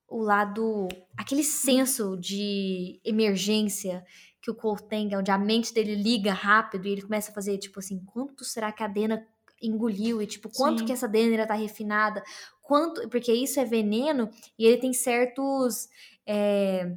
O 0.06 0.18
lado. 0.22 0.86
Aquele 1.16 1.42
senso 1.42 2.16
de 2.16 3.00
emergência 3.04 4.04
que 4.42 4.50
o 4.50 4.54
Cole 4.54 4.82
tem, 4.88 5.16
onde 5.16 5.30
a 5.30 5.38
mente 5.38 5.72
dele 5.72 5.94
liga 5.94 6.32
rápido 6.32 6.86
e 6.86 6.90
ele 6.90 7.02
começa 7.02 7.30
a 7.30 7.34
fazer, 7.34 7.56
tipo 7.58 7.78
assim, 7.78 8.04
quanto 8.04 8.44
será 8.44 8.72
que 8.72 8.82
a 8.82 8.88
Dena 8.88 9.24
engoliu? 9.62 10.20
E, 10.20 10.26
tipo, 10.26 10.50
quanto 10.50 10.80
Sim. 10.80 10.86
que 10.86 10.92
essa 10.92 11.06
Dena 11.06 11.46
tá 11.46 11.54
refinada? 11.54 12.22
Quanto. 12.60 13.08
Porque 13.08 13.32
isso 13.32 13.60
é 13.60 13.64
veneno 13.64 14.28
e 14.58 14.66
ele 14.66 14.78
tem 14.78 14.92
certos. 14.92 15.88
é, 16.26 16.92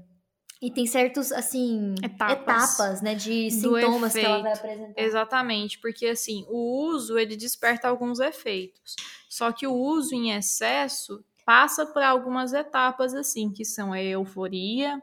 e 0.62 0.72
tem 0.72 0.88
certos, 0.88 1.32
assim, 1.32 1.94
Etapas. 2.02 2.34
etapas, 2.74 3.02
né, 3.02 3.14
de 3.14 3.52
sintomas 3.52 4.14
que 4.14 4.20
ela 4.20 4.42
vai 4.42 4.54
apresentar. 4.54 5.00
Exatamente, 5.00 5.78
porque 5.80 6.08
assim, 6.08 6.44
o 6.50 6.88
uso 6.88 7.20
ele 7.20 7.36
desperta 7.36 7.88
alguns 7.88 8.20
efeitos. 8.20 8.96
Só 9.30 9.52
que 9.52 9.68
o 9.68 9.74
uso 9.74 10.16
em 10.16 10.32
excesso 10.32 11.24
passa 11.46 11.86
por 11.86 12.02
algumas 12.02 12.54
etapas 12.54 13.14
assim, 13.14 13.52
que 13.52 13.64
são 13.64 13.94
a 13.94 14.02
euforia, 14.02 15.00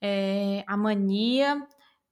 é, 0.00 0.62
a 0.66 0.76
mania, 0.76 1.66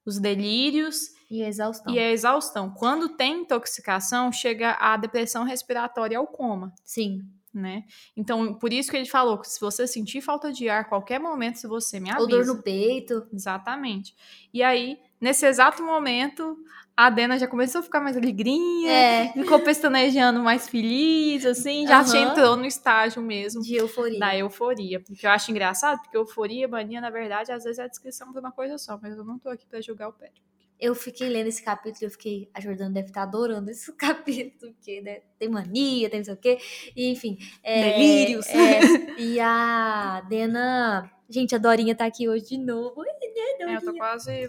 os 0.06 0.18
delírios 0.18 1.10
E 1.30 1.42
a 1.42 1.48
exaustão. 1.48 1.92
e 1.92 1.98
a 1.98 2.10
exaustão. 2.12 2.70
Quando 2.70 3.10
tem 3.10 3.40
intoxicação, 3.42 4.30
chega 4.32 4.72
a 4.80 4.96
depressão 4.96 5.44
respiratória 5.44 6.16
ao 6.16 6.26
coma. 6.26 6.72
Sim. 6.84 7.22
Né? 7.52 7.84
Então, 8.14 8.52
por 8.52 8.70
isso 8.70 8.90
que 8.90 8.98
ele 8.98 9.08
falou 9.08 9.38
que 9.38 9.48
se 9.48 9.58
você 9.58 9.86
sentir 9.86 10.20
falta 10.20 10.52
de 10.52 10.68
ar, 10.68 10.88
qualquer 10.90 11.18
momento, 11.18 11.56
se 11.56 11.66
você 11.66 11.98
me 11.98 12.10
avisa. 12.10 12.22
Ou 12.22 12.28
dor 12.28 12.44
no 12.44 12.62
peito. 12.62 13.26
Exatamente. 13.32 14.14
E 14.52 14.62
aí, 14.62 14.98
nesse 15.18 15.46
exato 15.46 15.82
momento, 15.82 16.56
a 16.96 17.10
Dena 17.10 17.38
já 17.38 17.46
começou 17.46 17.80
a 17.80 17.82
ficar 17.82 18.00
mais 18.00 18.16
alegrinha, 18.16 18.90
É. 18.90 19.32
ficou 19.32 19.58
pestanejando 19.60 20.40
mais 20.40 20.66
feliz, 20.68 21.44
assim, 21.44 21.86
já 21.86 22.02
já 22.02 22.18
entrou 22.18 22.56
no 22.56 22.64
estágio 22.64 23.20
mesmo 23.22 23.60
De 23.62 23.74
euforia. 23.76 24.18
da 24.18 24.36
euforia. 24.36 24.98
O 24.98 25.14
que 25.14 25.26
eu 25.26 25.30
acho 25.30 25.50
engraçado, 25.50 26.00
porque 26.00 26.16
euforia 26.16 26.64
e 26.64 26.66
mania, 26.68 27.00
na 27.00 27.10
verdade, 27.10 27.52
às 27.52 27.64
vezes 27.64 27.78
é 27.78 27.82
a 27.82 27.88
descrição 27.88 28.32
de 28.32 28.38
uma 28.38 28.50
coisa 28.50 28.78
só, 28.78 28.98
mas 29.02 29.16
eu 29.16 29.24
não 29.24 29.38
tô 29.38 29.48
aqui 29.50 29.66
pra 29.66 29.80
julgar 29.80 30.08
o 30.08 30.12
Patrick. 30.12 30.40
Eu 30.78 30.94
fiquei 30.94 31.28
lendo 31.30 31.46
esse 31.46 31.62
capítulo 31.62 31.98
e 32.02 32.04
eu 32.06 32.10
fiquei, 32.10 32.50
a 32.52 32.60
Jordana 32.60 32.90
deve 32.90 33.08
estar 33.08 33.22
adorando 33.22 33.70
esse 33.70 33.90
capítulo, 33.96 34.72
porque 34.74 35.00
né, 35.00 35.20
tem 35.38 35.48
mania, 35.48 36.08
tem 36.10 36.20
não 36.20 36.24
sei 36.24 36.34
o 36.34 36.36
quê. 36.36 36.58
E, 36.94 37.10
enfim. 37.10 37.38
é, 37.62 37.92
Delírios. 37.92 38.46
é, 38.48 38.80
e 39.20 39.40
a 39.40 40.22
Dena. 40.28 41.10
Gente, 41.28 41.54
a 41.54 41.58
Dorinha 41.58 41.94
tá 41.94 42.04
aqui 42.06 42.28
hoje 42.28 42.44
de 42.46 42.58
novo. 42.58 43.00
Oi, 43.00 43.06
É, 43.68 43.74
eu 43.76 43.80
tô 43.82 43.94
quase 43.94 44.48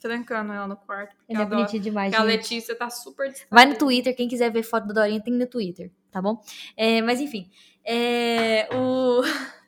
trancando 0.00 0.52
ela 0.52 0.66
no 0.66 0.76
quarto. 0.76 1.14
Ele 1.28 1.38
é 1.38 1.42
a, 1.42 1.44
Dó- 1.44 1.56
bonitinho 1.56 1.82
demais, 1.82 2.10
porque 2.10 2.22
a. 2.22 2.24
Letícia 2.26 2.74
tá 2.74 2.88
super 2.90 3.28
distraída. 3.28 3.54
Vai 3.54 3.66
no 3.66 3.78
Twitter, 3.78 4.16
quem 4.16 4.28
quiser 4.28 4.50
ver 4.50 4.62
foto 4.62 4.86
da 4.88 4.94
Dorinha 4.94 5.20
tem 5.20 5.34
no 5.34 5.46
Twitter, 5.46 5.90
tá 6.10 6.20
bom? 6.20 6.42
É, 6.76 7.00
mas 7.02 7.20
enfim, 7.20 7.50
é, 7.84 8.68
o... 8.74 9.20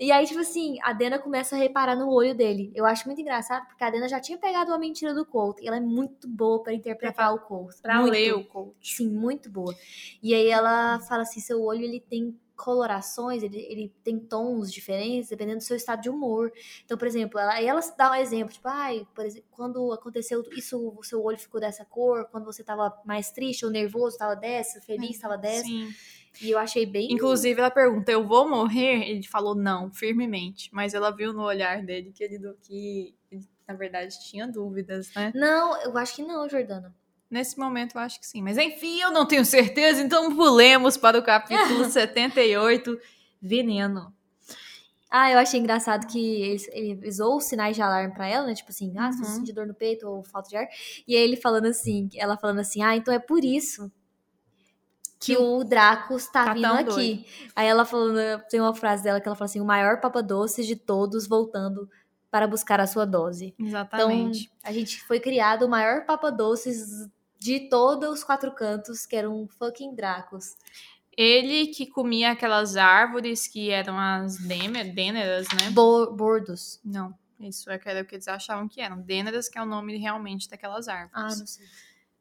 E 0.00 0.10
aí, 0.10 0.26
tipo 0.26 0.40
assim, 0.40 0.78
a 0.82 0.92
Dena 0.92 1.16
começa 1.16 1.54
a 1.54 1.58
reparar 1.58 1.94
no 1.94 2.10
olho 2.10 2.34
dele. 2.34 2.72
Eu 2.74 2.84
acho 2.84 3.06
muito 3.06 3.20
engraçado, 3.20 3.64
porque 3.68 3.84
a 3.84 3.90
Dena 3.90 4.08
já 4.08 4.18
tinha 4.18 4.36
pegado 4.36 4.72
uma 4.72 4.78
mentira 4.78 5.14
do 5.14 5.24
Colt. 5.24 5.60
E 5.60 5.68
ela 5.68 5.76
é 5.76 5.80
muito 5.80 6.26
boa 6.26 6.60
pra 6.60 6.72
interpretar 6.74 7.32
o 7.32 7.38
Colt. 7.38 7.76
Pra 7.80 8.00
muito. 8.00 8.10
ler 8.12 8.34
o 8.34 8.42
coach. 8.42 8.96
Sim, 8.96 9.10
muito 9.10 9.48
boa. 9.48 9.72
E 10.20 10.34
aí 10.34 10.48
ela 10.48 10.98
fala 11.00 11.22
assim, 11.22 11.38
seu 11.38 11.62
olho, 11.62 11.84
ele 11.84 12.00
tem 12.00 12.36
colorações, 12.62 13.42
ele, 13.42 13.58
ele 13.58 13.92
tem 14.04 14.18
tons 14.18 14.72
diferentes, 14.72 15.30
dependendo 15.30 15.58
do 15.58 15.64
seu 15.64 15.76
estado 15.76 16.00
de 16.00 16.08
humor. 16.08 16.52
Então, 16.84 16.96
por 16.96 17.06
exemplo, 17.08 17.38
ela, 17.38 17.60
ela 17.60 17.80
dá 17.98 18.12
um 18.12 18.14
exemplo, 18.14 18.52
tipo, 18.52 18.68
ai, 18.68 19.06
por 19.14 19.26
exemplo, 19.26 19.48
quando 19.50 19.92
aconteceu 19.92 20.44
isso, 20.56 20.94
o 20.96 21.02
seu 21.02 21.22
olho 21.22 21.38
ficou 21.38 21.60
dessa 21.60 21.84
cor, 21.84 22.26
quando 22.30 22.44
você 22.44 22.62
tava 22.62 22.96
mais 23.04 23.30
triste 23.32 23.64
ou 23.64 23.70
nervoso, 23.70 24.16
tava 24.16 24.36
dessa, 24.36 24.80
feliz, 24.80 25.18
tava 25.18 25.36
dessa. 25.36 25.64
Sim. 25.64 25.92
E 26.40 26.50
eu 26.50 26.58
achei 26.58 26.86
bem... 26.86 27.12
Inclusive, 27.12 27.60
ela 27.60 27.70
pergunta, 27.70 28.10
eu 28.10 28.26
vou 28.26 28.48
morrer? 28.48 29.08
Ele 29.10 29.26
falou 29.26 29.54
não, 29.54 29.92
firmemente. 29.92 30.70
Mas 30.72 30.94
ela 30.94 31.10
viu 31.10 31.32
no 31.32 31.42
olhar 31.42 31.82
dele 31.82 32.10
que 32.10 32.24
ele, 32.24 32.38
do- 32.38 32.56
que 32.62 33.14
ele, 33.30 33.46
na 33.68 33.74
verdade, 33.74 34.18
tinha 34.30 34.46
dúvidas, 34.46 35.12
né? 35.14 35.30
Não, 35.34 35.76
eu 35.82 35.98
acho 35.98 36.16
que 36.16 36.22
não, 36.22 36.48
Jordana. 36.48 36.94
Nesse 37.32 37.58
momento, 37.58 37.94
eu 37.96 38.00
acho 38.02 38.20
que 38.20 38.26
sim. 38.26 38.42
Mas 38.42 38.58
enfim, 38.58 39.00
eu 39.00 39.10
não 39.10 39.24
tenho 39.26 39.42
certeza, 39.42 40.02
então 40.02 40.36
pulemos 40.36 40.98
para 40.98 41.18
o 41.18 41.22
capítulo 41.22 41.84
78, 41.90 42.98
Veneno. 43.40 44.12
Ah, 45.10 45.30
eu 45.30 45.38
achei 45.38 45.58
engraçado 45.58 46.06
que 46.06 46.18
ele, 46.42 46.62
ele 46.72 47.08
usou 47.08 47.38
os 47.38 47.44
sinais 47.44 47.74
de 47.74 47.80
alarme 47.80 48.12
pra 48.12 48.28
ela, 48.28 48.46
né? 48.46 48.54
Tipo 48.54 48.70
assim, 48.70 48.92
ah, 48.98 49.06
Uhum. 49.06 49.24
sentir 49.24 49.54
dor 49.54 49.66
no 49.66 49.72
peito 49.74 50.06
ou 50.06 50.22
falta 50.22 50.50
de 50.50 50.56
ar. 50.58 50.66
E 51.08 51.16
aí 51.16 51.22
ele 51.22 51.36
falando 51.36 51.66
assim, 51.66 52.10
ela 52.16 52.36
falando 52.36 52.58
assim, 52.60 52.82
ah, 52.82 52.94
então 52.96 53.12
é 53.14 53.18
por 53.18 53.42
isso 53.42 53.90
que 55.18 55.34
o 55.36 55.64
Dracos 55.64 56.26
tá, 56.26 56.46
Tá 56.46 56.52
vindo 56.54 56.66
aqui. 56.66 57.24
Aí 57.56 57.66
ela 57.66 57.84
falando, 57.86 58.42
tem 58.50 58.60
uma 58.60 58.74
frase 58.74 59.04
dela 59.04 59.20
que 59.20 59.26
ela 59.28 59.36
fala 59.36 59.46
assim, 59.46 59.60
o 59.60 59.64
maior 59.64 60.00
papadoce 60.00 60.64
de 60.66 60.76
todos 60.76 61.26
voltando 61.26 61.88
para 62.30 62.46
buscar 62.46 62.80
a 62.80 62.86
sua 62.86 63.04
dose. 63.06 63.54
Exatamente. 63.58 64.44
Então, 64.44 64.70
a 64.70 64.72
gente 64.72 65.02
foi 65.04 65.20
criado 65.20 65.64
o 65.64 65.68
maior 65.68 66.04
papadoces 66.06 67.06
de 67.42 67.68
todos 67.68 68.08
os 68.10 68.24
quatro 68.24 68.54
cantos, 68.54 69.06
que 69.06 69.16
era 69.16 69.28
um 69.30 69.46
fucking 69.46 69.94
Dracos. 69.94 70.54
Ele 71.16 71.66
que 71.66 71.86
comia 71.86 72.30
aquelas 72.30 72.76
árvores 72.76 73.46
que 73.46 73.70
eram 73.70 73.98
as 73.98 74.38
dêneras, 74.38 75.46
né? 75.48 75.70
Bo 75.70 76.10
bordos. 76.12 76.80
Não, 76.82 77.14
isso 77.38 77.70
é 77.70 77.78
que 77.78 77.88
era 77.88 78.00
o 78.00 78.04
que 78.04 78.14
eles 78.14 78.28
achavam 78.28 78.66
que 78.66 78.80
eram. 78.80 79.00
Dêneras, 79.02 79.48
que 79.48 79.58
é 79.58 79.62
o 79.62 79.66
nome 79.66 79.98
realmente 79.98 80.48
daquelas 80.48 80.88
árvores. 80.88 81.12
Ah, 81.14 81.36
não 81.38 81.46
sei. 81.46 81.66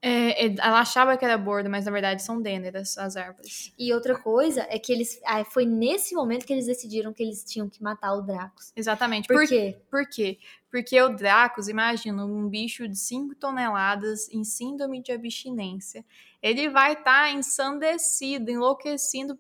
É, 0.04 0.48
é, 0.48 0.56
ela 0.58 0.80
achava 0.80 1.16
que 1.16 1.24
era 1.24 1.38
bordo, 1.38 1.70
mas 1.70 1.86
na 1.86 1.92
verdade 1.92 2.24
são 2.24 2.42
dêneras 2.42 2.98
as 2.98 3.16
árvores. 3.16 3.72
E 3.78 3.94
outra 3.94 4.18
coisa 4.18 4.66
é 4.68 4.80
que 4.80 4.92
eles. 4.92 5.22
ah, 5.24 5.44
foi 5.46 5.64
nesse 5.64 6.16
momento 6.16 6.46
que 6.46 6.52
eles 6.52 6.66
decidiram 6.66 7.14
que 7.14 7.22
eles 7.22 7.44
tinham 7.44 7.70
que 7.70 7.84
matar 7.84 8.14
o 8.14 8.22
Dracos. 8.22 8.74
Exatamente. 8.76 9.28
Por 9.28 9.36
Por, 9.36 9.48
quê? 9.48 9.78
por 9.92 10.10
quê? 10.10 10.40
Porque 10.72 11.00
o 11.00 11.10
Dracos, 11.10 11.68
imagina, 11.68 12.26
um 12.26 12.50
bicho 12.50 12.88
de 12.88 12.98
5 12.98 13.36
toneladas 13.36 14.28
em 14.30 14.44
síndrome 14.44 15.04
de 15.04 15.12
abstinência. 15.12 16.04
Ele 16.42 16.70
vai 16.70 16.94
estar 16.94 17.32
ensandecido, 17.32 18.50
enlouquecido, 18.50 19.38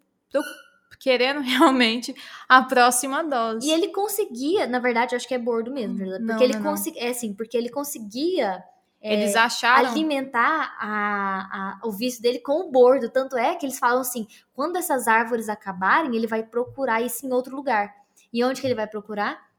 querendo 1.00 1.39
realmente 1.41 2.13
a 2.47 2.62
próxima 2.62 3.24
dose. 3.24 3.67
E 3.67 3.71
ele 3.71 3.88
conseguia, 3.88 4.67
na 4.67 4.78
verdade, 4.78 5.15
acho 5.15 5.28
que 5.28 5.34
é 5.34 5.39
bordo 5.39 5.71
mesmo, 5.71 5.97
Jordana, 5.97 6.19
Não, 6.19 6.28
porque 6.28 6.43
ele 6.43 6.56
é 6.56 6.62
conseguia. 6.62 7.02
É 7.02 7.10
assim, 7.10 7.34
porque 7.34 7.58
ele 7.58 7.69
conseguia 7.69 8.63
Eles 9.01 9.35
acharam. 9.35 9.89
alimentar 9.89 10.75
a, 10.79 11.79
a- 11.81 11.87
o 11.87 11.91
vício 11.91 12.21
dele 12.21 12.39
com 12.39 12.67
o 12.67 12.71
bordo. 12.71 13.09
Tanto 13.09 13.35
é 13.37 13.55
que 13.55 13.65
eles 13.65 13.79
falam 13.79 14.01
assim: 14.01 14.27
quando 14.53 14.75
essas 14.77 15.07
árvores 15.07 15.49
acabarem, 15.49 16.15
ele 16.15 16.27
vai 16.27 16.43
procurar 16.43 17.01
isso 17.01 17.25
em 17.25 17.31
outro 17.33 17.55
lugar. 17.55 17.93
E 18.31 18.43
onde 18.43 18.61
que 18.61 18.67
ele 18.67 18.75
vai 18.75 18.87
procurar? 18.87 19.49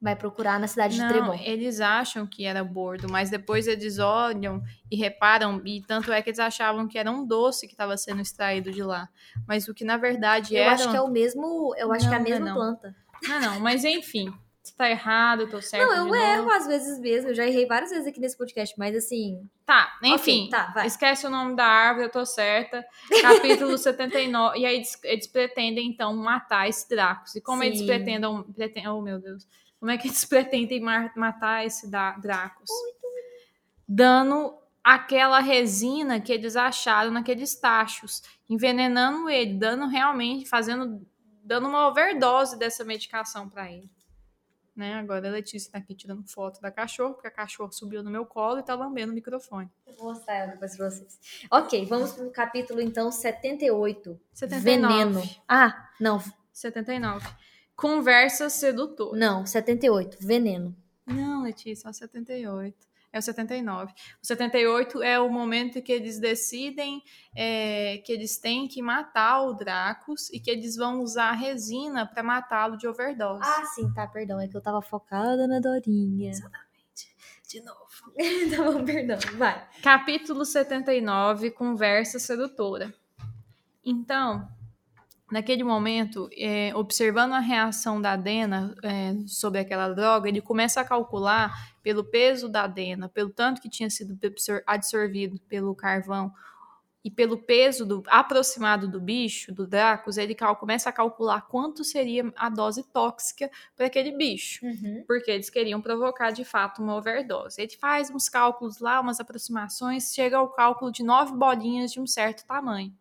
Vai 0.00 0.14
procurar 0.14 0.60
na 0.60 0.66
cidade 0.66 0.94
de 0.96 1.00
Não, 1.00 1.08
Trebon. 1.08 1.34
eles 1.42 1.80
acham 1.80 2.26
que 2.26 2.44
era 2.44 2.62
bordo, 2.62 3.06
mas 3.10 3.30
depois 3.30 3.66
eles 3.66 3.98
olham 3.98 4.62
e 4.90 4.96
reparam, 4.96 5.62
e 5.64 5.80
tanto 5.80 6.12
é 6.12 6.20
que 6.20 6.28
eles 6.28 6.38
achavam 6.38 6.86
que 6.86 6.98
era 6.98 7.10
um 7.10 7.26
doce 7.26 7.66
que 7.66 7.72
estava 7.72 7.96
sendo 7.96 8.20
extraído 8.20 8.70
de 8.70 8.82
lá. 8.82 9.08
Mas 9.48 9.68
o 9.68 9.74
que 9.74 9.84
na 9.86 9.96
verdade 9.96 10.54
Eu 10.54 10.64
era. 10.64 10.72
acho 10.72 10.90
que 10.90 10.96
é 10.96 11.00
o 11.00 11.08
mesmo. 11.08 11.74
Eu 11.78 11.92
acho 11.92 12.06
que 12.08 12.14
é 12.14 12.18
a 12.18 12.20
Não, 12.20 12.26
não 12.28 12.34
é 12.36 12.38
mesma 12.38 12.46
não. 12.46 12.54
planta. 12.54 12.96
Não, 13.26 13.40
não, 13.40 13.60
mas 13.60 13.84
enfim. 13.84 14.32
Tá 14.74 14.90
errado, 14.90 15.42
eu 15.42 15.50
tô 15.50 15.60
certo. 15.60 15.86
Não, 15.86 16.08
eu 16.08 16.14
erro 16.14 16.50
às 16.50 16.66
vezes 16.66 16.98
mesmo. 16.98 17.30
Eu 17.30 17.34
já 17.34 17.46
errei 17.46 17.66
várias 17.66 17.90
vezes 17.90 18.06
aqui 18.06 18.20
nesse 18.20 18.36
podcast, 18.36 18.74
mas 18.78 18.94
assim. 18.96 19.48
Tá, 19.64 19.98
enfim. 20.02 20.48
tá, 20.50 20.72
vai. 20.74 20.86
Esquece 20.86 21.26
o 21.26 21.30
nome 21.30 21.54
da 21.56 21.64
árvore, 21.64 22.06
eu 22.06 22.10
tô 22.10 22.24
certa. 22.24 22.84
Capítulo 23.20 23.76
79. 23.78 24.58
E 24.58 24.66
aí 24.66 24.76
eles, 24.76 24.98
eles 25.04 25.26
pretendem, 25.26 25.88
então, 25.88 26.14
matar 26.16 26.68
esse 26.68 26.88
Dracos. 26.88 27.34
E 27.34 27.40
como 27.40 27.62
eles 27.62 27.80
Sim. 27.80 27.86
pretendam, 27.86 28.42
pretendem. 28.42 28.88
Oh, 28.88 29.00
meu 29.00 29.18
Deus. 29.18 29.46
Como 29.78 29.90
é 29.90 29.98
que 29.98 30.08
eles 30.08 30.24
pretendem 30.26 30.80
matar 30.80 31.64
esse 31.66 31.90
Dracos? 31.90 32.70
Dando 33.88 34.56
aquela 34.82 35.40
resina 35.40 36.20
que 36.20 36.32
eles 36.32 36.56
acharam 36.56 37.10
naqueles 37.10 37.54
tachos. 37.54 38.22
Envenenando 38.48 39.28
ele, 39.28 39.54
dando 39.54 39.86
realmente, 39.86 40.48
fazendo. 40.48 41.06
Dando 41.42 41.68
uma 41.68 41.86
overdose 41.86 42.58
dessa 42.58 42.84
medicação 42.84 43.48
pra 43.48 43.70
ele. 43.70 43.88
Né? 44.76 44.92
Agora 44.94 45.26
a 45.26 45.32
Letícia 45.32 45.72
tá 45.72 45.78
aqui 45.78 45.94
tirando 45.94 46.22
foto 46.28 46.60
da 46.60 46.70
cachorra, 46.70 47.14
porque 47.14 47.26
a 47.26 47.30
cachorra 47.30 47.72
subiu 47.72 48.02
no 48.02 48.10
meu 48.10 48.26
colo 48.26 48.58
e 48.58 48.62
tá 48.62 48.74
lambendo 48.74 49.10
o 49.10 49.14
microfone. 49.14 49.70
Vou 49.96 50.12
mostrar 50.12 50.34
ela 50.34 50.52
depois 50.52 50.76
pra 50.76 50.90
vocês. 50.90 51.18
Ok, 51.50 51.86
vamos 51.86 52.12
pro 52.12 52.30
capítulo 52.30 52.82
então 52.82 53.10
78. 53.10 54.20
79. 54.34 54.60
Veneno. 54.62 55.22
Ah, 55.48 55.88
não, 55.98 56.22
79. 56.52 57.26
Conversa 57.74 58.50
sedutora. 58.50 59.18
não, 59.18 59.46
78. 59.46 60.18
Veneno. 60.20 60.76
Não, 61.06 61.42
Letícia, 61.42 61.88
é 61.88 61.90
o 61.90 61.94
78. 61.94 62.76
É 63.16 63.18
o 63.18 63.22
79. 63.22 63.94
O 64.22 64.26
78 64.26 65.02
é 65.02 65.18
o 65.18 65.30
momento 65.30 65.80
que 65.80 65.90
eles 65.90 66.20
decidem 66.20 67.02
é, 67.34 67.96
que 68.04 68.12
eles 68.12 68.36
têm 68.36 68.68
que 68.68 68.82
matar 68.82 69.40
o 69.42 69.54
Dracos 69.54 70.30
e 70.30 70.38
que 70.38 70.50
eles 70.50 70.76
vão 70.76 71.00
usar 71.00 71.30
a 71.30 71.32
resina 71.32 72.06
para 72.06 72.22
matá-lo 72.22 72.76
de 72.76 72.86
overdose. 72.86 73.40
Ah, 73.42 73.64
sim, 73.74 73.90
tá, 73.94 74.06
perdão. 74.06 74.38
É 74.38 74.46
que 74.46 74.56
eu 74.56 74.60
tava 74.60 74.82
focada 74.82 75.46
na 75.46 75.58
Dorinha. 75.60 76.32
de 77.48 77.60
novo. 77.62 77.80
tá 78.54 78.70
bom, 78.70 78.84
perdão. 78.84 79.18
Vai. 79.38 79.66
Capítulo 79.82 80.44
79, 80.44 81.52
Conversa 81.52 82.18
Sedutora. 82.18 82.92
Então, 83.82 84.46
naquele 85.30 85.64
momento, 85.64 86.28
é, 86.36 86.74
observando 86.74 87.32
a 87.32 87.40
reação 87.40 88.00
da 88.00 88.14
Dena 88.16 88.74
é, 88.82 89.14
sobre 89.26 89.60
aquela 89.60 89.88
droga, 89.92 90.28
ele 90.28 90.40
começa 90.40 90.80
a 90.80 90.84
calcular 90.84 91.52
pelo 91.82 92.04
peso 92.04 92.48
da 92.48 92.66
Dena, 92.66 93.08
pelo 93.08 93.30
tanto 93.30 93.60
que 93.60 93.68
tinha 93.68 93.90
sido 93.90 94.18
absor- 94.26 94.62
absorvido 94.66 95.38
pelo 95.48 95.74
carvão 95.74 96.32
e 97.04 97.10
pelo 97.10 97.38
peso 97.38 97.86
do, 97.86 98.02
aproximado 98.08 98.88
do 98.88 99.00
bicho, 99.00 99.52
do 99.54 99.64
Dracos, 99.64 100.16
ele 100.18 100.34
cal- 100.34 100.56
começa 100.56 100.88
a 100.88 100.92
calcular 100.92 101.42
quanto 101.42 101.84
seria 101.84 102.32
a 102.36 102.48
dose 102.48 102.82
tóxica 102.92 103.48
para 103.76 103.86
aquele 103.86 104.10
bicho 104.16 104.64
Uhum. 104.66 105.04
porque 105.06 105.30
eles 105.30 105.48
queriam 105.48 105.80
provocar 105.80 106.32
de 106.32 106.44
fato 106.44 106.82
uma 106.82 106.96
overdose. 106.96 107.60
Ele 107.62 107.76
faz 107.76 108.10
uns 108.10 108.28
cálculos 108.28 108.80
lá, 108.80 109.00
umas 109.00 109.20
aproximações, 109.20 110.12
chega 110.12 110.36
ao 110.38 110.48
cálculo 110.48 110.90
de 110.90 111.04
nove 111.04 111.32
bolinhas 111.36 111.92
de 111.92 112.00
um 112.00 112.06
certo 112.08 112.44
tamanho. 112.44 112.92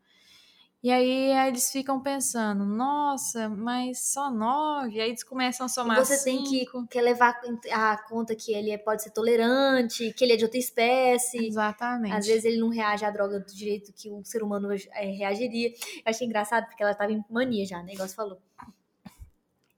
E 0.86 0.92
aí, 0.92 1.32
aí 1.32 1.48
eles 1.48 1.72
ficam 1.72 2.00
pensando, 2.00 2.64
nossa, 2.64 3.50
mas 3.50 4.02
só 4.14 4.30
nove? 4.30 5.02
Aí 5.02 5.10
eles 5.10 5.24
começam 5.24 5.66
a 5.66 5.68
somar 5.68 5.98
Você 5.98 6.24
tem 6.24 6.44
que, 6.44 6.60
cinco. 6.60 6.86
que 6.86 7.02
levar 7.02 7.42
a 7.72 7.98
conta 8.08 8.36
que 8.36 8.54
ele 8.54 8.70
é- 8.70 8.78
pode 8.78 9.02
ser 9.02 9.10
tolerante, 9.10 10.14
que 10.14 10.24
ele 10.24 10.34
é 10.34 10.36
de 10.36 10.44
outra 10.44 10.60
espécie. 10.60 11.44
Exatamente. 11.44 12.14
Às 12.16 12.28
vezes 12.28 12.46
ele 12.46 12.58
não 12.60 12.70
reage 12.70 13.04
à 13.04 13.10
droga 13.10 13.40
do 13.40 13.52
jeito 13.52 13.92
que 13.94 14.12
um 14.12 14.24
ser 14.24 14.44
humano 14.44 14.70
é, 14.92 15.06
reagiria. 15.08 15.70
Eu 15.70 15.76
achei 16.06 16.28
engraçado 16.28 16.68
porque 16.68 16.84
ela 16.84 16.94
tava 16.94 17.12
em 17.12 17.26
mania 17.32 17.66
já, 17.66 17.82
né? 17.82 17.94
Igual 17.94 18.08
você 18.08 18.14
falou. 18.14 18.38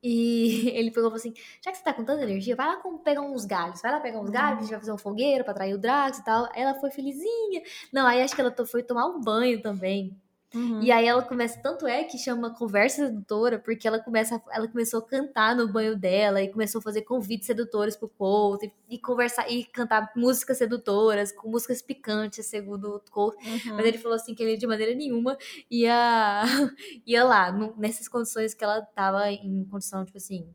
E 0.04 0.68
ele 0.78 0.92
pegou 0.92 1.04
e 1.08 1.12
falou 1.12 1.14
assim: 1.16 1.34
já 1.64 1.72
que 1.72 1.78
você 1.78 1.84
tá 1.86 1.94
com 1.94 2.04
tanta 2.04 2.24
energia, 2.24 2.54
vai 2.54 2.68
lá 2.68 2.76
com- 2.82 2.98
pegar 2.98 3.22
uns 3.22 3.46
galhos. 3.46 3.82
Vai 3.82 3.94
lá 3.94 4.02
pegar 4.02 4.20
uns 4.20 4.30
galhos, 4.30 4.58
a 4.58 4.62
gente 4.64 4.72
vai 4.72 4.80
fazer 4.80 4.92
um 4.92 4.98
fogueiro 4.98 5.46
pra 5.46 5.54
atrair 5.54 5.74
o 5.74 5.78
Drax 5.78 6.18
e 6.20 6.26
tal. 6.26 6.50
Ela 6.54 6.76
foi 6.82 6.92
felizinha. 6.92 7.62
Não, 7.94 8.06
aí 8.06 8.22
acho 8.22 8.36
que 8.36 8.42
ela 8.42 8.54
foi 8.66 8.84
tomar 8.84 9.06
um 9.08 9.22
banho 9.22 9.62
também. 9.62 10.14
Uhum. 10.58 10.82
E 10.82 10.92
aí 10.92 11.06
ela 11.06 11.22
começa, 11.22 11.60
tanto 11.62 11.86
é 11.86 12.04
que 12.04 12.18
chama 12.18 12.50
conversa 12.50 13.06
sedutora, 13.06 13.60
porque 13.60 13.88
ela 13.88 14.00
começa, 14.00 14.42
ela 14.52 14.68
começou 14.68 15.00
a 15.02 15.06
cantar 15.06 15.56
no 15.56 15.68
banho 15.72 15.96
dela 15.96 16.42
e 16.42 16.50
começou 16.52 16.80
a 16.80 16.82
fazer 16.82 17.04
convites 17.04 17.46
sedutores 17.46 17.96
pro 17.96 18.10
Colt 18.10 18.64
e, 18.64 18.74
e 18.90 18.98
conversar 18.98 19.48
e 19.52 19.64
cantar 19.66 20.12
músicas 20.16 20.58
sedutoras, 20.58 21.32
com 21.32 21.48
músicas 21.48 21.80
picantes, 21.82 22.48
segundo 22.48 22.96
o 22.96 23.12
Colt. 23.12 23.36
Uhum. 23.46 23.76
Mas 23.76 23.86
ele 23.86 24.00
falou 24.00 24.16
assim 24.16 24.34
que 24.34 24.42
ele 24.42 24.58
de 24.58 24.66
maneira 24.66 24.96
nenhuma 24.96 25.38
ia, 25.70 26.44
ia 27.06 27.24
lá, 27.24 27.52
nessas 27.78 28.08
condições 28.08 28.56
que 28.56 28.64
ela 28.64 28.82
tava 28.82 29.30
em 29.32 29.64
condição, 29.66 30.04
tipo 30.04 30.18
assim, 30.18 30.50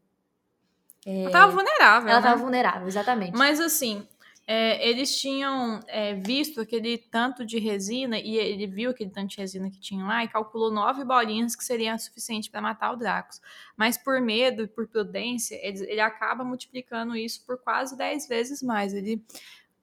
Ela 1.07 1.31
tava 1.31 1.53
vulnerável. 1.53 2.09
Ela 2.09 2.21
né? 2.21 2.27
tava 2.27 2.41
vulnerável, 2.41 2.89
exatamente. 2.89 3.37
Mas 3.37 3.61
assim, 3.61 4.07
é, 4.47 4.89
eles 4.89 5.17
tinham 5.21 5.81
é, 5.87 6.15
visto 6.15 6.61
aquele 6.61 6.99
tanto 6.99 7.47
de 7.47 7.59
resina 7.59 8.19
e 8.19 8.37
ele 8.37 8.67
viu 8.67 8.91
aquele 8.91 9.11
tanto 9.11 9.31
de 9.31 9.37
resina 9.37 9.71
que 9.71 9.79
tinha 9.79 10.05
lá 10.05 10.25
e 10.25 10.29
calculou 10.29 10.71
nove 10.71 11.05
bolinhas 11.05 11.55
que 11.55 11.65
seriam 11.65 11.97
suficiente 11.99 12.51
para 12.51 12.61
matar 12.61 12.93
o 12.93 12.97
Dracos. 12.97 13.41
Mas 13.77 13.97
por 13.97 14.21
medo 14.21 14.65
e 14.65 14.67
por 14.67 14.89
prudência, 14.89 15.55
ele, 15.63 15.85
ele 15.89 16.01
acaba 16.01 16.43
multiplicando 16.43 17.15
isso 17.15 17.45
por 17.47 17.59
quase 17.59 17.97
dez 17.97 18.27
vezes 18.27 18.63
mais. 18.63 18.93
Ele 18.93 19.25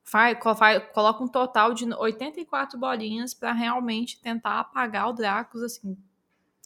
faz, 0.04 0.38
faz, 0.58 0.84
coloca 0.94 1.24
um 1.24 1.28
total 1.28 1.74
de 1.74 1.86
84 1.86 2.78
bolinhas 2.78 3.34
para 3.34 3.54
realmente 3.54 4.22
tentar 4.22 4.60
apagar 4.60 5.10
o 5.10 5.14
Dracos 5.14 5.64
assim, 5.64 5.98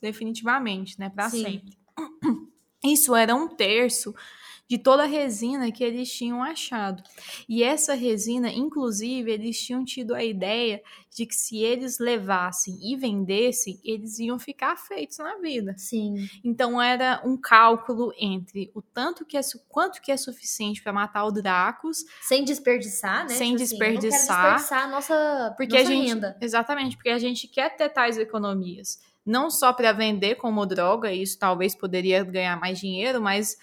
definitivamente, 0.02 1.00
né, 1.00 1.10
para 1.10 1.30
sempre. 1.30 1.78
Isso 2.84 3.16
era 3.16 3.34
um 3.36 3.48
terço 3.48 4.14
de 4.74 4.80
toda 4.80 5.04
a 5.04 5.06
resina 5.06 5.72
que 5.72 5.84
eles 5.84 6.12
tinham 6.12 6.42
achado. 6.42 7.04
E 7.48 7.62
essa 7.64 7.94
resina, 7.94 8.50
inclusive, 8.50 9.32
eles 9.32 9.62
tinham 9.62 9.86
tido 9.86 10.16
a 10.16 10.24
ideia 10.24 10.82
de 11.16 11.28
que 11.28 11.36
se 11.36 11.60
eles 11.60 12.00
levassem 12.00 12.80
e 12.82 12.96
vendessem, 12.96 13.80
eles 13.84 14.18
iam 14.18 14.40
ficar 14.40 14.76
feitos 14.76 15.20
na 15.20 15.38
vida. 15.38 15.76
Sim. 15.78 16.28
Então 16.44 16.82
era 16.82 17.22
um 17.24 17.38
cálculo 17.38 18.12
entre 18.18 18.72
o 18.74 18.82
tanto 18.82 19.24
que 19.24 19.38
é 19.38 19.42
quanto 19.70 20.02
que 20.02 20.12
é 20.12 20.18
suficiente 20.18 20.82
para 20.82 20.92
matar 20.92 21.24
o 21.26 21.32
Dracos, 21.32 22.04
sem 22.24 22.44
desperdiçar, 22.44 23.28
né? 23.28 23.30
Sem 23.30 23.56
tipo 23.56 23.60
desperdiçar, 23.60 24.56
assim, 24.56 24.56
desperdiçar 24.56 24.86
a 24.86 24.88
nossa, 24.88 25.54
porque 25.56 25.78
nossa 25.78 25.88
a 25.88 25.94
gente, 25.94 26.08
renda. 26.08 26.38
Exatamente, 26.42 26.98
porque 26.98 27.12
a 27.12 27.20
gente 27.20 27.48
quer 27.48 27.76
ter 27.76 27.90
tais 27.90 28.18
economias. 28.18 29.00
Não 29.24 29.52
só 29.52 29.72
para 29.72 29.92
vender 29.92 30.34
como 30.34 30.66
droga, 30.66 31.14
isso 31.14 31.38
talvez 31.38 31.76
poderia 31.76 32.24
ganhar 32.24 32.60
mais 32.60 32.80
dinheiro, 32.80 33.22
mas 33.22 33.56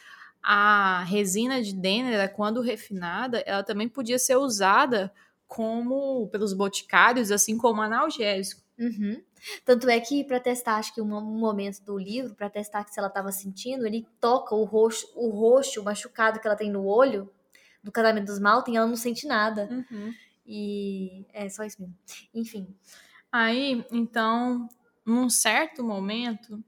a 0.43 1.05
resina 1.05 1.63
de 1.63 1.75
Dênera, 1.75 2.29
quando 2.29 2.61
refinada, 2.61 3.43
ela 3.47 3.63
também 3.63 3.89
podia 3.89 4.19
ser 4.19 4.37
usada 4.37 5.13
como 5.47 6.29
pelos 6.29 6.53
boticários, 6.53 7.31
assim 7.31 7.59
como 7.59 7.83
analgésico. 7.83 8.63
Uhum. 8.79 9.21
Tanto 9.65 9.89
é 9.89 9.99
que 10.01 10.25
para 10.25 10.41
testar, 10.41 10.77
acho 10.77 10.95
que 10.95 11.01
um, 11.01 11.07
momento 11.07 11.83
do 11.83 11.99
livro, 11.99 12.35
para 12.35 12.49
testar 12.49 12.85
que 12.85 12.93
se 12.93 12.99
ela 12.99 13.09
estava 13.09 13.33
sentindo, 13.33 13.87
ele 13.87 14.07
toca 14.21 14.55
o 14.55 14.65
roxo, 14.65 15.07
o 15.15 15.29
roxo, 15.31 15.83
machucado 15.83 16.41
que 16.41 16.47
ela 16.47 16.57
tem 16.57 16.71
no 16.71 16.87
olho 16.87 17.31
do 17.83 17.91
casamento 17.91 18.27
dos 18.27 18.39
Malten, 18.39 18.77
ela 18.77 18.87
não 18.87 18.97
sente 18.97 19.27
nada. 19.27 19.69
Uhum. 19.71 20.15
E 20.47 21.27
é 21.33 21.49
só 21.49 21.65
isso 21.65 21.81
mesmo. 21.81 21.97
Enfim. 22.35 22.75
Aí, 23.33 23.85
então, 23.91 24.69
num 25.05 25.31
certo 25.31 25.83
momento, 25.83 26.63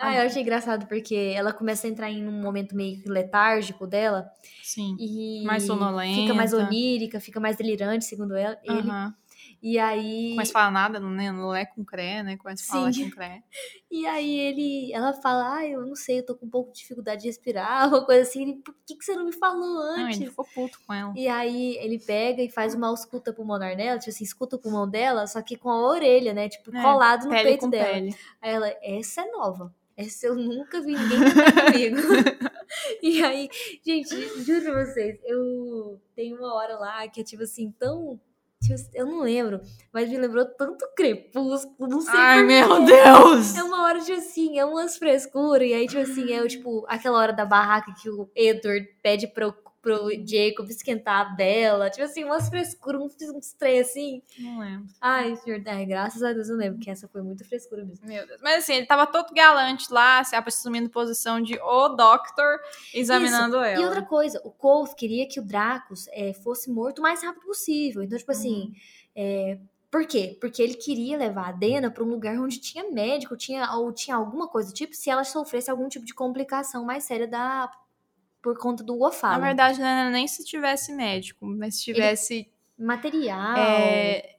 ah, 0.00 0.16
eu 0.16 0.26
achei 0.26 0.42
engraçado 0.42 0.86
porque 0.86 1.32
ela 1.36 1.52
começa 1.52 1.86
a 1.86 1.90
entrar 1.90 2.10
em 2.10 2.26
um 2.26 2.32
momento 2.42 2.74
meio 2.74 3.00
letárgico 3.06 3.86
dela. 3.86 4.30
Sim. 4.62 4.96
E 4.98 5.44
mais 5.44 5.64
sonolenta. 5.64 6.20
Fica 6.22 6.34
mais 6.34 6.52
onírica, 6.52 7.20
fica 7.20 7.40
mais 7.40 7.56
delirante, 7.56 8.04
segundo 8.04 8.34
ela. 8.36 8.58
Ele. 8.64 8.80
Aham. 8.80 9.14
E 9.62 9.78
aí. 9.78 10.30
Começa 10.30 10.52
a 10.52 10.54
falar 10.54 10.70
nada, 10.70 10.98
não, 11.00 11.10
né? 11.10 11.30
não 11.30 11.54
é 11.54 11.66
com 11.66 11.84
cré, 11.84 12.22
né? 12.22 12.36
Começa 12.36 12.64
a 12.64 12.66
falar 12.66 12.92
com 12.92 13.10
cré. 13.10 13.42
E 13.92 14.06
aí 14.06 14.38
ele, 14.38 14.92
ela 14.92 15.12
fala, 15.12 15.56
ah, 15.56 15.66
eu 15.66 15.84
não 15.84 15.96
sei, 15.96 16.20
eu 16.20 16.24
tô 16.24 16.36
com 16.36 16.46
um 16.46 16.48
pouco 16.48 16.70
de 16.72 16.78
dificuldade 16.78 17.22
de 17.22 17.26
respirar, 17.26 17.88
uma 17.90 18.06
coisa 18.06 18.22
assim. 18.22 18.42
Ele, 18.42 18.52
por 18.64 18.72
que, 18.86 18.94
que 18.94 19.04
você 19.04 19.16
não 19.16 19.24
me 19.26 19.32
falou 19.32 19.58
Não, 19.96 20.06
antes? 20.06 20.20
ele 20.20 20.30
ficou 20.30 20.46
puto 20.54 20.78
com 20.86 20.94
ela. 20.94 21.12
E 21.16 21.26
aí 21.26 21.76
ele 21.78 21.98
pega 21.98 22.40
e 22.40 22.48
faz 22.48 22.72
uma 22.72 22.86
ausculta 22.86 23.32
pulmonar 23.32 23.76
nela, 23.76 23.98
tipo 23.98 24.10
assim, 24.10 24.22
escuta 24.22 24.54
o 24.54 24.58
pulmão 24.60 24.88
dela, 24.88 25.26
só 25.26 25.42
que 25.42 25.56
com 25.56 25.68
a 25.68 25.88
orelha, 25.88 26.32
né? 26.32 26.48
Tipo, 26.48 26.74
É, 26.74 26.80
colado 26.80 27.24
no 27.24 27.30
peito 27.30 27.68
dela. 27.68 27.92
pele. 27.94 28.16
Aí 28.40 28.54
ela, 28.54 28.72
essa 28.80 29.22
é 29.22 29.30
nova. 29.32 29.74
Essa 30.00 30.28
eu 30.28 30.34
nunca 30.34 30.80
vi 30.80 30.94
ninguém 30.94 31.18
tentar 31.34 31.72
comigo. 31.72 31.96
e 33.02 33.22
aí, 33.22 33.48
gente, 33.84 34.42
juro 34.42 34.62
pra 34.62 34.86
vocês, 34.86 35.18
eu 35.24 36.00
tenho 36.16 36.38
uma 36.38 36.54
hora 36.54 36.78
lá 36.78 37.06
que 37.08 37.20
é 37.20 37.24
tipo 37.24 37.42
assim, 37.42 37.70
tão. 37.78 38.18
tipo 38.62 38.80
eu 38.94 39.04
não 39.04 39.20
lembro, 39.20 39.60
mas 39.92 40.08
me 40.08 40.16
lembrou 40.16 40.46
tanto 40.46 40.86
crepúsculo, 40.96 41.88
não 41.88 42.00
sei 42.00 42.18
Ai, 42.18 42.42
meu 42.42 42.86
quê. 42.86 42.92
Deus! 42.92 43.56
É 43.56 43.62
uma 43.62 43.84
hora, 43.84 44.00
tipo 44.00 44.18
assim, 44.18 44.58
é 44.58 44.64
umas 44.64 44.96
frescuras. 44.96 45.68
E 45.68 45.74
aí, 45.74 45.86
tipo 45.86 46.00
assim, 46.00 46.32
é 46.32 46.46
tipo, 46.46 46.84
aquela 46.88 47.18
hora 47.18 47.32
da 47.32 47.44
barraca 47.44 47.92
que 48.00 48.08
o 48.08 48.30
Edward 48.34 48.88
pede 49.02 49.26
pro, 49.26 49.54
pro 49.82 50.10
Jacob 50.26 50.68
esquentar 50.68 51.32
a 51.32 51.34
vela. 51.34 51.90
Tipo 51.90 52.04
assim, 52.04 52.24
umas 52.24 52.48
frescuras, 52.48 53.00
uns, 53.00 53.16
uns 53.34 53.52
trem 53.52 53.80
assim. 53.80 54.22
Não 54.38 54.58
lembro. 54.58 54.86
Ai, 55.00 55.36
senhor, 55.36 55.62
ai, 55.66 55.86
graças 55.86 56.22
a 56.22 56.32
Deus 56.32 56.48
eu 56.48 56.56
lembro 56.56 56.78
que 56.78 56.90
essa 56.90 57.08
foi 57.08 57.22
muito 57.22 57.44
frescura 57.44 57.84
mesmo. 57.84 58.06
Meu 58.06 58.26
Deus. 58.26 58.40
Mas 58.42 58.64
assim, 58.64 58.74
ele 58.74 58.86
tava 58.86 59.06
todo 59.06 59.34
galante 59.34 59.92
lá, 59.92 60.22
se 60.24 60.36
assumindo 60.36 60.90
posição 60.90 61.40
de 61.40 61.58
o 61.58 61.88
Doctor, 61.88 62.58
examinando 62.94 63.56
ela. 63.56 63.80
E 63.80 63.84
outra 63.84 64.02
coisa, 64.02 64.40
o 64.44 64.50
Colt 64.50 64.94
queria 64.94 65.26
que 65.26 65.40
o 65.40 65.44
Dracos 65.44 66.06
é, 66.12 66.32
fosse 66.32 66.70
morto 66.70 66.98
o 66.98 67.02
mais 67.02 67.22
rápido 67.22 67.46
possível. 67.46 68.02
Então, 68.02 68.18
tipo 68.18 68.32
assim, 68.32 68.74
é, 69.14 69.58
por 69.90 70.06
quê? 70.06 70.36
Porque 70.40 70.62
ele 70.62 70.74
queria 70.74 71.18
levar 71.18 71.48
a 71.48 71.52
Dena 71.52 71.90
pra 71.90 72.04
um 72.04 72.08
lugar 72.08 72.38
onde 72.38 72.60
tinha 72.60 72.90
médico, 72.90 73.36
tinha, 73.36 73.74
ou 73.74 73.92
tinha 73.92 74.16
alguma 74.16 74.46
coisa 74.46 74.70
do 74.70 74.74
tipo, 74.74 74.94
se 74.94 75.10
ela 75.10 75.24
sofresse 75.24 75.70
algum 75.70 75.88
tipo 75.88 76.04
de 76.04 76.14
complicação 76.14 76.84
mais 76.84 77.04
séria 77.04 77.26
da, 77.26 77.68
por 78.42 78.58
conta 78.58 78.82
do 78.82 78.96
Na 78.98 79.08
ofalo. 79.08 79.42
verdade, 79.42 79.78
não 79.78 79.86
era 79.86 80.10
nem 80.10 80.26
se 80.26 80.44
tivesse 80.44 80.92
médico, 80.92 81.44
mas 81.46 81.76
se 81.76 81.84
tivesse 81.84 82.50
Material. 82.78 83.56
é, 83.58 84.36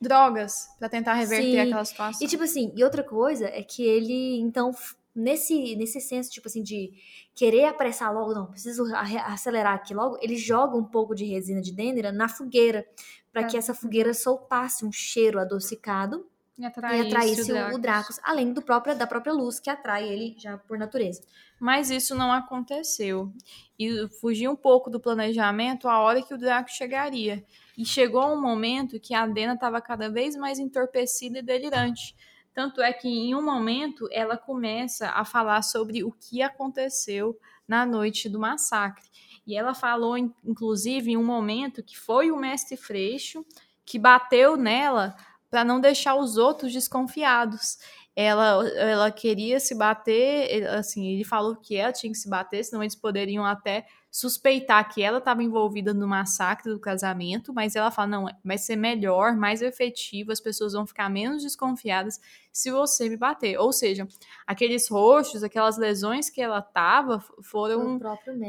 drogas 0.00 0.68
pra 0.78 0.88
tentar 0.88 1.14
reverter 1.14 1.44
Sim. 1.52 1.58
aquela 1.60 1.84
situação. 1.84 2.24
E 2.26 2.28
tipo 2.28 2.42
assim, 2.42 2.72
e 2.76 2.84
outra 2.84 3.02
coisa 3.02 3.46
é 3.46 3.62
que 3.62 3.82
ele, 3.82 4.38
então, 4.40 4.72
nesse, 5.14 5.74
nesse 5.76 6.00
senso, 6.00 6.30
tipo 6.30 6.48
assim, 6.48 6.62
de 6.62 6.92
querer 7.34 7.64
apressar 7.64 8.12
logo, 8.14 8.34
não, 8.34 8.46
preciso 8.46 8.84
acelerar 9.24 9.74
aqui 9.74 9.94
logo, 9.94 10.18
ele 10.20 10.36
joga 10.36 10.76
um 10.76 10.84
pouco 10.84 11.14
de 11.14 11.24
resina 11.24 11.60
de 11.60 11.72
dendera 11.72 12.12
na 12.12 12.28
fogueira, 12.28 12.86
para 13.32 13.42
Tá. 13.42 13.48
que 13.48 13.56
essa 13.58 13.74
fogueira 13.74 14.14
soltasse 14.14 14.84
um 14.84 14.92
cheiro 14.92 15.38
adocicado 15.38 16.26
e 16.58 16.64
e 16.64 16.66
atraísse, 16.66 17.52
o, 17.52 17.54
o 17.54 17.58
Dracos. 17.58 17.80
Dracos, 17.80 18.20
além 18.22 18.52
do 18.52 18.62
próprio, 18.62 18.96
da 18.96 19.06
própria 19.06 19.32
luz 19.32 19.60
que 19.60 19.68
atrai 19.68 20.08
ele 20.08 20.34
já 20.38 20.56
por 20.56 20.78
natureza. 20.78 21.22
Mas 21.60 21.90
isso 21.90 22.14
não 22.14 22.32
aconteceu. 22.32 23.32
E 23.78 24.08
fugiu 24.20 24.50
um 24.52 24.56
pouco 24.56 24.88
do 24.90 24.98
planejamento 25.00 25.88
a 25.88 25.98
hora 25.98 26.22
que 26.22 26.32
o 26.34 26.38
Draco 26.38 26.70
chegaria. 26.70 27.44
E 27.76 27.84
chegou 27.84 28.26
um 28.32 28.40
momento 28.40 28.98
que 28.98 29.14
a 29.14 29.26
Dena 29.26 29.54
estava 29.54 29.80
cada 29.80 30.08
vez 30.10 30.34
mais 30.36 30.58
entorpecida 30.58 31.38
e 31.38 31.42
delirante. 31.42 32.16
Tanto 32.54 32.80
é 32.80 32.90
que 32.92 33.06
em 33.06 33.34
um 33.34 33.44
momento 33.44 34.08
ela 34.10 34.36
começa 34.38 35.10
a 35.10 35.24
falar 35.26 35.60
sobre 35.60 36.02
o 36.02 36.10
que 36.10 36.40
aconteceu 36.40 37.38
na 37.68 37.84
noite 37.84 38.30
do 38.30 38.38
massacre. 38.38 39.04
E 39.46 39.54
ela 39.54 39.74
falou, 39.74 40.16
in- 40.16 40.32
inclusive, 40.42 41.10
em 41.12 41.16
um 41.18 41.24
momento 41.24 41.82
que 41.82 41.98
foi 41.98 42.30
o 42.30 42.36
mestre 42.36 42.76
Freixo 42.76 43.44
que 43.84 43.98
bateu 43.98 44.56
nela 44.56 45.14
para 45.50 45.64
não 45.64 45.80
deixar 45.80 46.14
os 46.16 46.36
outros 46.36 46.72
desconfiados. 46.72 47.78
Ela, 48.14 48.66
ela 48.70 49.10
queria 49.10 49.60
se 49.60 49.74
bater, 49.74 50.50
ele- 50.50 50.66
assim, 50.68 51.06
ele 51.06 51.22
falou 51.24 51.54
que 51.54 51.76
ela 51.76 51.92
tinha 51.92 52.10
que 52.10 52.18
se 52.18 52.28
bater, 52.30 52.64
senão 52.64 52.82
eles 52.82 52.94
poderiam 52.94 53.44
até 53.44 53.86
suspeitar 54.10 54.88
que 54.92 55.02
ela 55.02 55.18
estava 55.18 55.42
envolvida 55.42 55.92
no 55.92 56.08
massacre 56.08 56.72
do 56.72 56.80
casamento, 56.80 57.52
mas 57.52 57.76
ela 57.76 57.90
fala, 57.90 58.08
não, 58.08 58.26
vai 58.42 58.56
ser 58.56 58.74
melhor, 58.76 59.36
mais 59.36 59.60
efetivo, 59.60 60.32
as 60.32 60.40
pessoas 60.40 60.72
vão 60.72 60.86
ficar 60.86 61.10
menos 61.10 61.42
desconfiadas 61.42 62.18
se 62.50 62.70
você 62.70 63.10
me 63.10 63.16
bater. 63.18 63.58
Ou 63.58 63.70
seja, 63.72 64.08
aqueles 64.46 64.88
roxos, 64.88 65.42
aquelas 65.42 65.76
lesões 65.76 66.30
que 66.30 66.40
ela 66.40 66.62
tava 66.62 67.22
foram 67.42 67.98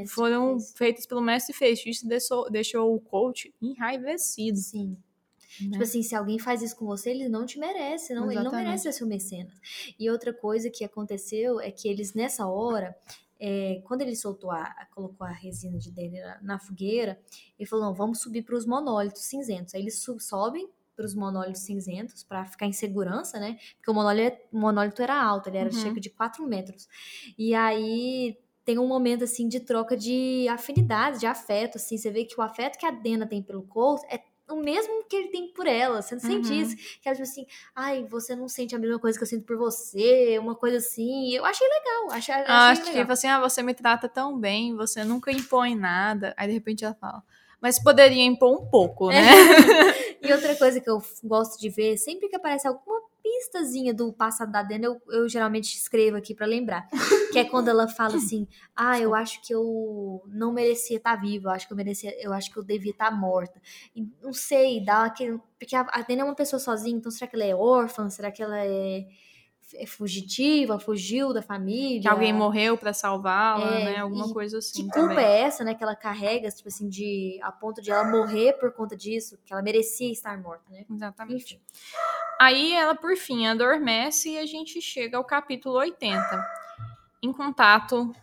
foram 0.07 0.53
fez. 0.59 0.73
feitas 0.77 1.05
pelo 1.05 1.19
mestre 1.21 1.53
Feixe. 1.53 1.89
Isso 1.89 2.07
deixou, 2.07 2.49
deixou 2.49 2.95
o 2.95 3.01
coach 3.01 3.53
enraivecido. 3.61 4.57
Sim. 4.57 4.97
Né? 5.59 5.71
Tipo 5.71 5.83
assim, 5.83 6.03
se 6.03 6.15
alguém 6.15 6.39
faz 6.39 6.61
isso 6.61 6.75
com 6.75 6.85
você, 6.85 7.09
ele 7.11 7.27
não 7.29 7.45
te 7.45 7.59
merece, 7.59 8.13
não, 8.13 8.31
ele 8.31 8.41
não 8.43 8.51
merece 8.51 8.83
ser 8.83 8.93
seu 8.93 9.07
mecenas. 9.07 9.53
E 9.99 10.09
outra 10.09 10.33
coisa 10.33 10.69
que 10.69 10.83
aconteceu 10.83 11.59
é 11.59 11.71
que 11.71 11.87
eles, 11.87 12.13
nessa 12.13 12.47
hora, 12.47 12.95
é, 13.39 13.81
quando 13.85 14.01
ele 14.01 14.15
soltou 14.15 14.51
a, 14.51 14.87
colocou 14.93 15.25
a 15.25 15.31
resina 15.31 15.77
de 15.77 15.91
dentro 15.91 16.19
na, 16.19 16.41
na 16.41 16.59
fogueira, 16.59 17.19
ele 17.57 17.67
falou: 17.67 17.85
não, 17.85 17.93
vamos 17.93 18.19
subir 18.19 18.43
para 18.43 18.55
os 18.55 18.65
monólitos 18.65 19.23
cinzentos. 19.23 19.75
Aí 19.75 19.81
eles 19.81 19.99
sub- 20.01 20.21
sobem 20.21 20.69
para 20.95 21.05
os 21.05 21.13
monólitos 21.13 21.61
cinzentos 21.61 22.23
para 22.23 22.43
ficar 22.45 22.65
em 22.65 22.73
segurança, 22.73 23.39
né? 23.39 23.57
Porque 23.77 23.91
o 23.91 23.93
monólito, 23.93 24.37
o 24.51 24.57
monólito 24.59 25.01
era 25.01 25.21
alto, 25.21 25.47
ele 25.49 25.57
era 25.57 25.69
Uhum. 25.69 25.71
cerca 25.71 25.99
de 26.01 26.09
4 26.09 26.45
metros. 26.47 26.87
E 27.37 27.53
aí 27.53 28.37
tem 28.65 28.79
um 28.79 28.87
momento 28.87 29.23
assim 29.23 29.47
de 29.47 29.59
troca 29.59 29.95
de 29.95 30.47
afinidade, 30.49 31.19
de 31.19 31.25
afeto, 31.25 31.77
assim, 31.77 31.97
você 31.97 32.11
vê 32.11 32.25
que 32.25 32.37
o 32.37 32.41
afeto 32.43 32.77
que 32.77 32.85
a 32.85 32.91
Dena 32.91 33.25
tem 33.27 33.41
pelo 33.41 33.63
Colt 33.63 34.01
é 34.09 34.17
o 34.49 34.55
mesmo 34.55 35.03
que 35.09 35.15
ele 35.15 35.27
tem 35.29 35.47
por 35.53 35.67
ela, 35.67 36.01
você 36.01 36.15
não 36.15 36.21
sente 36.21 36.51
Uhum. 36.53 36.61
isso, 36.61 36.75
que 37.01 37.07
ela 37.07 37.15
tipo 37.15 37.27
assim, 37.27 37.45
ai, 37.75 38.03
você 38.05 38.35
não 38.35 38.47
sente 38.47 38.75
a 38.75 38.79
mesma 38.79 38.99
coisa 38.99 39.17
que 39.17 39.23
eu 39.23 39.27
sinto 39.27 39.45
por 39.45 39.57
você, 39.57 40.37
uma 40.39 40.55
coisa 40.55 40.77
assim, 40.77 41.33
eu 41.33 41.45
achei 41.45 41.67
legal, 41.67 42.11
achei, 42.11 42.33
achei 42.33 42.45
Ah, 42.47 42.67
acho 42.69 42.81
que 42.81 42.87
legal. 42.89 43.03
tipo 43.03 43.13
assim, 43.13 43.27
ah, 43.27 43.39
você 43.39 43.61
me 43.63 43.73
trata 43.73 44.07
tão 44.07 44.37
bem, 44.39 44.75
você 44.75 45.03
nunca 45.03 45.31
impõe 45.31 45.75
nada. 45.75 46.33
Aí 46.37 46.47
de 46.47 46.53
repente 46.53 46.85
ela 46.85 46.93
fala, 46.95 47.21
mas 47.61 47.81
poderia 47.81 48.23
impor 48.23 48.53
um 48.61 48.69
pouco, 48.69 49.09
né? 49.11 49.21
E 50.21 50.33
outra 50.33 50.55
coisa 50.55 50.81
que 50.81 50.89
eu 50.89 51.01
gosto 51.23 51.59
de 51.59 51.69
ver, 51.69 51.95
sempre 51.97 52.27
que 52.27 52.35
aparece 52.35 52.67
alguma 52.67 53.01
pistazinha 53.37 53.93
do 53.93 54.11
passado 54.11 54.51
da 54.51 54.63
Dena, 54.63 54.85
eu, 54.85 55.01
eu 55.09 55.29
geralmente 55.29 55.75
escrevo 55.75 56.17
aqui 56.17 56.33
pra 56.33 56.45
lembrar. 56.45 56.87
que 57.31 57.39
é 57.39 57.45
quando 57.45 57.69
ela 57.69 57.87
fala 57.87 58.17
assim: 58.17 58.47
"Ah, 58.75 58.99
eu 58.99 59.13
acho 59.13 59.41
que 59.41 59.53
eu 59.53 60.23
não 60.27 60.51
merecia 60.51 60.97
estar 60.97 61.15
viva, 61.15 61.49
eu 61.49 61.53
acho 61.53 61.67
que 61.67 61.73
eu 61.73 61.77
merecia, 61.77 62.23
eu 62.23 62.33
acho 62.33 62.51
que 62.51 62.57
eu 62.57 62.63
devia 62.63 62.91
estar 62.91 63.11
morta". 63.11 63.61
E 63.95 64.07
não 64.21 64.33
sei, 64.33 64.83
dá 64.83 65.05
aquele, 65.05 65.39
porque 65.59 65.75
a 65.75 66.01
Dena 66.07 66.21
é 66.21 66.25
uma 66.25 66.35
pessoa 66.35 66.59
sozinha, 66.59 66.97
então 66.97 67.11
será 67.11 67.27
que 67.29 67.35
ela 67.35 67.45
é 67.45 67.55
órfã? 67.55 68.09
Será 68.09 68.31
que 68.31 68.41
ela 68.41 68.57
é 68.59 69.05
fugitiva, 69.87 70.79
fugiu 70.79 71.33
da 71.33 71.41
família. 71.41 72.01
Que 72.01 72.07
alguém 72.07 72.31
morreu 72.31 72.77
para 72.77 72.93
salvá-la, 72.93 73.65
É, 73.79 73.85
né? 73.85 73.97
Alguma 73.97 74.31
coisa 74.31 74.57
assim. 74.59 74.83
Que 74.85 74.91
culpa 74.91 75.09
também. 75.09 75.25
é 75.25 75.41
essa, 75.41 75.63
né, 75.63 75.73
que 75.73 75.83
ela 75.83 75.95
carrega, 75.95 76.49
tipo 76.49 76.67
assim, 76.69 76.87
de 76.87 77.39
a 77.41 77.51
ponto 77.51 77.81
de 77.81 77.91
ela 77.91 78.03
morrer 78.09 78.53
por 78.53 78.71
conta 78.71 78.95
disso, 78.95 79.37
que 79.45 79.51
ela 79.51 79.61
merecia 79.61 80.11
estar 80.11 80.37
morta, 80.41 80.63
né? 80.71 80.85
Exatamente. 80.89 81.55
Enfim. 81.55 81.61
Aí 82.39 82.71
ela, 82.73 82.95
por 82.95 83.15
fim, 83.17 83.47
adormece 83.47 84.29
e 84.31 84.37
a 84.37 84.45
gente 84.45 84.79
chega 84.81 85.17
ao 85.17 85.23
capítulo 85.25 85.75
80. 85.75 86.23
Em 87.21 87.33
contato 87.33 88.13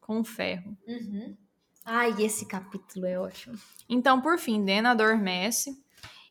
com 0.00 0.20
o 0.20 0.24
ferro. 0.24 0.76
Uhum. 0.86 1.36
Ai, 1.84 2.14
esse 2.22 2.46
capítulo 2.46 3.06
é 3.06 3.18
ótimo. 3.18 3.56
Então, 3.88 4.20
por 4.20 4.38
fim, 4.38 4.62
Dena 4.62 4.90
adormece. 4.90 5.82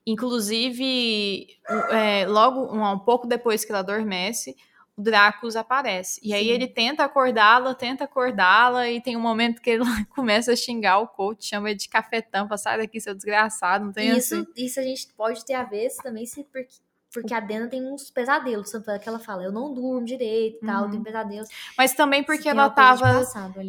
Inclusive, 0.08 1.48
é, 1.92 2.26
logo 2.26 2.74
um, 2.74 2.94
um 2.94 2.98
pouco 2.98 3.28
depois 3.28 3.66
que 3.66 3.72
ela 3.74 3.80
adormece, 3.80 4.56
o 4.96 5.02
Dracos 5.02 5.58
aparece. 5.58 6.20
E 6.24 6.34
aí 6.34 6.46
Sim. 6.46 6.52
ele 6.52 6.66
tenta 6.66 7.04
acordá-la, 7.04 7.76
tenta 7.76 8.06
acordá-la, 8.06 8.90
e 8.90 9.02
tem 9.02 9.18
um 9.18 9.22
momento 9.22 9.62
que 9.62 9.70
ele 9.70 9.84
começa 10.16 10.54
a 10.54 10.56
xingar 10.56 11.00
o 11.00 11.08
coach, 11.10 11.46
chama 11.46 11.70
ele 11.70 11.78
de 11.78 11.90
cafetão, 11.90 12.48
fala, 12.48 12.58
sai 12.58 12.78
daqui, 12.78 13.02
seu 13.02 13.14
desgraçado, 13.14 13.84
não 13.84 13.92
tem 13.92 14.18
isso, 14.18 14.36
assim. 14.36 14.48
isso 14.56 14.80
a 14.80 14.84
gente 14.84 15.08
pode 15.14 15.46
ter 15.46 15.56
a 15.56 15.64
ver 15.64 15.90
também 16.02 16.26
se 16.26 16.42
porque, 16.46 16.76
porque 17.14 17.34
a 17.34 17.40
Dena 17.40 17.68
tem 17.68 17.84
uns 17.92 18.12
pesadelos, 18.12 18.70
tanto 18.72 18.92
é 18.92 19.00
que 19.00 19.08
ela 19.08 19.18
fala, 19.20 19.44
eu 19.44 19.52
não 19.52 19.74
durmo 19.74 20.04
direito 20.06 20.58
e 20.62 20.66
tal, 20.66 20.84
Uhum. 20.86 20.92
tenho 20.92 21.04
pesadelos. 21.04 21.50
Mas 21.78 21.94
também 21.94 22.24
porque 22.24 22.48
ela 22.50 22.70
tava. 22.70 23.24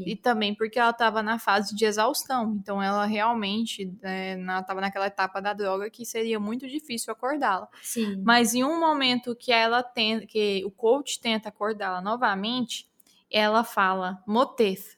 E 0.04 0.16
também 0.16 0.54
porque 0.54 0.78
ela 0.78 0.90
estava 0.90 1.22
na 1.22 1.38
fase 1.38 1.74
de 1.74 1.84
exaustão. 1.84 2.54
Então 2.60 2.82
ela 2.82 3.04
realmente 3.06 3.90
estava 4.02 4.80
naquela 4.80 5.06
etapa 5.06 5.40
da 5.40 5.52
droga 5.52 5.88
que 5.88 6.04
seria 6.04 6.38
muito 6.38 6.68
difícil 6.68 7.12
acordá-la. 7.12 7.68
Sim. 7.82 8.20
Mas 8.24 8.54
em 8.54 8.64
um 8.64 8.78
momento 8.78 9.34
que 9.36 9.52
ela 9.52 9.82
tenta, 9.82 10.26
que 10.26 10.62
o 10.64 10.70
coach 10.70 11.20
tenta 11.20 11.48
acordá-la 11.48 12.00
novamente, 12.00 12.86
ela 13.30 13.62
fala 13.64 14.22
Moteth. 14.26 14.97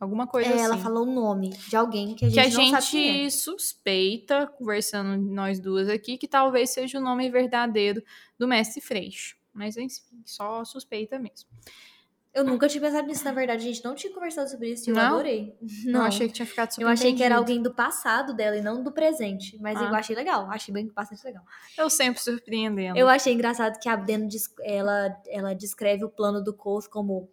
Alguma 0.00 0.26
coisa 0.26 0.48
É, 0.48 0.54
assim. 0.54 0.64
ela 0.64 0.78
falou 0.78 1.06
o 1.06 1.12
nome 1.12 1.50
de 1.50 1.76
alguém 1.76 2.14
que 2.14 2.24
a 2.24 2.28
gente 2.28 2.34
que 2.34 2.40
a 2.40 2.50
quem 2.50 2.74
é. 2.74 2.80
gente 2.80 3.30
suspeita, 3.32 4.46
conversando 4.46 5.20
nós 5.30 5.60
duas 5.60 5.88
aqui, 5.90 6.16
que 6.16 6.26
talvez 6.26 6.70
seja 6.70 6.98
o 6.98 7.02
nome 7.02 7.30
verdadeiro 7.30 8.02
do 8.38 8.48
mestre 8.48 8.80
Freixo. 8.80 9.36
Mas 9.52 9.76
enfim, 9.76 10.00
só 10.24 10.64
suspeita 10.64 11.18
mesmo. 11.18 11.48
Eu 12.32 12.44
nunca 12.44 12.68
tinha 12.68 12.80
pensado 12.80 13.08
nisso, 13.08 13.24
na 13.24 13.32
verdade, 13.32 13.64
a 13.68 13.72
gente 13.72 13.84
não 13.84 13.92
tinha 13.96 14.14
conversado 14.14 14.48
sobre 14.48 14.70
isso 14.72 14.88
e 14.88 14.90
eu 14.92 14.94
Não? 14.94 15.02
adorei. 15.02 15.52
Não, 15.84 16.02
achei 16.02 16.28
que 16.28 16.32
tinha 16.34 16.46
ficado 16.46 16.68
Eu 16.68 16.72
subentendido. 16.74 17.02
achei 17.02 17.14
que 17.16 17.22
era 17.24 17.36
alguém 17.36 17.60
do 17.60 17.74
passado 17.74 18.32
dela 18.32 18.56
e 18.56 18.62
não 18.62 18.84
do 18.84 18.92
presente. 18.92 19.58
Mas 19.60 19.76
Ah. 19.76 19.86
eu 19.86 19.94
achei 19.96 20.14
legal. 20.14 20.48
Achei 20.48 20.72
bem 20.72 20.86
bastante 20.94 21.24
legal. 21.24 21.42
Eu 21.76 21.90
sempre 21.90 22.22
surpreendendo. 22.22 22.96
Eu 22.96 23.08
achei 23.08 23.32
engraçado 23.34 23.80
que 23.80 23.88
a 23.88 23.96
des- 23.96 24.48
ela, 24.62 25.20
ela 25.28 25.54
descreve 25.54 26.04
o 26.04 26.08
plano 26.08 26.40
do 26.42 26.54
Colt 26.54 26.86
como 26.88 27.28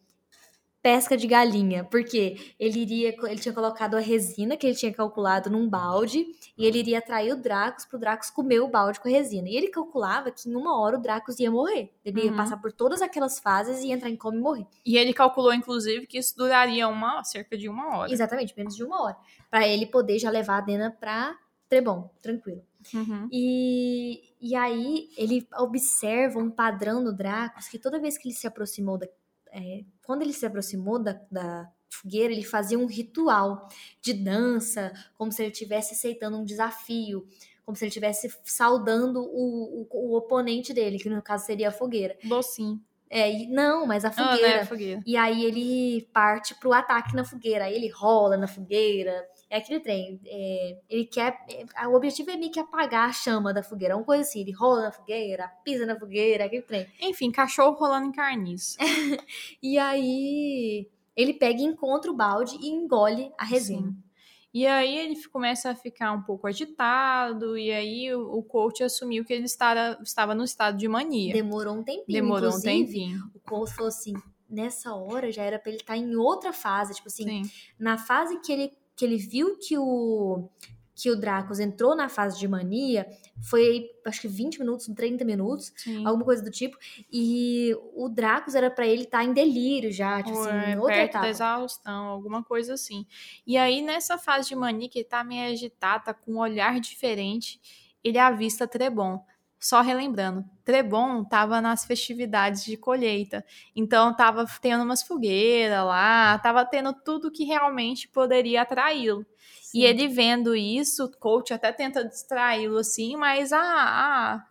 pesca 0.82 1.18
de 1.18 1.28
galinha, 1.28 1.84
porque 1.84 2.54
ele 2.58 2.80
iria, 2.80 3.16
ele 3.24 3.40
tinha 3.40 3.54
colocado 3.54 3.96
a 3.96 4.00
resina 4.00 4.56
que 4.56 4.66
ele 4.66 4.76
tinha 4.76 4.94
calculado 4.94 5.50
num 5.50 5.68
balde 5.68 6.26
e 6.58 6.66
ele 6.66 6.80
iria 6.80 7.00
atrair 7.00 7.34
o 7.34 7.36
Dracos 7.36 7.86
pro 7.86 8.00
Dracos 8.00 8.30
comer 8.30 8.62
o 8.62 8.68
balde 8.70 9.00
com 9.00 9.08
a 9.10 9.12
resina. 9.12 9.50
E 9.50 9.56
ele 9.58 9.68
calculava 9.68 10.32
que 10.32 10.48
em 10.50 10.56
uma 10.56 10.80
hora 10.80 10.98
o 10.98 11.02
Dracos 11.02 11.40
ia 11.40 11.52
morrer. 11.52 11.92
Ele 12.06 12.22
ia 12.24 12.32
Uhum. 12.32 12.38
passar 12.38 12.58
por 12.58 12.72
todas 12.72 13.02
aquelas 13.02 13.40
fases 13.40 13.82
e 13.84 13.88
ia 13.88 13.96
entrar 13.96 14.10
em 14.10 14.16
coma 14.16 14.38
e 14.38 14.40
morrer. 14.40 14.68
E 14.86 14.98
ele 14.98 15.14
calculou, 15.14 15.54
inclusive, 15.54 16.08
que 16.08 16.18
isso 16.18 16.38
duraria 16.38 16.88
uma, 16.88 17.24
cerca 17.24 17.58
de 17.58 17.68
uma 17.68 17.98
hora. 17.98 18.12
Exatamente, 18.14 18.54
menos 18.56 18.76
de 18.76 18.84
uma 18.84 19.02
hora. 19.04 19.18
Pra 19.50 19.68
ele 19.68 19.86
poder 19.88 20.20
já 20.20 20.30
levar 20.30 20.60
a 20.60 20.62
Dena 20.62 20.96
pra 20.98 21.36
Trebon, 21.68 22.10
tranquilo. 22.22 22.64
Uhum. 22.94 23.28
E, 23.30 24.22
e 24.40 24.56
aí 24.56 25.10
ele 25.18 25.46
observa 25.58 26.40
um 26.40 26.50
padrão 26.50 27.02
no 27.04 27.12
Dracos 27.14 27.68
que 27.68 27.78
toda 27.78 28.00
vez 28.00 28.18
que 28.18 28.30
ele 28.30 28.36
se 28.36 28.48
aproximou 28.48 28.98
da. 28.98 29.08
É, 29.52 29.84
quando 30.06 30.22
ele 30.22 30.34
se 30.34 30.46
aproximou 30.46 31.00
da, 31.00 31.20
da 31.32 31.70
fogueira, 31.90 32.34
ele 32.34 32.44
fazia 32.44 32.78
um 32.78 32.86
ritual 32.86 33.68
de 34.02 34.14
dança, 34.14 34.92
como 35.16 35.32
se 35.32 35.42
ele 35.42 35.52
estivesse 35.52 35.94
aceitando 35.94 36.38
um 36.38 36.44
desafio, 36.46 37.28
como 37.66 37.76
se 37.76 37.84
ele 37.84 37.90
estivesse 37.90 38.34
saudando 38.44 39.22
o, 39.22 39.82
o, 39.82 39.88
o 39.92 40.16
oponente 40.18 40.74
dele, 40.74 41.00
que 41.00 41.10
no 41.10 41.22
caso 41.22 41.46
seria 41.46 41.70
a 41.70 41.72
fogueira. 41.72 42.18
Docinho. 42.24 42.82
É, 43.10 43.32
e- 43.32 43.48
não, 43.48 43.86
mas 43.86 44.04
a 44.04 44.10
Ah, 44.10 44.14
fogueira. 44.14 44.58
né? 44.58 44.66
Fogueira. 44.66 45.02
E 45.06 45.16
aí 45.18 45.46
ele 45.46 46.08
parte 46.14 46.54
pro 46.56 46.74
ataque 46.74 47.16
na 47.16 47.24
fogueira. 47.24 47.66
Aí 47.66 47.74
ele 47.76 47.88
rola 47.90 48.36
na 48.38 48.48
fogueira. 48.48 49.26
É 49.50 49.58
aquele 49.58 49.80
trem. 49.80 50.20
é, 50.26 50.80
ele 50.90 51.06
quer. 51.06 51.38
é, 51.76 51.88
o 51.88 51.94
objetivo 51.94 52.30
é 52.32 52.38
meio 52.38 52.52
que 52.52 52.60
apagar 52.60 53.10
a 53.10 53.14
chama 53.14 53.54
da 53.54 53.64
fogueira. 53.64 53.96
Uma 53.96 54.04
coisa 54.04 54.24
assim. 54.24 54.42
Ele 54.42 54.52
rola 54.52 54.84
na 54.84 54.92
fogueira, 54.92 55.48
pisa 55.64 55.86
na 55.86 55.98
fogueira, 55.98 56.46
aquele 56.46 56.64
trem. 56.64 56.86
Enfim, 57.02 57.32
cachorro 57.32 57.78
rolando 57.78 58.08
em 58.08 58.12
carniça. 58.12 58.78
E 59.62 59.78
aí 59.78 60.88
ele 61.16 61.34
pega 61.34 61.62
e 61.62 61.66
encontra 61.66 62.12
o 62.12 62.16
balde 62.16 62.56
e 62.62 62.70
engole 62.70 63.32
a 63.38 63.46
resina. 63.46 63.90
Sim. 63.90 64.08
E 64.54 64.66
aí 64.66 64.98
ele 64.98 65.22
começa 65.28 65.70
a 65.70 65.76
ficar 65.76 66.12
um 66.14 66.22
pouco 66.24 66.48
agitado, 66.48 67.58
e 67.58 67.72
aí 67.72 68.14
o, 68.16 68.38
o 68.38 68.44
coach 68.44 68.84
assumiu 68.84 69.24
que 69.24 69.34
ele 69.34 69.46
estava, 69.46 70.00
estava 70.02 70.34
no 70.34 70.44
estado 70.44 70.78
de 70.78 70.88
mania. 70.88 71.34
Demorou 71.34 71.76
um 71.76 71.84
tempinho. 71.84 72.06
Demorou 72.08 72.50
um 72.50 72.62
tempinho. 72.62 73.30
O 73.36 73.40
Cole 73.40 73.70
falou 73.70 73.90
assim. 73.90 74.14
Nessa 74.50 74.96
hora 74.96 75.30
já 75.32 75.44
era 75.44 75.60
pra 75.60 75.70
ele 75.70 75.82
estar 75.82 75.98
em 75.98 76.16
outra 76.16 76.54
fase. 76.54 76.96
Tipo 76.96 77.08
assim, 77.08 77.44
Sim. 77.44 77.52
na 77.78 77.98
fase 77.98 78.40
que 78.40 78.52
ele, 78.52 78.72
que 78.98 79.06
ele 79.06 79.18
viu 79.18 79.58
que 79.58 79.78
o 79.78 80.50
que 80.98 81.12
o 81.12 81.16
Dracos 81.16 81.60
entrou 81.60 81.96
na 81.96 82.10
fase 82.10 82.40
de 82.40 82.48
mania, 82.48 83.08
foi 83.40 83.92
acho 84.04 84.22
que 84.22 84.28
20 84.28 84.58
minutos, 84.58 84.88
30 84.88 85.24
minutos, 85.24 85.72
sim. 85.78 86.04
alguma 86.04 86.26
coisa 86.26 86.44
do 86.44 86.50
tipo, 86.50 86.76
e 87.14 87.72
o 87.94 88.10
Dracos 88.10 88.56
era 88.56 88.72
pra 88.72 88.88
ele 88.88 89.04
estar 89.04 89.24
em 89.24 89.32
delírio 89.32 89.92
já, 89.92 90.24
tipo 90.24 90.36
Ou 90.36 90.44
assim, 90.44 90.58
é 90.58 90.72
em 90.72 90.78
outra 90.80 90.96
perto 90.96 91.14
da 91.14 91.20
etapa. 91.20 91.28
exaustão, 91.28 92.06
alguma 92.06 92.44
coisa 92.44 92.74
assim. 92.74 93.06
E 93.46 93.58
aí, 93.58 93.84
nessa 93.84 94.18
fase 94.18 94.50
de 94.50 94.56
mania, 94.56 94.90
que 94.90 94.98
ele 94.98 95.08
tá 95.08 95.24
meio 95.24 95.52
agitado, 95.52 96.06
tá 96.06 96.16
com 96.16 96.34
um 96.34 96.40
olhar 96.40 96.80
diferente, 96.80 97.62
ele 98.04 98.18
avista 98.18 98.68
Trebon. 98.68 99.24
Só 99.60 99.82
relembrando, 99.82 100.46
Trebon 100.64 101.24
tava 101.24 101.60
nas 101.60 101.84
festividades 101.84 102.64
de 102.64 102.78
colheita. 102.78 103.44
Então, 103.76 104.16
tava 104.16 104.46
tendo 104.62 104.84
umas 104.84 105.02
fogueiras 105.02 105.84
lá, 105.84 106.38
tava 106.40 106.64
tendo 106.64 106.94
tudo 106.94 107.32
que 107.32 107.44
realmente 107.44 108.08
poderia 108.08 108.62
atraí-lo. 108.62 109.26
E 109.74 109.84
ele 109.84 110.08
vendo 110.08 110.56
isso, 110.56 111.06
o 111.06 111.18
coach 111.18 111.54
até 111.54 111.72
tenta 111.72 112.06
distraí-lo 112.06 112.78
assim, 112.78 113.16
mas 113.16 113.52
a, 113.52 113.60
a, 113.60 114.44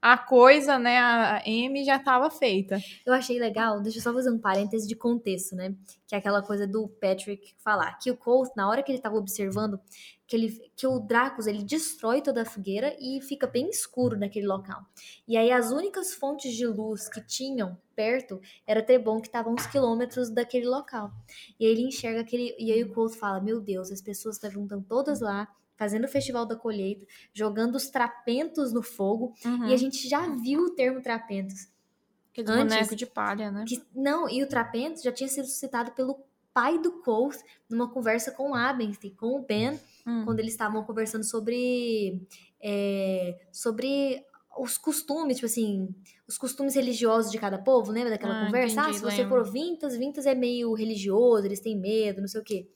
a 0.00 0.18
coisa, 0.18 0.78
né, 0.78 0.98
a 0.98 1.42
M 1.44 1.84
já 1.84 1.98
tava 1.98 2.30
feita. 2.30 2.78
Eu 3.04 3.12
achei 3.12 3.38
legal, 3.38 3.80
deixa 3.80 3.98
eu 3.98 4.02
só 4.02 4.12
fazer 4.12 4.30
um 4.30 4.38
parêntese 4.38 4.86
de 4.86 4.94
contexto, 4.94 5.56
né? 5.56 5.74
Que 6.06 6.14
é 6.14 6.18
aquela 6.18 6.42
coisa 6.42 6.66
do 6.66 6.88
Patrick 7.00 7.54
falar 7.58 7.98
que 7.98 8.10
o 8.10 8.16
Colt, 8.16 8.50
na 8.56 8.68
hora 8.68 8.82
que 8.82 8.92
ele 8.92 9.00
tava 9.00 9.16
observando, 9.16 9.80
que, 10.26 10.34
ele, 10.36 10.70
que 10.74 10.86
o 10.86 10.98
Dracos 10.98 11.46
ele 11.46 11.62
destrói 11.62 12.20
toda 12.20 12.42
a 12.42 12.44
fogueira 12.44 12.96
e 12.98 13.20
fica 13.20 13.46
bem 13.46 13.68
escuro 13.70 14.18
naquele 14.18 14.46
local. 14.46 14.84
E 15.26 15.36
aí 15.36 15.50
as 15.52 15.70
únicas 15.70 16.14
fontes 16.14 16.52
de 16.54 16.66
luz 16.66 17.08
que 17.08 17.20
tinham 17.20 17.78
perto 17.94 18.40
era 18.66 18.82
Trebon, 18.82 19.20
que 19.20 19.28
estava 19.28 19.48
uns 19.48 19.66
quilômetros 19.66 20.28
daquele 20.30 20.66
local. 20.66 21.12
E 21.60 21.64
aí 21.66 21.72
ele 21.72 21.82
enxerga 21.82 22.20
aquele. 22.20 22.54
E 22.58 22.72
aí 22.72 22.82
o 22.82 22.92
Colt 22.92 23.14
fala: 23.14 23.40
Meu 23.40 23.60
Deus, 23.60 23.90
as 23.92 24.02
pessoas 24.02 24.36
estavam 24.36 24.66
todas 24.82 25.20
lá. 25.20 25.48
Fazendo 25.78 26.06
o 26.06 26.08
festival 26.08 26.46
da 26.46 26.56
colheita, 26.56 27.06
jogando 27.34 27.74
os 27.74 27.90
trapentos 27.90 28.72
no 28.72 28.82
fogo. 28.82 29.34
Uhum. 29.44 29.68
E 29.68 29.74
a 29.74 29.76
gente 29.76 30.08
já 30.08 30.26
viu 30.34 30.62
o 30.62 30.70
termo 30.70 31.02
trapentos. 31.02 31.68
Aquele 32.32 32.50
antes- 32.50 32.74
boneco 32.74 32.96
de 32.96 33.04
palha, 33.04 33.50
né? 33.50 33.64
Que- 33.68 33.82
não, 33.94 34.26
e 34.26 34.42
o 34.42 34.48
Trapentos 34.48 35.02
já 35.02 35.12
tinha 35.12 35.28
sido 35.28 35.46
citado 35.46 35.92
pelo 35.92 36.18
pai 36.54 36.78
do 36.78 37.02
Colt 37.02 37.36
numa 37.68 37.90
conversa 37.90 38.30
com 38.30 38.52
o 38.52 38.54
Abenstein, 38.54 39.14
com 39.14 39.38
o 39.38 39.42
Ben, 39.42 39.78
Hum. 40.06 40.22
quando 40.22 40.40
eles 40.40 40.52
estavam 40.52 40.84
conversando 40.84 41.24
sobre 41.24 42.26
é, 42.60 43.48
sobre 43.52 44.24
os 44.58 44.78
costumes, 44.78 45.36
tipo 45.36 45.46
assim, 45.46 45.94
os 46.26 46.38
costumes 46.38 46.74
religiosos 46.74 47.30
de 47.30 47.38
cada 47.38 47.58
povo, 47.58 47.92
lembra 47.92 48.08
daquela 48.10 48.34
Ah, 48.34 48.34
conversa? 48.34 48.80
entendi, 48.80 48.82
ah, 48.82 48.92
se 48.92 49.02
você 49.02 49.24
lembro. 49.24 49.26
for 49.26 49.44
Vintas, 49.50 49.94
Vintas 49.96 50.24
é 50.24 50.34
meio 50.34 50.72
religioso, 50.72 51.44
eles 51.46 51.60
têm 51.60 51.78
medo, 51.78 52.22
não 52.22 52.28
sei 52.28 52.40
o 52.40 52.44
quê. 52.44 52.66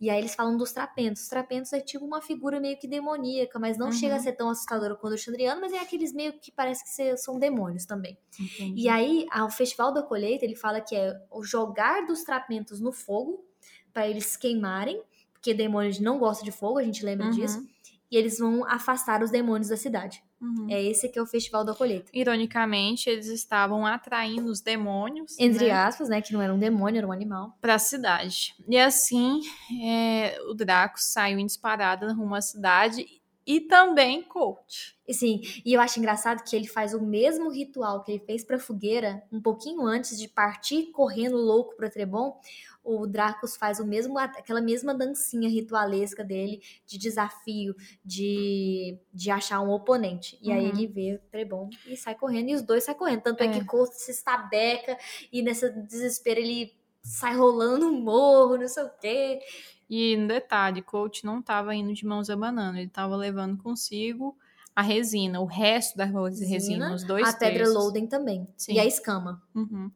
E 0.00 0.10
aí 0.10 0.18
eles 0.18 0.34
falam 0.34 0.56
dos 0.56 0.72
trapentos. 0.72 1.22
Os 1.22 1.28
trapentos 1.28 1.72
é 1.72 1.80
tipo 1.80 2.04
uma 2.04 2.20
figura 2.22 2.60
meio 2.60 2.78
que 2.78 2.88
demoníaca, 2.88 3.58
mas 3.58 3.78
não 3.78 3.90
Uhum. 3.90 3.92
chega 3.92 4.16
a 4.16 4.18
ser 4.18 4.32
tão 4.32 4.50
assustadora 4.50 4.96
quanto 4.96 5.14
o 5.14 5.18
Chandriano, 5.18 5.60
mas 5.60 5.72
é 5.72 5.78
aqueles 5.78 6.12
meio 6.12 6.32
que 6.40 6.50
parece 6.52 6.84
que 6.84 7.16
são 7.16 7.38
demônios 7.38 7.86
também. 7.86 8.18
Entendi. 8.40 8.74
E 8.74 8.88
aí, 8.88 9.26
ao 9.30 9.50
Festival 9.50 9.92
da 9.92 10.02
Colheita, 10.02 10.44
ele 10.44 10.56
fala 10.56 10.80
que 10.80 10.94
é 10.96 11.14
o 11.30 11.42
jogar 11.42 12.06
dos 12.06 12.22
trapentos 12.24 12.80
no 12.80 12.92
fogo 12.92 13.44
para 13.92 14.08
eles 14.08 14.36
queimarem, 14.36 15.02
porque 15.40 15.54
demônios 15.54 15.98
não 15.98 16.18
gostam 16.18 16.44
de 16.44 16.52
fogo, 16.52 16.78
a 16.78 16.84
gente 16.84 17.02
lembra 17.04 17.26
Uhum. 17.26 17.32
disso, 17.32 17.66
e 18.10 18.16
eles 18.16 18.38
vão 18.38 18.62
afastar 18.66 19.22
os 19.22 19.30
demônios 19.30 19.68
da 19.68 19.76
cidade. 19.76 20.22
Uhum. 20.40 20.66
É 20.70 20.82
esse 20.82 21.08
que 21.08 21.18
é 21.18 21.22
o 21.22 21.26
Festival 21.26 21.64
da 21.64 21.74
Colheita. 21.74 22.10
Ironicamente, 22.12 23.08
eles 23.08 23.26
estavam 23.26 23.86
atraindo 23.86 24.50
os 24.50 24.60
demônios 24.60 25.38
Entre 25.38 25.66
né, 25.66 25.70
aspas, 25.70 26.08
né? 26.08 26.20
Que 26.20 26.32
não 26.32 26.42
era 26.42 26.52
um 26.52 26.58
demônio, 26.58 26.98
era 26.98 27.06
um 27.06 27.12
animal. 27.12 27.56
para 27.60 27.74
a 27.74 27.78
cidade. 27.78 28.54
E 28.68 28.78
assim, 28.78 29.40
é, 29.82 30.38
o 30.48 30.54
Draco 30.54 30.96
saiu 30.98 31.38
em 31.38 31.46
disparada 31.46 32.12
rumo 32.12 32.34
à 32.34 32.40
cidade 32.40 33.06
e 33.46 33.60
também 33.62 34.22
Colt. 34.22 34.94
Sim, 35.10 35.40
e 35.64 35.72
eu 35.72 35.80
acho 35.80 35.98
engraçado 35.98 36.42
que 36.44 36.54
ele 36.54 36.68
faz 36.68 36.94
o 36.94 37.00
mesmo 37.00 37.50
ritual 37.50 38.02
que 38.04 38.12
ele 38.12 38.20
fez 38.24 38.44
pra 38.44 38.58
fogueira, 38.58 39.22
um 39.32 39.40
pouquinho 39.40 39.82
antes 39.82 40.16
de 40.18 40.28
partir 40.28 40.86
correndo 40.92 41.36
louco 41.36 41.74
pra 41.76 41.90
Trebon. 41.90 42.38
O 42.82 43.06
Dracos 43.06 43.56
faz 43.56 43.78
o 43.78 43.86
mesmo, 43.86 44.18
aquela 44.18 44.60
mesma 44.60 44.94
dancinha 44.94 45.48
ritualesca 45.48 46.24
dele 46.24 46.62
de 46.86 46.98
desafio, 46.98 47.74
de, 48.04 48.98
de 49.12 49.30
achar 49.30 49.60
um 49.60 49.70
oponente. 49.70 50.38
E 50.42 50.50
aí 50.50 50.64
Uhum. 50.64 50.68
ele 50.70 50.86
vê 50.86 51.14
o 51.14 51.30
Trebon 51.30 51.68
e 51.86 51.96
sai 51.96 52.14
correndo, 52.14 52.48
e 52.50 52.54
os 52.54 52.62
dois 52.62 52.84
saem 52.84 52.96
correndo. 52.96 53.22
Tanto 53.22 53.42
é, 53.42 53.46
É. 53.46 53.50
que 53.50 53.64
Colt 53.64 53.92
se 53.92 54.10
estabeca 54.10 54.96
e 55.32 55.42
nesse 55.42 55.68
desespero 55.70 56.40
ele 56.40 56.72
sai 57.02 57.36
rolando 57.36 57.86
um 57.86 58.00
morro, 58.00 58.56
não 58.56 58.68
sei 58.68 58.84
o 58.84 58.90
quê. 59.00 59.40
E 59.88 60.16
um 60.16 60.26
detalhe, 60.26 60.82
Colt 60.82 61.24
não 61.24 61.40
estava 61.40 61.74
indo 61.74 61.92
de 61.92 62.06
mãos 62.06 62.30
abanando, 62.30 62.78
ele 62.78 62.86
estava 62.86 63.16
levando 63.16 63.60
consigo 63.62 64.36
a 64.80 64.82
resina, 64.82 65.40
o 65.40 65.44
resto 65.44 65.96
da 65.96 66.04
resina, 66.04 66.50
Resina, 66.50 66.94
os 66.94 67.04
dois 67.04 67.28
a 67.28 67.32
pedra. 67.36 67.68
Loden 67.68 68.06
também. 68.06 68.48
Sim. 68.56 68.72
E 68.72 68.80
a 68.80 68.84
escama. 68.84 69.42
Uhum. 69.54 69.90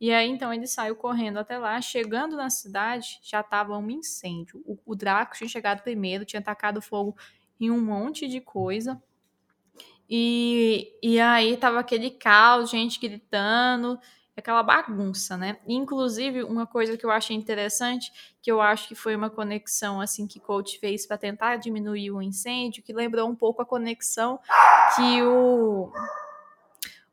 E 0.00 0.10
aí, 0.10 0.28
então, 0.28 0.52
ele 0.52 0.66
saiu 0.66 0.96
correndo 0.96 1.38
até 1.38 1.58
lá. 1.58 1.80
Chegando 1.80 2.36
na 2.36 2.48
cidade, 2.48 3.20
já 3.22 3.40
estava 3.40 3.76
um 3.76 3.90
incêndio. 3.90 4.62
O, 4.64 4.78
o 4.86 4.96
Draco 4.96 5.36
tinha 5.36 5.48
chegado 5.48 5.82
primeiro, 5.82 6.24
tinha 6.24 6.40
tacado 6.40 6.80
fogo 6.80 7.14
em 7.60 7.70
um 7.70 7.80
monte 7.80 8.26
de 8.26 8.40
coisa. 8.40 9.00
E, 10.08 10.92
e 11.02 11.20
aí 11.20 11.56
tava 11.56 11.78
aquele 11.78 12.10
caos, 12.10 12.70
gente 12.70 12.98
gritando, 12.98 13.98
aquela 14.40 14.62
bagunça, 14.62 15.36
né? 15.36 15.56
Inclusive, 15.66 16.42
uma 16.42 16.66
coisa 16.66 16.96
que 16.96 17.06
eu 17.06 17.10
achei 17.10 17.36
interessante, 17.36 18.12
que 18.42 18.50
eu 18.50 18.60
acho 18.60 18.88
que 18.88 18.94
foi 18.94 19.14
uma 19.14 19.30
conexão 19.30 20.00
assim 20.00 20.26
que 20.26 20.40
Coach 20.40 20.78
fez 20.78 21.06
para 21.06 21.16
tentar 21.16 21.56
diminuir 21.56 22.10
o 22.10 22.20
incêndio, 22.20 22.82
que 22.82 22.92
lembrou 22.92 23.28
um 23.28 23.34
pouco 23.34 23.62
a 23.62 23.66
conexão 23.66 24.38
que 24.96 25.22
o 25.22 25.92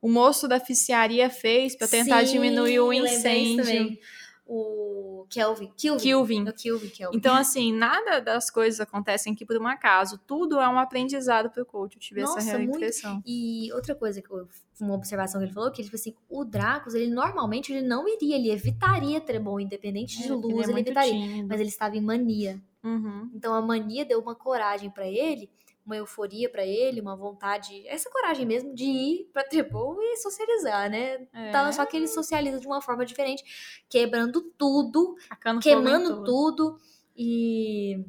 o 0.01 0.09
moço 0.09 0.47
da 0.47 0.57
oficiaria 0.57 1.30
fez 1.30 1.75
para 1.75 1.88
tentar 1.88 2.25
Sim, 2.25 2.34
diminuir 2.34 2.80
o 2.80 2.93
incêndio. 2.93 3.97
O 4.45 4.96
Kelvin. 5.30 5.71
Kilvin. 5.78 6.47
O 6.47 6.53
Kilvin, 6.53 6.89
Kelvin. 6.89 7.17
Então, 7.17 7.36
assim, 7.36 7.71
nada 7.73 8.19
das 8.19 8.49
coisas 8.49 8.80
acontecem 8.80 9.34
aqui 9.34 9.45
por 9.45 9.57
um 9.57 9.67
acaso. 9.67 10.17
Tudo 10.25 10.59
é 10.59 10.67
um 10.67 10.80
aprendizado 10.80 11.49
pro 11.49 11.65
coach. 11.65 11.95
Eu 11.95 11.99
tive 12.01 12.21
Nossa, 12.21 12.39
essa 12.39 12.49
real 12.49 12.61
muito. 12.61 12.75
impressão. 12.78 13.21
E 13.25 13.71
outra 13.73 13.93
coisa, 13.95 14.21
que 14.21 14.32
eu, 14.32 14.47
uma 14.80 14.93
observação 14.95 15.39
que 15.39 15.45
ele 15.47 15.53
falou, 15.53 15.71
que 15.71 15.84
tipo 15.84 15.95
assim, 15.95 16.13
o 16.30 16.43
Dracos, 16.45 16.93
ele 16.93 17.11
normalmente 17.11 17.73
ele 17.73 17.86
não 17.88 18.07
iria, 18.07 18.36
ele 18.36 18.51
evitaria 18.51 19.19
Trebon, 19.21 19.59
independente 19.59 20.17
de 20.21 20.28
É, 20.28 20.34
luz, 20.34 20.45
ele 20.45 20.61
é 20.61 20.63
ele, 20.69 20.80
evitaria. 20.82 21.11
tímido. 21.11 21.47
Mas 21.47 21.59
ele 21.59 21.69
estava 21.69 21.97
em 21.97 22.01
mania. 22.01 22.61
Uhum. 22.84 23.30
Então 23.34 23.53
a 23.53 23.61
mania 23.61 24.05
deu 24.05 24.19
uma 24.19 24.36
coragem 24.36 24.89
pra 24.89 25.07
ele, 25.07 25.49
uma 25.88 25.97
euforia 25.97 26.49
pra 26.51 26.65
ele, 26.65 27.01
uma 27.01 27.15
vontade, 27.15 27.88
essa 27.88 28.09
coragem 28.11 28.45
mesmo 28.45 28.75
de 28.75 28.85
ir 28.85 29.29
pra 29.33 29.43
Trebon 29.43 29.95
e 30.01 30.17
socializar, 30.17 30.89
né? 30.89 31.27
É, 31.33 31.49
Então, 31.49 31.71
só 31.73 31.85
que 31.85 31.97
ele 31.97 32.07
socializa 32.07 32.59
de 32.59 32.67
uma 32.67 32.81
forma 32.81 33.05
diferente, 33.05 33.43
quebrando 33.89 34.41
tudo, 34.57 35.15
em 35.45 35.59
queimando 35.59 36.09
tudo. 36.15 36.23
tudo 36.25 36.77
e 37.15 38.05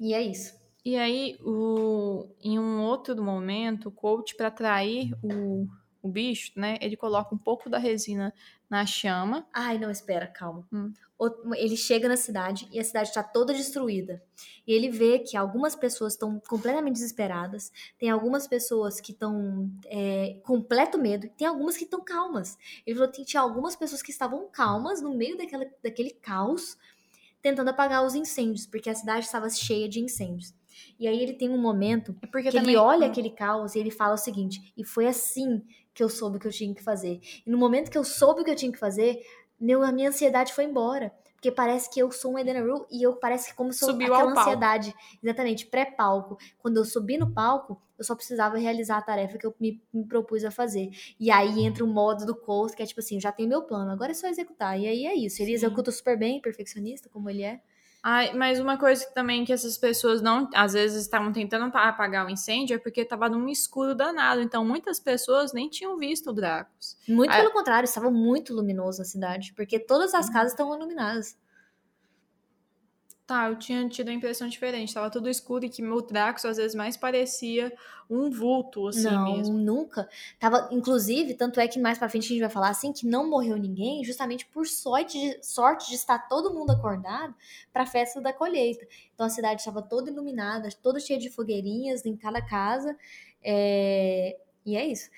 e 0.00 0.14
é 0.14 0.22
isso. 0.22 0.54
E 0.84 0.96
aí, 0.96 1.36
o, 1.42 2.28
em 2.40 2.58
um 2.58 2.80
outro 2.82 3.20
momento, 3.22 3.88
o 3.88 3.92
coach, 3.92 4.36
para 4.36 4.48
atrair 4.48 5.10
o, 5.22 5.66
o 6.06 6.10
bicho, 6.10 6.52
né? 6.56 6.78
Ele 6.80 6.96
coloca 6.96 7.34
um 7.34 7.38
pouco 7.38 7.68
da 7.68 7.78
resina 7.78 8.32
na 8.68 8.84
chama. 8.86 9.46
Ai, 9.52 9.78
não, 9.78 9.90
espera, 9.90 10.26
calma. 10.26 10.66
Hum. 10.72 10.92
Ele 11.54 11.76
chega 11.76 12.08
na 12.08 12.16
cidade 12.16 12.68
e 12.70 12.78
a 12.78 12.84
cidade 12.84 13.08
está 13.08 13.22
toda 13.22 13.54
destruída. 13.54 14.22
E 14.66 14.72
ele 14.72 14.90
vê 14.90 15.18
que 15.20 15.34
algumas 15.36 15.74
pessoas 15.74 16.12
estão 16.12 16.38
completamente 16.40 16.94
desesperadas, 16.94 17.72
tem 17.98 18.10
algumas 18.10 18.46
pessoas 18.46 19.00
que 19.00 19.12
estão 19.12 19.70
é, 19.86 20.38
completo 20.44 20.98
medo, 20.98 21.26
tem 21.38 21.46
algumas 21.46 21.76
que 21.76 21.84
estão 21.84 22.04
calmas. 22.04 22.58
Ele 22.86 22.96
falou 22.98 23.10
que 23.10 23.24
tinha 23.24 23.40
algumas 23.40 23.74
pessoas 23.74 24.02
que 24.02 24.10
estavam 24.10 24.46
calmas 24.50 25.00
no 25.00 25.14
meio 25.16 25.38
daquela, 25.38 25.66
daquele 25.82 26.10
caos, 26.10 26.76
tentando 27.42 27.70
apagar 27.70 28.04
os 28.04 28.14
incêndios, 28.14 28.66
porque 28.66 28.90
a 28.90 28.94
cidade 28.94 29.24
estava 29.24 29.48
cheia 29.50 29.88
de 29.88 30.00
incêndios. 30.00 30.54
E 30.98 31.08
aí 31.08 31.22
ele 31.22 31.34
tem 31.34 31.48
um 31.50 31.58
momento 31.60 32.14
É 32.20 32.26
porque 32.26 32.50
que 32.50 32.56
também, 32.56 32.74
ele 32.74 32.76
olha 32.76 33.06
Hum. 33.06 33.10
aquele 33.10 33.30
caos 33.30 33.74
e 33.74 33.78
ele 33.78 33.90
fala 33.90 34.14
o 34.14 34.18
seguinte: 34.18 34.72
e 34.76 34.84
foi 34.84 35.06
assim 35.06 35.62
que 35.96 36.04
eu 36.04 36.10
soube 36.10 36.36
o 36.36 36.40
que 36.40 36.46
eu 36.46 36.52
tinha 36.52 36.74
que 36.74 36.82
fazer. 36.82 37.18
E 37.46 37.50
no 37.50 37.56
momento 37.56 37.90
que 37.90 37.96
eu 37.96 38.04
soube 38.04 38.42
o 38.42 38.44
que 38.44 38.50
eu 38.50 38.54
tinha 38.54 38.70
que 38.70 38.78
fazer, 38.78 39.18
meu, 39.58 39.82
a 39.82 39.90
minha 39.90 40.10
ansiedade 40.10 40.52
foi 40.52 40.64
embora. 40.64 41.10
Porque 41.32 41.50
parece 41.50 41.90
que 41.90 41.98
eu 41.98 42.12
sou 42.12 42.34
um 42.34 42.38
Edenaru 42.38 42.86
e 42.90 43.02
eu 43.02 43.14
parece 43.16 43.50
que 43.50 43.54
como 43.54 43.72
se 43.72 43.82
eu, 43.82 43.88
Subiu 43.88 44.14
aquela 44.14 44.38
ansiedade, 44.38 44.94
exatamente, 45.22 45.66
pré-palco. 45.66 46.36
Quando 46.58 46.76
eu 46.76 46.84
subi 46.84 47.16
no 47.16 47.32
palco, 47.32 47.80
eu 47.98 48.04
só 48.04 48.14
precisava 48.14 48.58
realizar 48.58 48.98
a 48.98 49.02
tarefa 49.02 49.38
que 49.38 49.46
eu 49.46 49.54
me, 49.58 49.82
me 49.92 50.04
propus 50.04 50.44
a 50.44 50.50
fazer. 50.50 50.90
E 51.18 51.30
aí 51.30 51.64
entra 51.64 51.82
o 51.82 51.86
modo 51.86 52.26
do 52.26 52.36
coach, 52.36 52.76
que 52.76 52.82
é 52.82 52.86
tipo 52.86 53.00
assim, 53.00 53.18
já 53.18 53.32
tenho 53.32 53.48
meu 53.48 53.62
plano, 53.62 53.90
agora 53.90 54.10
é 54.10 54.14
só 54.14 54.28
executar. 54.28 54.78
E 54.78 54.86
aí 54.86 55.06
é 55.06 55.14
isso. 55.14 55.40
Ele 55.40 55.50
Sim. 55.50 55.66
executa 55.66 55.90
super 55.90 56.18
bem, 56.18 56.40
perfeccionista, 56.42 57.08
como 57.08 57.30
ele 57.30 57.42
é. 57.42 57.60
Ai, 58.08 58.32
mas 58.34 58.60
uma 58.60 58.78
coisa 58.78 59.04
que 59.04 59.12
também 59.12 59.44
que 59.44 59.52
essas 59.52 59.76
pessoas 59.76 60.22
não, 60.22 60.48
às 60.54 60.74
vezes 60.74 61.02
estavam 61.02 61.32
tentando 61.32 61.72
pa- 61.72 61.88
apagar 61.88 62.24
o 62.24 62.30
incêndio 62.30 62.76
é 62.76 62.78
porque 62.78 63.04
tava 63.04 63.28
num 63.28 63.48
escuro 63.48 63.96
danado. 63.96 64.40
Então 64.40 64.64
muitas 64.64 65.00
pessoas 65.00 65.52
nem 65.52 65.68
tinham 65.68 65.96
visto 65.98 66.30
o 66.30 66.32
Dracos. 66.32 66.96
Muito 67.08 67.32
Ah, 67.32 67.38
pelo 67.38 67.52
contrário, 67.52 67.84
estava 67.84 68.08
muito 68.08 68.54
luminoso 68.54 69.02
a 69.02 69.04
cidade, 69.04 69.52
porque 69.54 69.80
todas 69.80 70.14
as 70.14 70.30
casas 70.30 70.52
estão 70.52 70.72
iluminadas. 70.72 71.36
Tá, 73.26 73.48
eu 73.48 73.56
tinha 73.58 73.88
tido 73.88 74.08
a 74.08 74.12
impressão 74.12 74.46
diferente. 74.46 74.94
Tava 74.94 75.10
tudo 75.10 75.28
escuro 75.28 75.64
e 75.64 75.68
que 75.68 75.84
o 75.84 76.00
Dracos 76.00 76.44
às 76.44 76.58
vezes 76.58 76.76
mais 76.76 76.96
parecia 76.96 77.76
um 78.08 78.30
vulto, 78.30 78.86
assim 78.86 79.02
não, 79.02 79.36
mesmo. 79.36 79.58
nunca. 79.58 80.08
Tava, 80.38 80.68
inclusive, 80.70 81.34
tanto 81.34 81.58
é 81.58 81.66
que 81.66 81.80
mais 81.80 81.98
pra 81.98 82.08
frente 82.08 82.26
a 82.26 82.28
gente 82.28 82.40
vai 82.40 82.48
falar 82.48 82.68
assim 82.68 82.92
que 82.92 83.04
não 83.04 83.28
morreu 83.28 83.56
ninguém, 83.56 84.04
justamente 84.04 84.46
por 84.46 84.64
sorte 84.64 85.18
de, 85.18 85.44
sorte 85.44 85.88
de 85.88 85.96
estar 85.96 86.28
todo 86.28 86.54
mundo 86.54 86.70
acordado 86.70 87.34
pra 87.72 87.84
festa 87.84 88.20
da 88.20 88.32
colheita. 88.32 88.86
Então 89.12 89.26
a 89.26 89.30
cidade 89.30 89.60
estava 89.60 89.82
toda 89.82 90.08
iluminada, 90.08 90.68
toda 90.80 91.00
cheia 91.00 91.18
de 91.18 91.28
fogueirinhas 91.28 92.06
em 92.06 92.16
cada 92.16 92.40
casa. 92.40 92.96
é, 93.42 94.36
E 94.64 94.76
é 94.76 94.86
isso. 94.86 95.10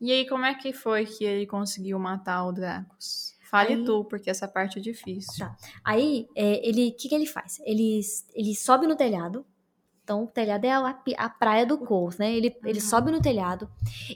E 0.00 0.12
aí, 0.12 0.28
como 0.28 0.44
é 0.44 0.54
que 0.54 0.72
foi 0.72 1.04
que 1.04 1.24
ele 1.24 1.46
conseguiu 1.46 1.98
matar 1.98 2.44
o 2.44 2.52
Dracos? 2.52 3.36
Fale 3.52 3.74
Aí- 3.74 3.84
tu, 3.84 4.02
porque 4.06 4.30
essa 4.30 4.48
parte 4.48 4.78
é 4.78 4.80
difícil. 4.82 5.46
Tá. 5.46 5.54
Aí, 5.84 6.26
é, 6.34 6.66
ele, 6.66 6.88
o 6.88 6.96
que, 6.96 7.06
que 7.06 7.14
ele 7.14 7.26
faz? 7.26 7.60
Ele, 7.66 8.00
ele 8.34 8.54
sobe 8.56 8.86
no 8.86 8.96
telhado. 8.96 9.44
Então, 10.02 10.24
o 10.24 10.26
telhado 10.26 10.64
é 10.64 10.72
a, 10.72 10.98
a 11.18 11.28
praia 11.28 11.66
do 11.66 11.76
Coles, 11.76 12.16
né? 12.16 12.32
Ele, 12.34 12.56
ele 12.64 12.80
sobe 12.80 13.12
no 13.12 13.20
telhado. 13.20 13.70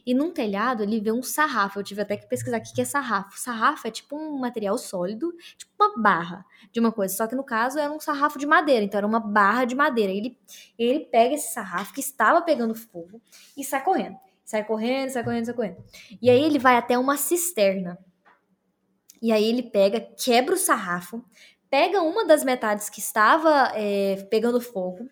E 0.06 0.14
num 0.14 0.32
telhado, 0.32 0.82
ele 0.82 1.00
vê 1.00 1.12
um 1.12 1.22
sarrafo. 1.22 1.78
Eu 1.78 1.84
tive 1.84 2.00
até 2.00 2.16
que 2.16 2.26
pesquisar 2.26 2.56
o 2.56 2.62
que 2.62 2.72
que 2.72 2.80
é 2.80 2.84
sarrafo. 2.86 3.38
Sarrafo 3.38 3.86
é 3.86 3.90
tipo 3.90 4.16
um 4.16 4.38
material 4.38 4.78
sólido, 4.78 5.30
tipo 5.58 5.70
uma 5.78 6.02
barra 6.02 6.42
de 6.72 6.80
uma 6.80 6.90
coisa. 6.90 7.14
Só 7.14 7.26
que 7.26 7.36
no 7.36 7.44
caso 7.44 7.78
era 7.78 7.92
um 7.92 8.00
sarrafo 8.00 8.38
de 8.38 8.46
madeira. 8.46 8.86
Então, 8.86 8.96
era 8.96 9.06
uma 9.06 9.20
barra 9.20 9.66
de 9.66 9.74
madeira. 9.74 10.10
Ele, 10.10 10.36
ele 10.78 11.00
pega 11.00 11.34
esse 11.34 11.52
sarrafo 11.52 11.92
que 11.92 12.00
estava 12.00 12.40
pegando 12.40 12.74
fogo 12.74 13.20
e 13.54 13.62
sai 13.62 13.84
correndo. 13.84 14.16
Sai 14.46 14.64
correndo, 14.64 15.10
sai 15.10 15.22
correndo, 15.22 15.44
sai 15.44 15.54
correndo. 15.54 15.84
E 16.22 16.30
aí, 16.30 16.42
ele 16.42 16.58
vai 16.58 16.76
até 16.76 16.98
uma 16.98 17.18
cisterna. 17.18 17.98
E 19.20 19.32
aí 19.32 19.44
ele 19.44 19.62
pega, 19.62 20.00
quebra 20.00 20.54
o 20.54 20.58
sarrafo, 20.58 21.24
pega 21.70 22.02
uma 22.02 22.24
das 22.24 22.44
metades 22.44 22.88
que 22.88 23.00
estava 23.00 23.72
é, 23.74 24.16
pegando 24.30 24.60
fogo 24.60 25.08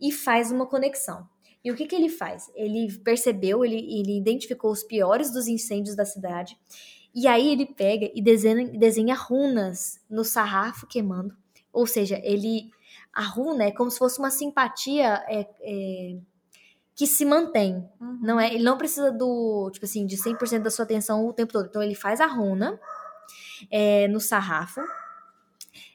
e 0.00 0.12
faz 0.12 0.50
uma 0.50 0.66
conexão. 0.66 1.28
E 1.64 1.70
o 1.70 1.74
que, 1.74 1.86
que 1.86 1.94
ele 1.96 2.10
faz? 2.10 2.50
Ele 2.54 2.92
percebeu, 2.98 3.64
ele, 3.64 3.76
ele 3.76 4.18
identificou 4.18 4.70
os 4.70 4.82
piores 4.82 5.32
dos 5.32 5.48
incêndios 5.48 5.96
da 5.96 6.04
cidade. 6.04 6.58
E 7.14 7.26
aí 7.26 7.48
ele 7.48 7.64
pega 7.64 8.10
e 8.14 8.20
desenha, 8.20 8.66
desenha 8.66 9.14
runas 9.14 10.00
no 10.10 10.24
sarrafo 10.24 10.86
queimando. 10.86 11.34
Ou 11.72 11.86
seja, 11.86 12.20
ele. 12.22 12.70
A 13.12 13.22
runa 13.22 13.64
é 13.64 13.70
como 13.70 13.90
se 13.90 13.98
fosse 13.98 14.18
uma 14.18 14.30
simpatia 14.30 15.24
é, 15.28 15.46
é, 15.62 16.18
que 16.96 17.06
se 17.06 17.24
mantém. 17.24 17.88
Uhum. 18.00 18.18
Não 18.20 18.40
é, 18.40 18.52
ele 18.52 18.64
não 18.64 18.76
precisa 18.76 19.12
do, 19.12 19.70
tipo 19.72 19.86
assim, 19.86 20.04
de 20.04 20.16
100% 20.16 20.62
da 20.62 20.70
sua 20.70 20.84
atenção 20.84 21.24
o 21.24 21.32
tempo 21.32 21.52
todo. 21.52 21.66
Então 21.66 21.82
ele 21.82 21.94
faz 21.94 22.20
a 22.20 22.26
runa 22.26 22.78
é, 23.70 24.08
no 24.08 24.20
sarrafo, 24.20 24.80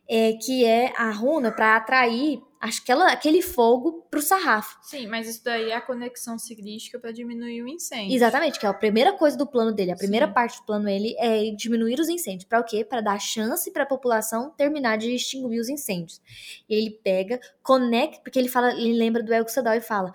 é, 0.08 0.34
que 0.34 0.66
é 0.66 0.94
a 0.98 1.12
runa 1.12 1.52
para 1.52 1.76
atrair 1.76 2.42
aquela, 2.60 3.12
aquele 3.12 3.42
fogo 3.42 4.06
pro 4.10 4.22
sarrafo. 4.22 4.78
Sim, 4.82 5.08
mas 5.08 5.28
isso 5.30 5.44
daí 5.44 5.72
é 5.72 5.76
a 5.76 5.82
conexão 5.82 6.38
ciclística 6.38 7.00
para 7.00 7.12
diminuir 7.12 7.64
o 7.64 7.68
incêndio. 7.68 8.14
Exatamente, 8.14 8.60
que 8.60 8.66
é 8.66 8.70
a 8.70 8.74
primeira 8.74 9.14
coisa 9.14 9.38
do 9.38 9.48
plano 9.48 9.72
dele. 9.72 9.92
A 9.92 9.96
primeira 9.96 10.28
Sim. 10.28 10.34
parte 10.34 10.60
do 10.60 10.66
plano 10.66 10.86
dele 10.86 11.16
é 11.18 11.52
diminuir 11.52 12.00
os 12.00 12.10
incêndios. 12.10 12.46
Para 12.46 12.60
o 12.60 12.64
quê? 12.64 12.84
Para 12.84 13.02
dar 13.02 13.20
chance 13.20 13.72
para 13.72 13.84
a 13.84 13.88
população 13.88 14.52
terminar 14.52 14.98
de 14.98 15.14
extinguir 15.14 15.60
os 15.60 15.70
incêndios. 15.70 16.22
E 16.68 16.74
ele 16.74 16.92
pega, 16.92 17.40
conecta, 17.64 18.20
porque 18.22 18.38
ele 18.38 18.50
fala, 18.50 18.72
ele 18.72 18.94
lembra 18.94 19.24
do 19.24 19.34
Elgo 19.34 19.50
Sadal 19.50 19.76
e 19.76 19.82
fala: 19.82 20.12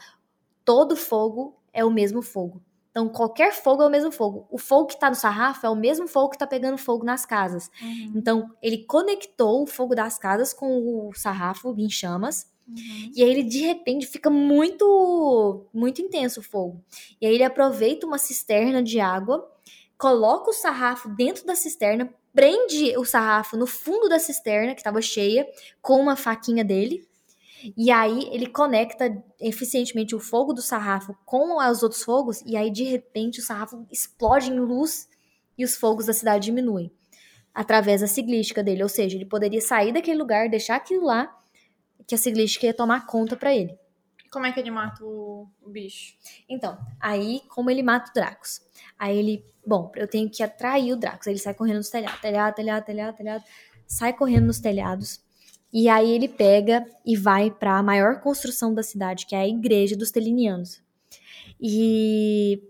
todo 0.65 0.97
fogo 0.97 1.57
é 1.73 1.85
o 1.85 1.91
mesmo 1.91 2.21
fogo. 2.21 2.61
Então, 2.95 3.09
qualquer 3.09 3.53
fogo 3.53 3.83
é 3.83 3.87
o 3.89 3.91
mesmo 3.91 4.13
fogo. 4.13 4.47
O 4.49 4.57
fogo 4.57 4.87
que 4.87 4.97
tá 4.97 5.11
no 5.11 5.17
sarrafo 5.17 5.67
é 5.67 5.69
o 5.69 5.75
mesmo 5.75 6.07
fogo 6.07 6.31
que 6.31 6.39
tá 6.39 6.47
pegando 6.47 6.79
fogo 6.79 7.05
nas 7.05 7.27
casas. 7.27 7.69
Uhum. 7.83 8.13
Então, 8.15 8.55
ele 8.63 8.85
conectou 8.85 9.65
o 9.65 9.67
fogo 9.67 9.97
das 9.97 10.17
casas 10.17 10.53
com 10.53 11.09
o 11.09 11.13
sarrafo 11.13 11.75
em 11.77 11.91
chamas. 11.91 12.49
Uhum. 12.69 13.11
E 13.13 13.21
aí 13.21 13.29
ele 13.29 13.43
de 13.43 13.59
repente 13.59 14.07
fica 14.07 14.31
muito 14.31 15.67
muito 15.75 16.01
intenso 16.01 16.39
o 16.39 16.43
fogo. 16.43 16.81
E 17.21 17.27
aí 17.27 17.35
ele 17.35 17.43
aproveita 17.43 18.07
uma 18.07 18.17
cisterna 18.17 18.81
de 18.81 19.01
água, 19.01 19.45
coloca 19.99 20.51
o 20.51 20.55
sarrafo 20.55 21.09
dentro 21.09 21.45
da 21.45 21.57
cisterna, 21.57 22.15
prende 22.33 22.97
o 22.97 23.05
sarrafo 23.05 23.57
no 23.57 23.67
fundo 23.67 24.09
da 24.09 24.21
cisterna 24.21 24.73
que 24.73 24.81
estava 24.81 25.03
cheia 25.03 25.45
com 25.83 26.01
uma 26.01 26.15
faquinha 26.15 26.65
dele. 26.65 27.05
E 27.77 27.91
aí 27.91 28.29
ele 28.33 28.47
conecta 28.47 29.23
eficientemente 29.41 30.15
o 30.15 30.21
fogo 30.21 30.53
do 30.53 30.61
sarrafo 30.61 31.17
com 31.25 31.59
os 31.59 31.83
outros 31.83 32.03
fogos 32.03 32.43
e 32.45 32.57
aí 32.57 32.71
de 32.71 32.85
repente 32.85 33.41
o 33.41 33.43
sarrafo 33.43 33.87
explode 33.91 34.51
em 34.51 34.59
luz 34.59 35.09
e 35.57 35.65
os 35.65 35.77
fogos 35.77 36.07
da 36.07 36.12
cidade 36.12 36.47
diminuem 36.47 36.93
através 37.55 38.01
da 38.01 38.09
siglística 38.09 38.62
dele, 38.65 38.83
ou 38.83 38.89
seja, 38.89 39.17
ele 39.17 39.25
poderia 39.25 39.61
sair 39.61 39.93
daquele 39.93 40.19
lugar, 40.19 40.51
deixar 40.51 40.75
aquilo 40.75 41.07
lá 41.07 41.33
que 42.07 42.15
a 42.15 42.19
siglística 42.19 42.67
ia 42.67 42.75
tomar 42.75 43.07
conta 43.07 43.37
pra 43.37 43.55
ele. 43.55 43.79
Como 44.31 44.45
é 44.45 44.53
que 44.53 44.59
ele 44.59 44.73
mata 44.73 45.05
o, 45.05 45.49
bicho? 45.65 46.17
Então, 46.49 46.77
aí 47.01 47.41
como 47.49 47.71
ele 47.71 47.85
mata 47.85 48.11
o 48.11 48.12
Dracos? 48.12 48.61
Aí 48.99 49.17
ele, 49.17 49.47
bom, 49.65 49.93
eu 49.95 50.09
tenho 50.09 50.29
que 50.29 50.43
atrair 50.43 50.93
o 50.93 50.97
Dracos. 50.97 51.29
Ele 51.29 51.39
sai 51.39 51.55
correndo 51.55 51.77
nos 51.77 51.89
telhados, 51.89 52.21
telhado, 52.21 52.55
telhado, 52.57 52.85
telhado, 52.85 53.17
telhado, 53.17 53.45
sai 53.87 54.12
correndo 54.12 54.47
nos 54.47 54.59
telhados. 54.59 55.24
E 55.75 55.89
aí 55.89 56.12
ele 56.12 56.29
pega 56.29 56.87
e 57.05 57.16
vai 57.16 57.51
para 57.51 57.77
a 57.77 57.83
maior 57.83 58.20
construção 58.20 58.72
da 58.72 58.83
cidade, 58.85 59.27
que 59.27 59.35
é 59.35 59.41
a 59.41 59.49
igreja 59.49 59.97
dos 59.97 60.12
Telinianos. 60.12 60.81
E 61.61 62.62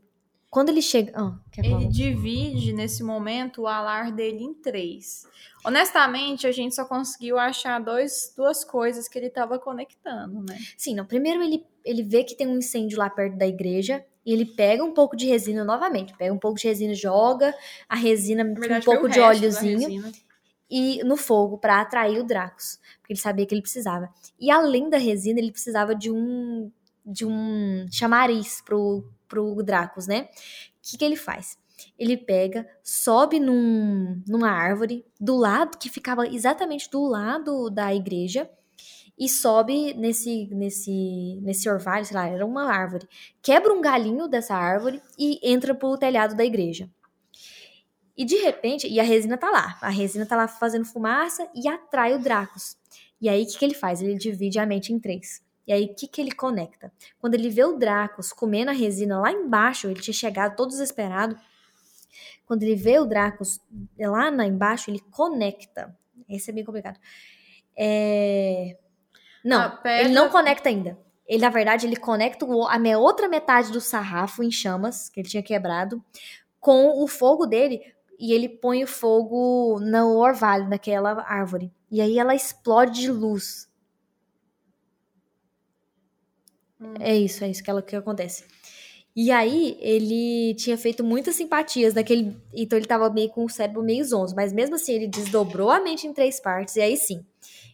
quando 0.49 0.71
ele 0.71 0.81
chega, 0.81 1.13
ah? 1.15 1.39
Ele 1.59 1.87
divide 1.89 2.73
nesse 2.73 3.03
momento 3.03 3.63
o 3.63 3.67
alar 3.67 4.11
dele 4.11 4.43
em 4.43 4.55
três. 4.55 5.27
Honestamente, 5.63 6.47
a 6.47 6.53
gente 6.53 6.75
só 6.75 6.87
conseguiu 6.87 7.39
achar 7.39 7.79
dois, 7.79 8.33
duas 8.35 8.65
coisas 8.65 9.07
que 9.07 9.19
ele 9.19 9.27
estava 9.27 9.59
conectando, 9.59 10.41
né? 10.43 10.59
Sim, 10.75 10.95
não. 10.95 11.05
Primeiro 11.05 11.43
ele, 11.43 11.67
ele 11.85 12.03
vê 12.03 12.25
que 12.25 12.35
tem 12.35 12.47
um 12.47 12.57
incêndio 12.57 12.99
lá 12.99 13.11
perto 13.11 13.37
da 13.37 13.47
igreja 13.47 14.03
e 14.25 14.33
ele 14.33 14.47
pega 14.47 14.83
um 14.83 14.95
pouco 14.95 15.15
de 15.15 15.27
resina 15.27 15.63
novamente. 15.63 16.17
Pega 16.17 16.33
um 16.33 16.39
pouco 16.39 16.59
de 16.59 16.69
resina, 16.69 16.95
joga 16.95 17.55
a 17.87 17.97
resina 17.97 18.43
Na 18.43 18.51
um 18.51 18.55
verdade, 18.55 18.85
foi 18.85 18.95
pouco 18.95 19.11
de 19.11 19.21
óleozinho. 19.21 20.13
E 20.71 21.03
no 21.05 21.17
fogo 21.17 21.59
para 21.59 21.81
atrair 21.81 22.19
o 22.19 22.25
Dracos, 22.25 22.81
porque 23.01 23.13
ele 23.13 23.21
sabia 23.21 23.47
que 23.47 23.55
ele 23.55 23.63
precisava. 23.63 24.09
E 24.41 24.51
além 24.51 24.89
da 24.89 24.99
resina, 24.99 25.39
ele 25.39 25.53
precisava 25.53 25.95
de 25.95 26.11
um 26.11 26.71
de 27.07 27.27
um 27.27 27.87
chamariz 27.91 28.63
pro 28.63 29.05
pro 29.29 29.63
Dracos, 29.63 30.07
né? 30.07 30.23
O 30.23 30.29
que 30.83 30.99
que 30.99 31.05
ele 31.05 31.17
faz? 31.17 31.59
Ele 31.99 32.17
pega, 32.17 32.67
sobe 32.83 33.41
num, 33.41 34.23
numa 34.27 34.51
árvore 34.51 35.05
do 35.21 35.37
lado 35.37 35.79
que 35.79 35.89
ficava 35.91 36.27
exatamente 36.27 36.91
do 36.91 37.03
lado 37.07 37.69
da 37.71 37.95
igreja 37.95 38.49
e 39.19 39.29
sobe 39.29 39.95
nesse 39.95 40.49
nesse 40.53 41.41
nesse 41.43 41.69
orvalho, 41.69 42.05
sei 42.05 42.17
lá, 42.17 42.27
era 42.27 42.45
uma 42.45 42.65
árvore. 42.73 43.09
Quebra 43.43 43.73
um 43.73 43.81
galinho 43.81 44.29
dessa 44.29 44.55
árvore 44.55 45.01
e 45.19 45.39
entra 45.43 45.75
pro 45.75 45.97
telhado 45.99 46.35
da 46.37 46.45
igreja. 46.45 46.89
E 48.17 48.25
de 48.25 48.37
repente, 48.37 48.87
e 48.87 49.01
a 49.01 49.03
resina 49.03 49.37
tá 49.37 49.51
lá. 49.51 49.77
A 49.81 49.89
resina 49.89 50.25
tá 50.25 50.37
lá 50.37 50.47
fazendo 50.47 50.85
fumaça 50.85 51.49
e 51.55 51.69
atrai 51.69 52.15
o 52.15 52.19
Dracos. 52.19 52.77
E 53.21 53.29
aí, 53.29 53.43
o 53.43 53.47
que, 53.47 53.59
que 53.59 53.65
ele 53.65 53.75
faz? 53.75 54.01
Ele 54.03 54.15
divide 54.17 54.59
a 54.59 54.67
mente 54.67 54.93
em 54.93 54.99
três. 54.99 55.43
E 55.67 55.73
aí, 55.73 55.87
o 55.87 55.95
que, 55.95 56.07
que 56.07 56.21
ele 56.21 56.33
conecta? 56.33 56.93
Quando 57.19 57.35
ele 57.35 57.49
vê 57.49 57.65
o 57.65 57.77
Dracos 57.77 58.33
comendo 58.33 58.71
a 58.71 58.75
resina 58.75 59.19
lá 59.19 59.33
embaixo, 59.33 59.89
ele 59.89 60.01
tinha 60.01 60.15
chegado 60.15 60.55
todo 60.57 60.69
desesperado. 60.69 61.37
Quando 62.47 62.63
ele 62.63 62.77
vê 62.77 62.99
o 62.99 63.07
Dracos 63.07 63.61
lá 63.99 64.31
na 64.31 64.47
embaixo, 64.47 64.91
ele 64.91 65.01
conecta. 65.11 65.97
Esse 66.29 66.51
é 66.51 66.53
bem 66.53 66.65
complicado. 66.65 67.01
É... 67.77 68.77
Não, 69.43 69.71
pedra- 69.79 70.03
ele 70.03 70.15
não 70.15 70.29
conecta 70.29 70.69
ainda. 70.69 70.99
Ele, 71.27 71.41
na 71.41 71.49
verdade, 71.49 71.87
ele 71.87 71.97
conecta 71.97 72.45
a 72.47 72.99
outra 72.99 73.29
metade 73.29 73.73
do 73.73 73.81
sarrafo 73.81 74.43
em 74.43 74.51
chamas, 74.51 75.09
que 75.09 75.21
ele 75.21 75.29
tinha 75.29 75.43
quebrado, 75.43 76.05
com 76.61 77.03
o 77.03 77.07
fogo 77.09 77.47
dele, 77.47 77.81
e 78.19 78.33
ele 78.33 78.49
põe 78.49 78.83
o 78.83 78.87
fogo 78.87 79.79
no 79.81 80.19
orvalho, 80.19 80.69
naquela 80.69 81.23
árvore. 81.23 81.73
E 81.91 82.01
aí 82.01 82.19
ela 82.19 82.35
explode 82.35 83.01
de 83.01 83.11
luz. 83.11 83.69
Hum. 86.81 86.95
É 87.01 87.17
isso, 87.17 87.45
é 87.45 87.49
isso 87.49 87.63
que, 87.63 87.71
ela, 87.71 87.83
que 87.83 87.97
acontece. 87.97 88.45
E 89.17 89.31
aí, 89.31 89.79
ele 89.81 90.55
tinha 90.55 90.77
feito 90.77 91.05
muitas 91.05 91.37
simpatias 91.37 91.95
naquele. 91.95 92.37
Então, 92.53 92.77
ele 92.77 92.87
tava 92.87 93.09
meio 93.11 93.31
com 93.31 93.45
o 93.45 93.49
cérebro 93.49 93.81
meio 93.83 94.05
zonzo. 94.05 94.35
Mas 94.35 94.53
mesmo 94.53 94.75
assim, 94.75 94.93
ele 94.93 95.07
desdobrou 95.07 95.71
a 95.71 95.81
mente 95.81 96.07
em 96.07 96.13
três 96.13 96.41
partes. 96.41 96.75
E 96.75 96.81
aí 96.81 96.97
sim, 96.97 97.25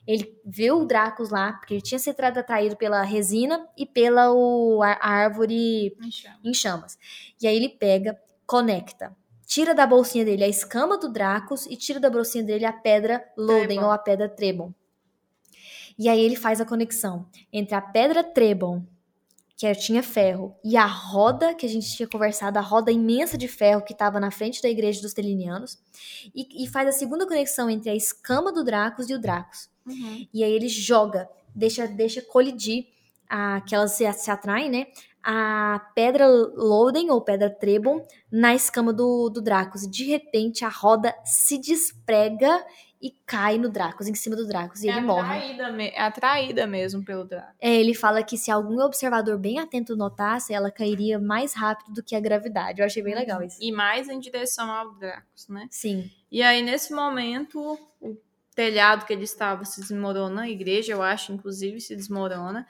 ele 0.07 0.39
viu 0.45 0.81
o 0.81 0.85
Dracos 0.85 1.31
lá, 1.31 1.55
porque 1.55 1.75
ele 1.75 1.81
tinha 1.81 1.99
sido 1.99 2.21
atraído 2.21 2.77
pela 2.77 3.03
resina 3.03 3.67
e 3.77 3.87
pela 3.87 4.33
o, 4.33 4.83
a, 4.83 4.93
a 4.93 5.09
árvore 5.09 5.97
Enxama. 6.03 6.39
em 6.45 6.53
chamas. 6.53 6.99
E 7.41 7.47
aí 7.47 7.57
ele 7.57 7.71
pega, 7.71 8.19
conecta. 8.47 9.17
Tira 9.51 9.75
da 9.75 9.85
bolsinha 9.85 10.25
dele 10.25 10.45
a 10.45 10.49
escama 10.49 10.97
do 10.97 11.09
Dracos 11.09 11.67
e 11.67 11.75
tira 11.75 11.99
da 11.99 12.09
bolsinha 12.09 12.45
dele 12.45 12.65
a 12.65 12.73
pedra 12.73 13.21
Loden 13.37 13.81
ou 13.81 13.91
a 13.91 13.99
pedra 13.99 14.29
Trebon. 14.29 14.73
E 15.99 16.09
aí 16.09 16.21
ele 16.21 16.37
faz 16.37 16.61
a 16.61 16.65
conexão 16.65 17.29
entre 17.53 17.75
a 17.75 17.81
pedra 17.81 18.23
Trebon, 18.23 18.87
que 19.57 19.75
tinha 19.75 20.05
ferro, 20.05 20.55
e 20.63 20.77
a 20.77 20.87
roda 20.87 21.53
que 21.53 21.67
a 21.67 21.69
gente 21.69 21.91
tinha 21.97 22.07
conversado, 22.07 22.61
a 22.61 22.63
roda 22.63 22.93
imensa 22.93 23.37
de 23.37 23.49
ferro 23.49 23.83
que 23.83 23.93
estava 23.93 24.21
na 24.21 24.31
frente 24.31 24.63
da 24.63 24.69
igreja 24.69 25.03
dos 25.03 25.13
Telinianos, 25.13 25.81
e, 26.33 26.65
e 26.65 26.69
faz 26.69 26.89
a 26.89 26.93
segunda 26.93 27.27
conexão 27.27 27.69
entre 27.69 27.91
a 27.91 27.95
escama 27.97 28.53
do 28.53 28.63
Dracos 28.63 29.11
e 29.11 29.15
o 29.15 29.19
Dracos. 29.19 29.69
Uhum. 29.85 30.29
E 30.33 30.45
aí 30.45 30.53
ele 30.53 30.69
joga, 30.69 31.29
deixa, 31.53 31.89
deixa 31.89 32.23
colidir, 32.23 32.87
a, 33.29 33.61
que 33.63 33.75
elas 33.75 33.93
se, 33.93 34.11
se 34.13 34.31
atraem, 34.31 34.71
né? 34.71 34.87
A 35.23 35.81
pedra 35.95 36.27
Loden, 36.27 37.11
ou 37.11 37.21
pedra 37.21 37.51
Trebon, 37.51 38.07
na 38.31 38.55
escama 38.55 38.93
do, 38.93 39.29
do 39.29 39.43
Dracos. 39.43 39.83
De 39.89 40.05
repente 40.05 40.65
a 40.65 40.69
roda 40.69 41.15
se 41.25 41.59
desprega 41.59 42.65
e 43.03 43.11
cai 43.25 43.57
no 43.57 43.71
Dracos, 43.71 44.07
em 44.09 44.15
cima 44.15 44.37
do 44.37 44.47
Dracos, 44.47 44.83
e 44.83 44.89
é 44.89 44.93
ele 44.93 45.01
morre. 45.01 45.73
me- 45.73 45.89
é 45.89 46.03
atraída 46.03 46.67
mesmo 46.67 47.03
pelo 47.03 47.25
Draco. 47.25 47.55
É, 47.59 47.75
ele 47.75 47.95
fala 47.95 48.23
que 48.23 48.37
se 48.37 48.51
algum 48.51 48.79
observador 48.83 49.39
bem 49.39 49.59
atento 49.59 49.97
notasse, 49.97 50.53
ela 50.53 50.71
cairia 50.71 51.19
mais 51.19 51.55
rápido 51.55 51.95
do 51.95 52.03
que 52.03 52.15
a 52.15 52.21
gravidade. 52.21 52.81
Eu 52.81 52.87
achei 52.87 53.03
bem 53.03 53.15
legal 53.15 53.43
isso. 53.43 53.57
E 53.61 53.73
mais 53.73 54.07
em 54.09 54.21
direção 54.21 54.71
ao 54.71 54.93
Dracos, 54.97 55.49
né? 55.49 55.67
Sim. 55.71 56.11
E 56.31 56.43
aí, 56.43 56.61
nesse 56.61 56.93
momento, 56.93 57.79
o 58.03 58.17
telhado 58.55 59.07
que 59.07 59.13
ele 59.15 59.25
estava 59.25 59.65
se 59.65 59.81
desmorona, 59.81 60.43
a 60.43 60.51
igreja, 60.51 60.93
eu 60.93 61.03
acho, 61.03 61.33
inclusive, 61.33 61.81
se 61.81 61.97
desmorona. 61.97 62.67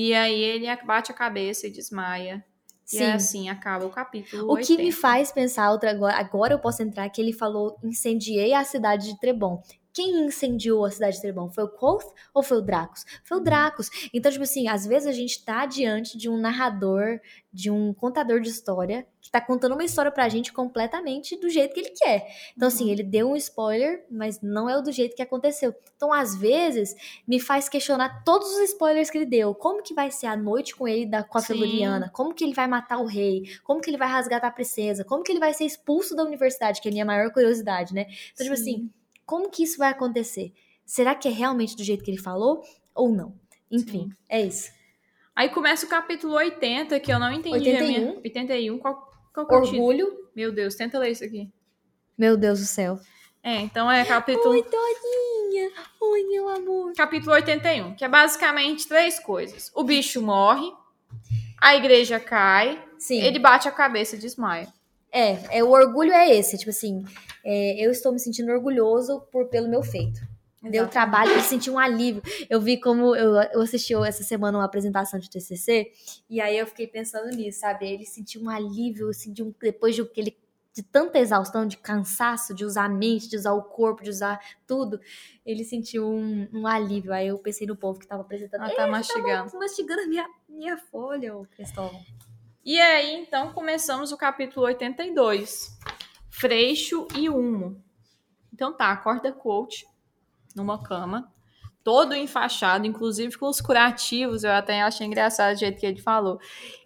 E 0.00 0.14
aí 0.14 0.40
ele 0.40 0.66
bate 0.84 1.10
a 1.10 1.14
cabeça 1.14 1.66
e 1.66 1.72
desmaia. 1.72 2.44
E 2.86 2.98
Sim. 2.98 3.02
é 3.02 3.12
assim, 3.14 3.48
acaba 3.48 3.84
o 3.84 3.90
capítulo 3.90 4.44
O 4.44 4.56
que 4.56 4.76
me 4.76 4.84
80. 4.84 4.96
faz 4.96 5.32
pensar 5.32 5.72
outra 5.72 5.90
agora, 5.90 6.14
agora 6.14 6.54
eu 6.54 6.60
posso 6.60 6.84
entrar 6.84 7.10
que 7.10 7.20
ele 7.20 7.32
falou 7.32 7.76
incendiei 7.82 8.54
a 8.54 8.62
cidade 8.62 9.08
de 9.08 9.18
Trebon. 9.18 9.60
Quem 9.92 10.26
incendiou 10.26 10.84
a 10.84 10.90
cidade 10.90 11.16
de 11.16 11.22
Trebon? 11.22 11.50
Foi 11.50 11.64
o 11.64 11.68
Koth 11.68 12.04
ou 12.32 12.42
foi 12.42 12.58
o 12.58 12.62
Dracos? 12.62 13.04
Foi 13.24 13.38
o 13.38 13.40
Dracos. 13.40 13.90
Então, 14.12 14.30
tipo 14.30 14.44
assim, 14.44 14.68
às 14.68 14.86
vezes 14.86 15.08
a 15.08 15.12
gente 15.12 15.44
tá 15.44 15.66
diante 15.66 16.16
de 16.16 16.28
um 16.28 16.36
narrador, 16.38 17.20
de 17.52 17.70
um 17.70 17.92
contador 17.92 18.40
de 18.40 18.48
história, 18.48 19.06
que 19.20 19.30
tá 19.30 19.40
contando 19.40 19.72
uma 19.72 19.84
história 19.84 20.12
pra 20.12 20.28
gente 20.28 20.52
completamente 20.52 21.36
do 21.36 21.50
jeito 21.50 21.74
que 21.74 21.80
ele 21.80 21.90
quer. 21.90 22.26
Então, 22.56 22.68
assim, 22.68 22.84
Uhum. 22.84 22.90
ele 22.90 23.02
deu 23.02 23.30
um 23.30 23.36
spoiler, 23.36 24.06
mas 24.10 24.40
não 24.40 24.70
é 24.70 24.78
o 24.78 24.82
do 24.82 24.92
jeito 24.92 25.16
que 25.16 25.22
aconteceu. 25.22 25.74
Então, 25.96 26.12
às 26.12 26.36
vezes, 26.36 26.94
me 27.26 27.40
faz 27.40 27.68
questionar 27.68 28.22
todos 28.24 28.48
os 28.52 28.60
spoilers 28.70 29.10
que 29.10 29.18
ele 29.18 29.26
deu. 29.26 29.54
Como 29.54 29.82
que 29.82 29.92
vai 29.94 30.10
ser 30.10 30.26
a 30.26 30.36
noite 30.36 30.76
com 30.76 30.86
ele 30.86 31.06
da, 31.06 31.22
com 31.24 31.38
a. 31.38 31.42
Feluriana? 31.42 32.08
Como 32.10 32.32
que 32.34 32.44
ele 32.44 32.54
vai 32.54 32.66
matar 32.68 32.98
o 32.98 33.06
rei? 33.06 33.42
Como 33.64 33.80
que 33.80 33.90
ele 33.90 33.98
vai 33.98 34.10
resgatar 34.10 34.46
a 34.46 34.50
princesa? 34.52 35.04
Como 35.04 35.22
que 35.24 35.32
ele 35.32 35.40
vai 35.40 35.52
ser 35.52 35.64
expulso 35.64 36.14
da 36.14 36.22
universidade? 36.22 36.80
Que 36.80 36.88
é 36.88 36.90
a 36.90 36.92
minha 36.92 37.04
maior 37.04 37.32
curiosidade, 37.32 37.92
né? 37.94 38.06
Então, 38.32 38.44
tipo 38.46 38.56
Sim. 38.56 38.62
assim, 38.62 38.90
como 39.28 39.50
que 39.50 39.62
isso 39.62 39.76
vai 39.76 39.90
acontecer? 39.90 40.54
Será 40.86 41.14
que 41.14 41.28
é 41.28 41.30
realmente 41.30 41.76
do 41.76 41.84
jeito 41.84 42.02
que 42.02 42.10
ele 42.10 42.18
falou 42.20 42.62
ou 42.94 43.10
não? 43.12 43.34
Enfim, 43.70 44.08
Sim. 44.08 44.12
é 44.26 44.40
isso. 44.40 44.70
Aí 45.36 45.50
começa 45.50 45.84
o 45.84 45.88
capítulo 45.88 46.32
80, 46.34 46.98
que 46.98 47.12
eu 47.12 47.18
não 47.18 47.30
entendi. 47.30 47.70
a 47.76 47.80
minha- 47.84 48.00
81? 48.14 48.16
81. 48.24 48.78
Qual, 48.78 49.12
qual 49.34 49.46
é? 49.50 49.54
Orgulho. 49.56 50.30
Meu 50.34 50.50
Deus, 50.50 50.74
tenta 50.74 50.98
ler 50.98 51.10
isso 51.12 51.22
aqui. 51.24 51.48
Meu 52.16 52.36
Deus 52.38 52.58
do 52.58 52.64
céu. 52.66 52.98
É, 53.42 53.56
então 53.60 53.90
é 53.90 54.02
capítulo, 54.04 54.50
Oi, 54.54 54.62
Toninha. 54.62 55.70
Oi, 56.00 56.22
meu 56.24 56.48
amor. 56.48 56.92
capítulo 56.94 57.32
81, 57.34 57.94
que 57.94 58.04
é 58.04 58.08
basicamente 58.08 58.88
três 58.88 59.20
coisas. 59.20 59.70
O 59.74 59.84
bicho 59.84 60.20
morre, 60.22 60.72
a 61.60 61.76
igreja 61.76 62.18
cai, 62.18 62.82
Sim. 62.98 63.20
ele 63.20 63.38
bate 63.38 63.68
a 63.68 63.72
cabeça 63.72 64.16
e 64.16 64.18
desmaia. 64.18 64.66
É, 65.18 65.58
é, 65.58 65.64
o 65.64 65.70
orgulho 65.70 66.12
é 66.12 66.30
esse, 66.36 66.56
tipo 66.56 66.70
assim, 66.70 67.04
é, 67.44 67.84
eu 67.84 67.90
estou 67.90 68.12
me 68.12 68.20
sentindo 68.20 68.52
orgulhoso 68.52 69.20
por 69.32 69.48
pelo 69.48 69.68
meu 69.68 69.82
feito. 69.82 70.20
Deu 70.60 70.70
Exatamente. 70.70 70.90
trabalho, 70.92 71.32
ele 71.32 71.42
sentiu 71.42 71.74
um 71.74 71.78
alívio. 71.78 72.22
Eu 72.50 72.60
vi 72.60 72.80
como 72.80 73.14
eu, 73.14 73.34
eu 73.52 73.60
assisti 73.60 73.94
essa 73.94 74.22
semana 74.22 74.58
uma 74.58 74.64
apresentação 74.64 75.18
de 75.18 75.30
TCC 75.30 75.90
e 76.28 76.40
aí 76.40 76.58
eu 76.58 76.66
fiquei 76.66 76.86
pensando 76.86 77.28
nisso, 77.30 77.60
sabe? 77.60 77.86
Ele 77.88 78.04
sentiu 78.04 78.42
um 78.42 78.50
alívio, 78.50 79.10
de 79.32 79.42
um, 79.42 79.54
depois 79.60 79.94
de 79.94 80.04
que 80.04 80.20
ele 80.20 80.36
de 80.74 80.82
tanta 80.84 81.18
exaustão, 81.18 81.66
de 81.66 81.76
cansaço, 81.76 82.54
de 82.54 82.64
usar 82.64 82.84
a 82.84 82.88
mente, 82.88 83.28
de 83.28 83.36
usar 83.36 83.52
o 83.52 83.62
corpo, 83.62 84.04
de 84.04 84.10
usar 84.10 84.38
tudo, 84.64 85.00
ele 85.44 85.64
sentiu 85.64 86.08
um, 86.08 86.48
um 86.52 86.66
alívio. 86.68 87.12
Aí 87.12 87.26
eu 87.26 87.38
pensei 87.38 87.66
no 87.66 87.74
povo 87.74 87.98
que 87.98 88.06
tava 88.06 88.22
apresentando. 88.22 88.62
Ela 88.62 88.74
tá 88.76 88.86
mastigando. 88.86 89.50
tava 89.50 89.58
mastigando 89.58 90.02
a 90.02 90.06
minha, 90.06 90.28
minha 90.48 90.76
folha, 90.76 91.36
ô 91.36 91.44
Cristóvão. 91.46 92.00
E 92.68 92.78
aí, 92.78 93.14
então, 93.14 93.50
começamos 93.54 94.12
o 94.12 94.16
capítulo 94.18 94.66
82. 94.66 95.74
Freixo 96.28 97.08
e 97.16 97.26
Humo. 97.30 97.82
Então 98.52 98.76
tá, 98.76 98.92
acorda 98.92 99.32
coach 99.32 99.86
numa 100.54 100.82
cama, 100.82 101.32
todo 101.82 102.14
enfaixado, 102.14 102.86
inclusive 102.86 103.38
com 103.38 103.48
os 103.48 103.62
curativos. 103.62 104.44
Eu 104.44 104.52
até 104.52 104.82
achei 104.82 105.06
engraçado 105.06 105.56
o 105.56 105.58
jeito 105.58 105.80
que 105.80 105.86
ele 105.86 106.02
falou. 106.02 106.38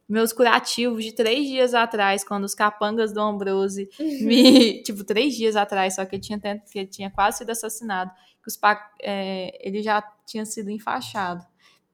Meus 0.08 0.32
curativos 0.32 1.04
de 1.04 1.10
três 1.10 1.48
dias 1.48 1.74
atrás, 1.74 2.22
quando 2.22 2.44
os 2.44 2.54
capangas 2.54 3.12
do 3.12 3.20
Ambrose 3.20 3.90
me. 4.22 4.84
tipo, 4.84 5.02
três 5.02 5.34
dias 5.34 5.56
atrás, 5.56 5.96
só 5.96 6.04
que 6.04 6.14
ele 6.14 6.22
tinha, 6.22 6.38
que 6.38 6.78
ele 6.78 6.86
tinha 6.86 7.10
quase 7.10 7.38
sido 7.38 7.50
assassinado. 7.50 8.12
Que 8.40 8.46
os 8.46 8.56
é, 9.00 9.58
ele 9.60 9.82
já 9.82 10.00
tinha 10.24 10.44
sido 10.44 10.70
enfaixado. 10.70 11.44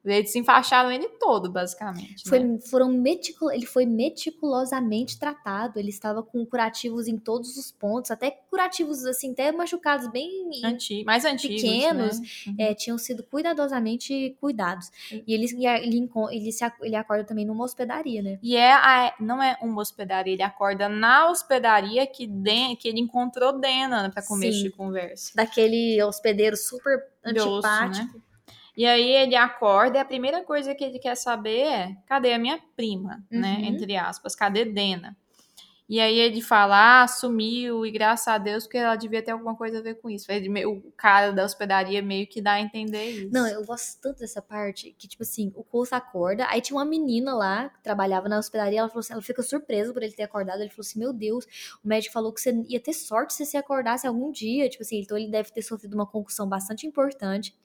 Eles 0.05 0.33
enfaixaram 0.35 0.91
ele 0.91 1.09
todo, 1.19 1.51
basicamente. 1.51 2.27
Foi, 2.27 2.39
né? 2.39 2.57
foram 2.69 2.87
meticu- 2.89 3.51
ele 3.51 3.65
foi 3.65 3.85
meticulosamente 3.85 5.19
tratado. 5.19 5.77
Ele 5.77 5.89
estava 5.89 6.23
com 6.23 6.45
curativos 6.45 7.07
em 7.07 7.17
todos 7.17 7.57
os 7.57 7.71
pontos, 7.71 8.09
até 8.09 8.31
curativos 8.49 9.05
assim, 9.05 9.31
até 9.33 9.51
machucados 9.51 10.07
bem 10.07 10.49
Anti- 10.63 11.03
mais 11.03 11.25
antigos. 11.25 11.61
pequenos, 11.61 12.19
né? 12.19 12.27
Uhum. 12.47 12.55
é, 12.57 12.73
tinham 12.73 12.97
sido 12.97 13.23
cuidadosamente 13.23 14.35
cuidados. 14.39 14.89
E 15.11 15.33
ele, 15.33 15.45
ele, 15.83 16.09
ele, 16.31 16.51
se, 16.51 16.63
ele 16.81 16.95
acorda 16.95 17.23
também 17.25 17.45
numa 17.45 17.65
hospedaria, 17.65 18.21
né? 18.21 18.39
E 18.41 18.55
é 18.55 18.71
a- 18.73 19.13
não 19.19 19.43
é 19.43 19.57
uma 19.61 19.81
hospedaria, 19.81 20.33
ele 20.33 20.43
acorda 20.43 20.87
na 20.87 21.29
hospedaria 21.29 22.07
que, 22.07 22.25
Den- 22.25 22.75
que 22.75 22.87
ele 22.87 22.99
encontrou 23.01 23.59
Dena 23.59 24.03
né, 24.03 24.09
pra 24.09 24.23
começo 24.23 24.63
de 24.63 24.69
conversa. 24.69 25.31
Daquele 25.35 26.01
hospedeiro 26.03 26.55
super 26.55 26.97
Grosso, 27.25 27.57
antipático. 27.57 28.21
E 28.79 28.85
aí 28.85 29.11
ele 29.11 29.35
acorda 29.35 29.97
e 29.97 29.99
a 29.99 30.05
primeira 30.05 30.41
coisa 30.41 30.73
que 30.73 30.85
ele 30.85 30.99
quer 30.99 31.15
saber 31.15 31.63
é: 31.63 31.97
cadê 32.05 32.31
a 32.31 32.39
minha 32.39 32.57
prima? 32.77 33.21
Né? 33.29 33.57
Uhum. 33.57 33.65
Entre 33.65 33.97
aspas, 33.97 34.37
cadê 34.37 34.63
Dena? 34.63 35.17
E 35.89 35.99
aí 35.99 36.17
ele 36.19 36.39
fala, 36.39 37.01
ah, 37.01 37.07
sumiu, 37.07 37.83
e 37.83 37.89
graças 37.89 38.27
a 38.27 38.37
Deus, 38.37 38.63
porque 38.63 38.77
ela 38.77 38.95
devia 38.95 39.23
ter 39.23 39.31
alguma 39.31 39.55
coisa 39.55 39.79
a 39.79 39.81
ver 39.81 39.95
com 39.95 40.07
isso. 40.07 40.31
Ele 40.31 40.63
o 40.65 40.81
cara 40.95 41.31
da 41.31 41.43
hospedaria 41.43 42.01
meio 42.01 42.27
que 42.27 42.39
dá 42.41 42.53
a 42.53 42.61
entender 42.61 43.03
isso. 43.05 43.33
Não, 43.33 43.47
eu 43.47 43.65
gosto 43.65 43.99
tanto 43.99 44.19
dessa 44.19 44.39
parte 44.39 44.95
que, 44.97 45.07
tipo 45.07 45.23
assim, 45.23 45.51
o 45.55 45.63
Coulson 45.63 45.95
acorda, 45.95 46.45
aí 46.47 46.61
tinha 46.61 46.77
uma 46.77 46.85
menina 46.85 47.33
lá 47.33 47.69
que 47.69 47.81
trabalhava 47.81 48.29
na 48.29 48.37
hospedaria, 48.37 48.79
ela 48.79 48.87
falou 48.87 48.99
assim, 48.99 49.13
ela 49.13 49.21
fica 49.23 49.41
surpresa 49.41 49.91
por 49.91 50.03
ele 50.03 50.13
ter 50.13 50.23
acordado, 50.23 50.61
ele 50.61 50.69
falou 50.69 50.81
assim, 50.87 50.99
meu 50.99 51.11
Deus, 51.11 51.45
o 51.83 51.87
médico 51.87 52.13
falou 52.13 52.31
que 52.31 52.39
você 52.39 52.53
ia 52.67 52.79
ter 52.79 52.93
sorte 52.93 53.33
se 53.33 53.43
você 53.43 53.57
acordasse 53.57 54.05
algum 54.05 54.31
dia, 54.31 54.69
tipo 54.69 54.83
assim, 54.83 55.01
então 55.01 55.17
ele 55.17 55.31
deve 55.31 55.51
ter 55.51 55.63
sofrido 55.63 55.95
uma 55.95 56.05
concussão 56.05 56.47
bastante 56.47 56.85
importante. 56.85 57.57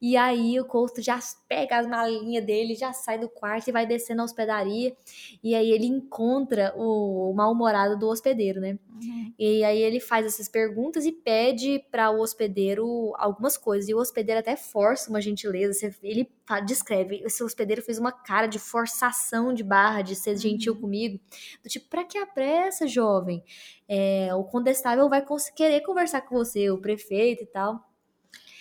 E 0.00 0.16
aí 0.16 0.58
o 0.58 0.64
Coulson 0.64 1.02
já 1.02 1.18
pega 1.48 1.78
as 1.78 1.86
malinhas 1.86 2.44
dele, 2.44 2.74
já 2.74 2.92
sai 2.92 3.18
do 3.18 3.28
quarto 3.28 3.68
e 3.68 3.72
vai 3.72 3.86
descer 3.86 4.14
na 4.14 4.24
hospedaria, 4.24 4.96
e 5.42 5.54
aí 5.54 5.70
ele 5.70 5.86
encontra 5.86 6.72
o 6.76 7.32
mal-humorado 7.34 7.98
do 7.98 8.08
hospedeiro, 8.08 8.60
né? 8.60 8.78
Uhum. 9.02 9.32
E 9.38 9.64
aí 9.64 9.80
ele 9.80 10.00
faz 10.00 10.26
essas 10.26 10.48
perguntas 10.48 11.04
e 11.06 11.12
pede 11.12 11.84
para 11.90 12.10
o 12.10 12.20
hospedeiro 12.20 13.12
algumas 13.16 13.56
coisas. 13.56 13.88
E 13.88 13.94
o 13.94 13.98
hospedeiro 13.98 14.40
até 14.40 14.56
força 14.56 15.08
uma 15.08 15.20
gentileza. 15.20 15.90
Ele 16.02 16.30
descreve, 16.66 17.22
esse 17.24 17.42
hospedeiro 17.42 17.82
fez 17.82 17.98
uma 17.98 18.12
cara 18.12 18.46
de 18.46 18.58
forçação 18.58 19.54
de 19.54 19.62
barra, 19.62 20.02
de 20.02 20.14
ser 20.14 20.36
gentil 20.36 20.76
comigo. 20.76 21.18
Do 21.62 21.68
tipo, 21.68 21.88
pra 21.88 22.04
que 22.04 22.18
a 22.18 22.26
pressa, 22.26 22.86
jovem? 22.86 23.42
É, 23.88 24.34
o 24.34 24.44
condestável 24.44 25.08
vai 25.08 25.24
querer 25.54 25.80
conversar 25.80 26.20
com 26.22 26.36
você, 26.36 26.70
o 26.70 26.78
prefeito 26.78 27.42
e 27.44 27.46
tal. 27.46 27.89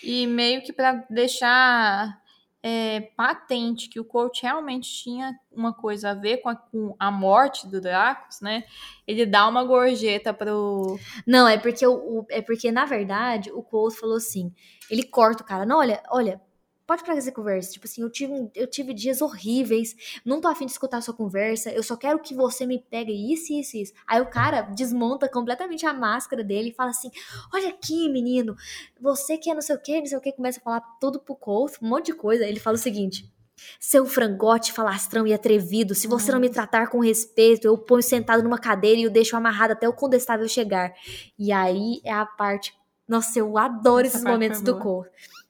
E 0.04 0.26
meio 0.28 0.62
que 0.64 0.72
para 0.74 1.06
deixar 1.10 2.20
é, 2.62 3.02
patente 3.16 3.90
que 3.90 4.00
o 4.00 4.06
coach 4.06 4.44
realmente 4.44 4.90
tinha 5.04 5.34
uma 5.52 5.74
coisa 5.74 6.12
a 6.12 6.14
ver 6.14 6.38
com 6.38 6.50
a, 6.50 6.56
com 6.56 6.96
a 7.00 7.10
morte 7.12 7.68
do 7.68 7.80
Dracos, 7.82 8.42
né? 8.42 8.64
Ele 9.08 9.26
dá 9.26 9.48
uma 9.48 9.64
gorjeta 9.64 10.34
pro. 10.34 10.98
Não, 11.26 11.48
é 11.48 11.58
porque, 11.58 11.86
o, 11.86 11.94
o- 12.22 12.26
é 12.30 12.42
porque 12.42 12.72
na 12.72 12.86
verdade, 12.86 13.52
o 13.52 13.62
Coles 13.64 13.98
falou 13.98 14.18
assim, 14.18 14.54
ele 14.90 15.04
corta 15.04 15.44
o 15.44 15.46
cara, 15.46 15.66
não, 15.66 15.78
olha, 15.80 16.02
olha, 16.10 16.42
pode 16.90 17.04
parar 17.04 17.20
essa 17.20 17.32
conversa, 17.32 17.72
tipo 17.72 17.86
assim, 17.86 18.02
eu 18.02 18.10
tive, 18.10 18.50
eu 18.56 18.66
tive 18.66 18.96
dias 18.96 19.22
horríveis, 19.22 19.96
não 20.26 20.42
tô 20.42 20.48
afim 20.48 20.66
de 20.66 20.72
escutar 20.72 20.98
a 20.98 21.02
sua 21.02 21.14
conversa, 21.14 21.70
eu 21.70 21.84
só 21.84 21.96
quero 21.96 22.18
que 22.18 22.34
você 22.34 22.66
me 22.66 22.80
pegue 22.80 23.12
isso, 23.32 23.54
isso, 23.54 23.78
isso. 23.78 23.94
Aí 24.08 24.20
o 24.20 24.26
cara 24.26 24.64
desmonta 24.64 25.30
completamente 25.30 25.86
a 25.86 25.94
máscara 25.94 26.44
dele 26.44 26.70
e 26.70 26.74
fala 26.74 26.90
assim, 26.90 27.12
olha 27.54 27.70
aqui, 27.70 28.10
menino, 28.10 28.56
você 29.00 29.38
que 29.38 29.52
é 29.52 29.54
não 29.54 29.62
sei 29.62 29.76
o 29.76 29.80
que, 29.80 30.00
não 30.00 30.08
sei 30.08 30.18
o 30.18 30.22
que, 30.22 30.32
começa 30.32 30.60
a 30.60 30.64
falar 30.64 30.82
tudo 31.00 31.20
pro 31.20 31.36
Coles, 31.36 31.78
um 31.80 31.88
monte 31.88 32.08
de 32.08 32.14
coisa, 32.14 32.44
ele 32.44 32.60
fala 32.60 32.76
o 32.76 32.80
seguinte... 32.80 33.32
Seu 33.78 34.06
frangote 34.06 34.72
falastrão 34.72 35.28
e 35.28 35.34
atrevido, 35.34 35.94
se 35.94 36.08
você 36.08 36.32
não 36.32 36.40
me 36.40 36.50
tratar 36.50 36.88
com 36.88 37.02
respeito, 37.02 37.68
eu 37.68 37.78
ponho 37.78 38.02
sentado 38.02 38.42
numa 38.42 38.58
cadeira 38.58 39.02
e 39.02 39.06
o 39.06 39.12
deixo 39.12 39.36
amarrado 39.36 39.74
até 39.74 39.86
o 39.86 39.92
condestável 39.92 40.48
chegar. 40.48 40.94
E 41.38 41.52
aí 41.52 42.00
é 42.06 42.14
a 42.14 42.26
parte. 42.26 42.74
Nossa, 43.06 43.38
eu 43.38 43.58
adoro 43.58 44.08
Essa 44.08 44.16
esses 44.16 44.24
momentos 44.26 44.62
do 44.62 44.80
boa. 44.80 45.10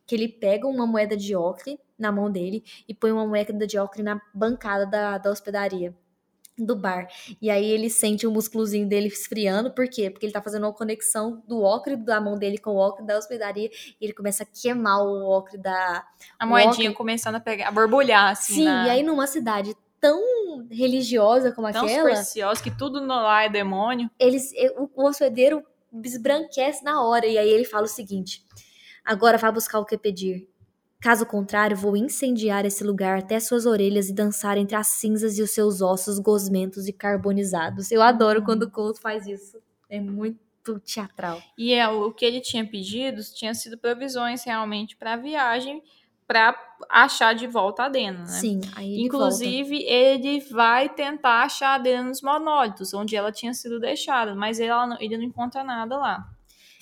Que 0.10 0.16
ele 0.16 0.28
pega 0.28 0.66
uma 0.68 0.88
moeda 0.88 1.16
de 1.16 1.36
ocre 1.36 1.80
na 1.98 2.12
mão 2.12 2.32
dele 2.32 2.64
e 2.88 2.94
põe 2.96 3.12
uma 3.12 3.28
moeda 3.28 3.68
de 3.68 3.78
ocre 3.78 4.02
na 4.02 4.20
bancada 4.34 4.86
da, 4.86 5.18
da 5.20 5.30
hospedaria. 5.30 5.94
Do 6.58 6.76
bar. 6.76 7.08
E 7.42 7.50
aí 7.50 7.64
ele 7.66 7.90
sente 7.90 8.28
o 8.28 8.32
músculozinho 8.32 8.86
dele 8.86 9.08
esfriando. 9.08 9.72
Por 9.72 9.88
quê? 9.88 10.10
Porque 10.10 10.26
ele 10.26 10.34
tá 10.34 10.42
fazendo 10.42 10.64
uma 10.64 10.74
conexão 10.74 11.42
do 11.48 11.62
ocre 11.64 11.96
da 11.96 12.20
mão 12.20 12.38
dele 12.38 12.58
com 12.58 12.72
o 12.72 12.78
ocre 12.78 13.06
da 13.06 13.18
hospedaria. 13.18 13.70
E 13.72 14.04
ele 14.06 14.12
começa 14.12 14.44
a 14.44 14.46
queimar 14.46 15.02
o 15.02 15.26
ocre 15.30 15.58
da, 15.58 16.04
A 16.38 16.46
moedinha 16.46 16.90
Walker- 16.90 16.94
começando 16.98 17.36
a 17.36 17.40
pegar, 17.40 17.70
a 17.70 17.72
borbulhar, 17.72 18.32
assim. 18.32 18.56
Sim, 18.56 18.66
na- 18.66 18.88
e 18.88 18.90
aí 18.90 19.04
numa 19.04 19.26
cidade 19.26 19.74
tão 20.02 20.68
religiosa 20.70 21.52
como 21.54 21.72
tão 21.72 21.86
aquela, 21.86 22.00
supersticiosa 22.10 22.62
que 22.64 22.72
tudo 22.78 23.00
no 23.00 23.08
lá 23.08 23.44
é 23.46 23.50
demônio. 23.50 24.10
eles, 24.20 24.52
o, 24.78 24.90
o 25.02 25.06
hospedeiro 25.08 25.64
esbranquece 26.04 26.84
na 26.84 27.02
hora. 27.04 27.26
E 27.26 27.38
aí 27.38 27.50
ele 27.50 27.64
fala 27.66 27.86
o 27.86 27.88
seguinte: 27.88 28.44
agora 29.10 29.38
vá 29.40 29.52
buscar 29.52 29.80
o 29.80 29.86
que 29.86 29.98
pedir. 29.98 30.48
Caso 31.02 31.26
contrário, 31.26 31.76
vou 31.76 31.98
incendiar 31.98 32.66
esse 32.66 32.84
lugar 32.84 33.20
até 33.20 33.40
suas 33.40 33.66
orelhas 33.66 34.10
e 34.10 34.14
dançar 34.14 34.58
entre 34.58 34.76
as 34.76 34.88
cinzas 34.88 35.38
e 35.38 35.42
os 35.42 35.52
seus 35.52 35.82
ossos 35.82 36.20
gosmentos 36.20 36.88
e 36.88 36.94
carbonizados. 36.94 37.90
Eu 37.92 38.02
adoro 38.02 38.44
quando 38.44 38.64
o 38.64 38.72
Colt 38.72 39.00
faz 39.00 39.26
isso. 39.26 39.58
É 39.90 40.00
muito 40.00 40.38
teatral. 40.86 41.42
E 41.58 41.74
é, 41.74 41.88
o 41.88 42.12
que 42.12 42.24
ele 42.24 42.42
tinha 42.42 42.66
pedido 42.68 43.22
tinha 43.34 43.54
sido 43.54 43.78
provisões 43.78 44.44
realmente 44.44 44.96
para 44.96 45.14
a 45.14 45.18
viagem, 45.18 45.82
para 46.28 46.54
achar 46.90 47.34
de 47.34 47.48
volta 47.48 47.86
a 47.86 47.90
Dena, 47.90 48.20
né? 48.20 48.28
Sim, 48.28 48.62
aí 48.76 48.94
ele 48.94 49.06
Inclusive, 49.06 49.82
ele 49.84 50.42
vai 50.52 50.90
tentar 50.90 51.44
achar 51.44 51.76
a 51.76 51.78
Dena 51.80 52.04
nos 52.04 52.22
monólitos, 52.22 52.94
onde 52.94 53.16
ela 53.16 53.32
tinha 53.32 53.54
sido 53.54 53.80
deixada, 53.80 54.36
mas 54.36 54.60
ela 54.60 54.98
ele 55.00 55.18
não 55.18 55.24
encontra 55.24 55.64
nada 55.64 55.98
lá. 55.98 56.30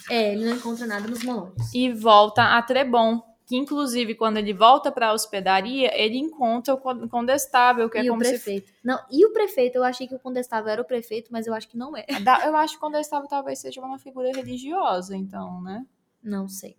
É, 0.09 0.33
ele 0.33 0.45
não 0.45 0.55
encontra 0.55 0.85
nada 0.85 1.07
nos 1.07 1.23
monólogos. 1.23 1.73
E 1.73 1.91
volta 1.91 2.57
a 2.57 2.61
Trebon, 2.61 3.21
que 3.45 3.55
inclusive 3.55 4.15
quando 4.15 4.37
ele 4.37 4.53
volta 4.53 4.91
para 4.91 5.07
a 5.09 5.13
hospedaria, 5.13 5.91
ele 6.01 6.17
encontra 6.17 6.73
o 6.73 6.77
con- 6.77 7.07
condestável, 7.09 7.89
que 7.89 7.97
é 7.97 8.03
e 8.03 8.09
o 8.09 8.13
como 8.13 8.23
se 8.23 8.29
prefeito. 8.31 8.71
Não, 8.83 8.99
e 9.11 9.25
o 9.25 9.31
prefeito, 9.33 9.75
eu 9.75 9.83
achei 9.83 10.07
que 10.07 10.15
o 10.15 10.19
condestável 10.19 10.69
era 10.71 10.81
o 10.81 10.85
prefeito, 10.85 11.31
mas 11.31 11.47
eu 11.47 11.53
acho 11.53 11.67
que 11.67 11.77
não 11.77 11.95
é. 11.95 12.05
Eu 12.45 12.55
acho 12.55 12.73
que 12.73 12.77
o 12.77 12.81
condestável 12.81 13.27
talvez 13.27 13.59
seja 13.59 13.81
uma 13.81 13.99
figura 13.99 14.31
religiosa, 14.33 15.15
então, 15.15 15.61
né? 15.61 15.85
Não 16.23 16.47
sei. 16.47 16.77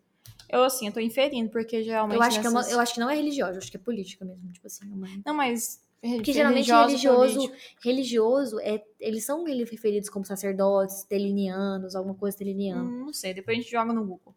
Eu, 0.49 0.65
assim, 0.65 0.87
eu 0.87 0.93
tô 0.93 1.01
inferindo, 1.01 1.51
porque 1.51 1.83
geralmente. 1.83 2.17
Eu 2.17 2.23
acho, 2.23 2.41
que 2.41 2.47
é 2.47 2.51
uma- 2.51 2.61
nessas- 2.61 2.73
eu 2.73 2.81
acho 2.81 2.95
que 2.95 3.01
não 3.01 3.11
é 3.11 3.15
religiosa, 3.15 3.53
eu 3.53 3.59
acho 3.59 3.71
que 3.71 3.77
é 3.77 3.81
política 3.81 4.25
mesmo. 4.25 4.51
Tipo 4.51 4.67
assim, 4.67 4.91
uma... 4.91 5.07
Não, 5.25 5.35
mas. 5.35 5.87
Porque 6.01 6.33
geralmente 6.33 6.71
religioso, 6.71 7.35
político. 7.35 7.57
religioso 7.83 8.61
é, 8.61 8.85
eles 9.01 9.25
são 9.25 9.45
referidos 9.45 10.09
como 10.09 10.25
sacerdotes, 10.25 11.03
telinianos, 11.05 11.97
alguma 11.97 12.15
coisa 12.15 12.39
teliniana. 12.39 12.83
Hum, 12.83 13.07
não 13.07 13.13
sei, 13.13 13.35
depois 13.35 13.59
a 13.59 13.61
gente 13.61 13.71
joga 13.71 13.93
no 13.93 14.05
Google. 14.05 14.35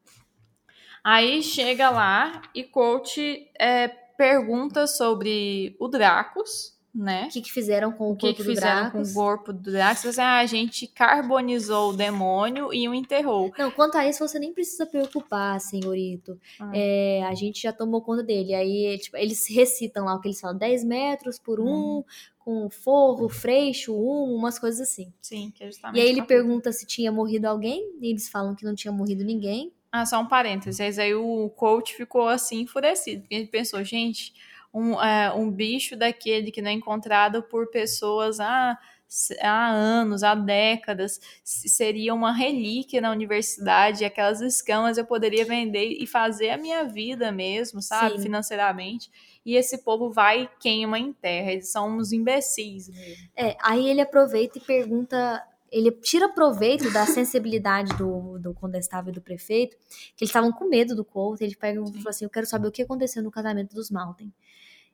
Aí 1.03 1.41
chega 1.43 1.89
lá 1.89 2.41
e 2.53 2.63
Coach 2.63 3.47
é, 3.59 3.87
pergunta 3.87 4.87
sobre 4.87 5.75
o 5.79 5.87
Dracos, 5.87 6.70
né? 6.93 7.25
O 7.27 7.29
que, 7.29 7.41
que 7.41 7.51
fizeram 7.51 7.91
com 7.91 8.09
o 8.09 8.11
O 8.11 8.15
que, 8.15 8.27
corpo 8.27 8.37
que 8.37 8.43
do 8.43 8.49
fizeram 8.55 8.81
Dracos? 8.89 9.13
com 9.13 9.19
o 9.19 9.23
corpo 9.23 9.53
do 9.53 9.71
Dracos? 9.71 10.05
Assim, 10.05 10.21
ah, 10.21 10.39
a 10.39 10.45
gente 10.45 10.87
carbonizou 10.87 11.91
o 11.91 11.95
demônio 11.97 12.73
e 12.73 12.87
o 12.87 12.93
enterrou. 12.93 13.51
Não, 13.57 13.71
quanto 13.71 13.97
a 13.97 14.07
isso, 14.07 14.19
você 14.19 14.37
nem 14.39 14.53
precisa 14.53 14.85
preocupar, 14.85 15.59
senhorito. 15.61 16.39
Ah. 16.59 16.71
É, 16.73 17.23
a 17.23 17.33
gente 17.33 17.61
já 17.61 17.71
tomou 17.73 18.01
conta 18.01 18.23
dele. 18.23 18.53
Aí, 18.53 18.97
tipo, 18.99 19.15
eles 19.17 19.47
recitam 19.49 20.05
lá 20.05 20.15
o 20.15 20.21
que 20.21 20.27
eles 20.27 20.39
falam: 20.39 20.57
10 20.57 20.83
metros 20.83 21.39
por 21.39 21.59
um, 21.59 21.99
Hum. 21.99 22.03
com 22.39 22.69
forro, 22.69 23.29
freixo, 23.29 23.93
um, 23.93 24.35
umas 24.35 24.59
coisas 24.59 24.81
assim. 24.81 25.13
Sim, 25.21 25.51
que 25.55 25.63
é 25.63 25.67
justamente 25.67 25.97
E 25.97 26.01
aí 26.01 26.09
ele 26.09 26.21
pergunta 26.23 26.71
se 26.71 26.85
tinha 26.85 27.11
morrido 27.11 27.45
alguém, 27.47 27.89
e 28.01 28.09
eles 28.09 28.27
falam 28.29 28.55
que 28.55 28.65
não 28.65 28.75
tinha 28.75 28.91
morrido 28.91 29.23
ninguém. 29.23 29.71
Ah, 29.91 30.05
só 30.05 30.19
um 30.21 30.27
parênteses. 30.27 30.97
Aí 30.97 31.13
o 31.13 31.49
coach 31.49 31.93
ficou 31.95 32.27
assim 32.27 32.61
enfurecido. 32.61 33.21
Porque 33.23 33.35
ele 33.35 33.47
pensou, 33.47 33.83
gente, 33.83 34.33
um, 34.73 35.01
é, 35.01 35.33
um 35.33 35.51
bicho 35.51 35.95
daquele 35.95 36.51
que 36.51 36.61
não 36.61 36.69
é 36.69 36.73
encontrado 36.73 37.43
por 37.43 37.69
pessoas 37.69 38.39
há, 38.39 38.77
há 39.41 39.69
anos, 39.69 40.23
há 40.23 40.33
décadas, 40.33 41.19
seria 41.43 42.13
uma 42.13 42.31
relíquia 42.31 43.01
na 43.01 43.11
universidade. 43.11 44.05
Aquelas 44.05 44.39
escamas 44.41 44.97
eu 44.97 45.05
poderia 45.05 45.43
vender 45.45 45.97
e 45.99 46.07
fazer 46.07 46.49
a 46.49 46.57
minha 46.57 46.85
vida 46.85 47.31
mesmo, 47.31 47.81
sabe? 47.81 48.17
Sim. 48.17 48.23
Financeiramente. 48.23 49.11
E 49.45 49.55
esse 49.55 49.79
povo 49.79 50.11
vai 50.11 50.43
e 50.43 50.49
queima 50.59 50.97
em 50.97 51.11
terra. 51.11 51.51
Eles 51.51 51.71
são 51.71 51.97
uns 51.97 52.13
imbecis 52.13 52.87
mesmo. 52.87 53.29
É, 53.35 53.57
aí 53.61 53.89
ele 53.89 54.01
aproveita 54.01 54.57
e 54.57 54.61
pergunta. 54.61 55.43
Ele 55.71 55.91
tira 55.91 56.27
proveito 56.29 56.91
da 56.91 57.05
sensibilidade 57.05 57.95
do, 57.97 58.37
do 58.39 58.53
condestável 58.53 59.11
e 59.11 59.15
do 59.15 59.21
prefeito, 59.21 59.77
que 60.15 60.23
eles 60.23 60.29
estavam 60.29 60.51
com 60.51 60.67
medo 60.67 60.95
do 60.95 61.05
Colt. 61.05 61.39
Ele 61.41 61.55
pega 61.55 61.79
e 61.79 61.83
falou 61.83 62.09
assim: 62.09 62.25
Eu 62.25 62.29
quero 62.29 62.45
saber 62.45 62.67
o 62.67 62.71
que 62.71 62.81
aconteceu 62.81 63.23
no 63.23 63.31
casamento 63.31 63.73
dos 63.73 63.89
Malten. 63.89 64.33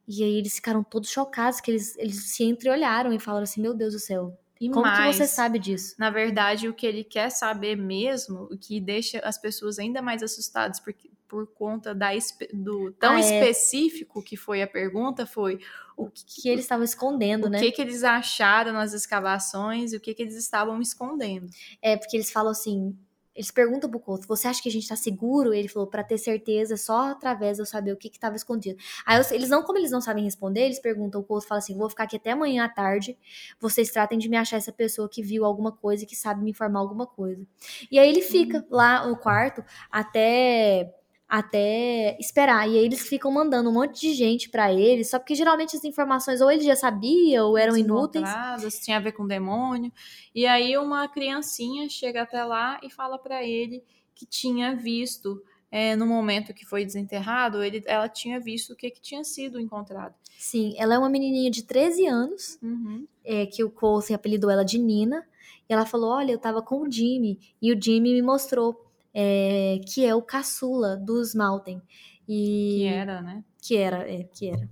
E 0.07 0.23
aí 0.23 0.37
eles 0.37 0.55
ficaram 0.55 0.83
todos 0.83 1.09
chocados, 1.09 1.59
que 1.59 1.71
eles, 1.71 1.97
eles 1.97 2.31
se 2.33 2.43
entreolharam 2.43 3.11
e 3.11 3.19
falaram 3.19 3.43
assim: 3.43 3.61
Meu 3.61 3.73
Deus 3.73 3.93
do 3.93 3.99
céu, 3.99 4.37
E 4.61 4.69
como 4.69 4.81
mais, 4.85 5.15
que 5.17 5.23
você 5.23 5.27
sabe 5.27 5.59
disso? 5.59 5.95
Na 5.97 6.09
verdade, 6.09 6.69
o 6.69 6.73
que 6.73 6.85
ele 6.85 7.03
quer 7.03 7.29
saber 7.29 7.75
mesmo, 7.75 8.43
o 8.51 8.57
que 8.57 8.79
deixa 8.79 9.19
as 9.19 9.37
pessoas 9.37 9.79
ainda 9.79 10.01
mais 10.01 10.23
assustadas 10.23 10.79
porque, 10.79 11.09
por 11.27 11.45
conta 11.47 11.93
da, 11.93 12.11
do 12.53 12.91
tão 12.93 13.15
Ah, 13.15 13.19
é. 13.19 13.19
específico 13.19 14.21
que 14.23 14.37
foi 14.37 14.61
a 14.61 14.67
pergunta, 14.67 15.25
foi 15.25 15.59
o 15.97 16.11
que, 16.11 16.43
Que 16.43 16.49
eles 16.49 16.63
estavam 16.65 16.85
escondendo, 16.85 17.47
o 17.47 17.49
né? 17.49 17.59
que, 17.59 17.71
que 17.71 17.81
eles 17.81 18.03
acharam 18.03 18.71
nas 18.71 18.93
escavações 18.93 19.91
e 19.91 19.97
o 19.97 19.99
que, 19.99 20.13
que 20.13 20.21
eles 20.21 20.35
estavam 20.35 20.79
escondendo. 20.79 21.47
É, 21.81 21.97
porque 21.97 22.15
eles 22.15 22.31
falam 22.31 22.51
assim. 22.51 22.95
Eles 23.35 23.51
perguntam 23.51 23.87
pro 23.87 23.99
Couto, 23.99 24.27
você 24.27 24.47
acha 24.47 24.59
que 24.63 24.67
a 24.67 24.71
gente 24.71 24.87
tá 24.87 24.95
seguro? 24.95 25.53
Ele 25.53 25.67
falou, 25.67 25.87
pra 25.87 26.03
ter 26.03 26.17
certeza, 26.17 26.75
só 26.75 27.11
através 27.11 27.57
de 27.57 27.61
eu 27.61 27.67
saber 27.67 27.91
o 27.91 27.95
que 27.95 28.09
que 28.09 28.17
tava 28.19 28.35
escondido. 28.35 28.79
Aí 29.05 29.21
eles 29.29 29.47
não, 29.47 29.61
como 29.61 29.77
eles 29.77 29.91
não 29.91 30.01
sabem 30.01 30.23
responder, 30.23 30.61
eles 30.61 30.79
perguntam, 30.79 31.21
o 31.21 31.23
Couto 31.23 31.45
fala 31.45 31.59
assim, 31.59 31.77
vou 31.77 31.87
ficar 31.87 32.05
aqui 32.05 32.15
até 32.15 32.31
amanhã 32.31 32.65
à 32.65 32.69
tarde, 32.69 33.15
vocês 33.59 33.91
tratem 33.91 34.17
de 34.17 34.27
me 34.27 34.37
achar 34.37 34.57
essa 34.57 34.71
pessoa 34.71 35.07
que 35.07 35.21
viu 35.21 35.45
alguma 35.45 35.71
coisa 35.71 36.03
e 36.03 36.07
que 36.07 36.15
sabe 36.15 36.43
me 36.43 36.49
informar 36.49 36.79
alguma 36.79 37.05
coisa. 37.05 37.45
E 37.91 37.99
aí 37.99 38.09
ele 38.09 38.23
fica 38.23 38.65
lá 38.71 39.05
no 39.05 39.15
quarto 39.15 39.63
até 39.91 40.95
até 41.27 42.17
esperar. 42.19 42.67
E 42.69 42.77
aí 42.77 42.85
eles 42.85 43.01
ficam 43.07 43.31
mandando 43.31 43.69
um 43.69 43.73
monte 43.73 43.99
de 44.01 44.13
gente 44.13 44.49
pra 44.49 44.71
ele, 44.73 45.03
só 45.03 45.19
porque 45.19 45.35
geralmente 45.35 45.75
as 45.75 45.83
informações 45.83 46.39
ou 46.41 46.49
ele 46.49 46.63
já 46.63 46.75
sabia 46.75 47.43
ou 47.43 47.57
eram 47.57 47.75
inúteis. 47.75 48.23
desencontradas, 48.23 48.79
tinha 48.79 48.97
a 48.97 49.01
ver 49.01 49.11
com 49.11 49.27
demônio. 49.27 49.91
E 50.33 50.45
aí 50.45 50.77
uma 50.77 51.07
criancinha 51.07 51.89
chega 51.89 52.21
até 52.21 52.43
lá 52.43 52.79
e 52.83 52.89
fala 52.89 53.17
pra 53.19 53.43
ele 53.43 53.83
que 54.15 54.25
tinha 54.25 54.75
visto, 54.75 55.43
é, 55.69 55.95
no 55.95 56.07
momento 56.07 56.53
que 56.53 56.65
foi 56.65 56.85
desenterrado, 56.85 57.61
ele, 57.61 57.83
ela 57.85 58.07
tinha 58.07 58.39
visto 58.39 58.73
o 58.73 58.75
que, 58.75 58.89
que 58.89 59.01
tinha 59.01 59.23
sido 59.23 59.59
encontrado. 59.59 60.15
Sim, 60.39 60.73
ela 60.77 60.95
é 60.95 60.97
uma 60.97 61.09
menininha 61.09 61.51
de 61.51 61.63
13 61.63 62.07
anos, 62.07 62.57
Uhum. 62.63 63.05
é, 63.25 63.45
que 63.45 63.63
o 63.63 63.69
Coulson 63.69 64.13
apelidou 64.13 64.49
ela 64.49 64.63
de 64.63 64.77
Nina. 64.79 65.27
E 65.69 65.73
ela 65.73 65.85
falou: 65.85 66.11
Olha, 66.11 66.31
eu 66.31 66.37
tava 66.39 66.61
com 66.61 66.81
o 66.81 66.89
Jimmy. 66.91 67.37
E 67.61 67.73
o 67.73 67.79
Jimmy 67.81 68.13
me 68.13 68.21
mostrou 68.21 68.86
é, 69.19 69.79
que 69.83 70.05
é 70.05 70.13
o 70.13 70.21
caçula 70.21 70.95
dos 70.95 71.33
Malten. 71.33 71.81
E, 72.29 72.77
Que 72.81 72.85
era, 72.85 73.21
né? 73.23 73.43
Que 73.59 73.77
era, 73.77 73.97
é, 74.07 74.23
que 74.25 74.47
era. 74.47 74.69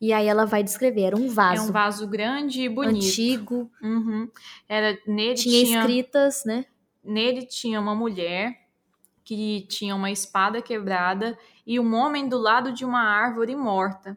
E 0.00 0.12
aí 0.12 0.28
ela 0.28 0.44
vai 0.46 0.62
descrever: 0.62 1.02
era 1.02 1.16
um 1.16 1.26
É 1.26 1.28
vaso 1.28 1.68
um 1.68 1.72
vaso 1.72 2.06
grande 2.06 2.62
e 2.62 2.68
bonito. 2.68 3.04
antigo, 3.04 3.70
Uhum. 3.82 4.30
Era, 4.68 4.96
nele 5.06 5.34
tinha, 5.34 5.64
tinha, 5.64 5.80
escritas, 5.80 6.44
né? 6.44 6.66
nele 7.02 7.44
tinha 7.44 7.80
uma 7.80 7.94
mulher 7.94 8.56
que 9.24 9.66
tinha 9.68 9.96
uma 9.96 10.10
espada 10.10 10.62
quebrada 10.62 11.36
e 11.66 11.80
um 11.80 11.94
homem 11.94 12.28
do 12.28 12.38
lado 12.38 12.72
de 12.72 12.84
uma 12.84 13.00
árvore 13.00 13.56
morta, 13.56 14.16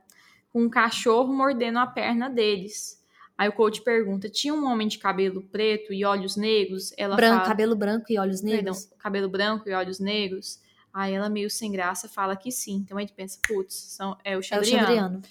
com 0.52 0.64
um 0.64 0.70
cachorro 0.70 1.34
mordendo 1.34 1.80
a 1.80 1.88
perna 1.88 2.30
deles. 2.30 3.03
Aí 3.38 3.50
o 3.50 3.54
coach 3.54 3.82
pergunta: 3.82 4.30
tinha 4.30 4.54
um 4.54 4.66
homem 4.66 4.88
de 4.88 4.98
cabelo 4.98 5.42
preto 5.44 5.94
e 5.94 6.06
olhos 6.06 6.36
negros? 6.36 6.94
Ela 6.98 7.16
Branco, 7.16 7.36
fala, 7.38 7.48
cabelo 7.48 7.76
branco 7.76 8.06
e 8.10 8.18
olhos 8.18 8.42
perdão, 8.42 8.74
negros. 8.74 8.90
cabelo 8.98 9.30
branco 9.30 9.70
e 9.70 9.74
olhos 9.74 10.00
negros. 10.00 10.62
Aí 10.94 11.14
ela, 11.14 11.28
meio 11.30 11.50
sem 11.50 11.72
graça, 11.72 12.08
fala 12.08 12.36
que 12.36 12.52
sim. 12.52 12.76
Então 12.76 13.00
gente 13.00 13.14
pensa: 13.14 13.40
putz, 13.48 13.74
são, 13.74 14.18
é 14.24 14.38
o 14.38 14.42
É 14.52 14.60
o 14.60 14.64
Xandriano. 14.64 15.22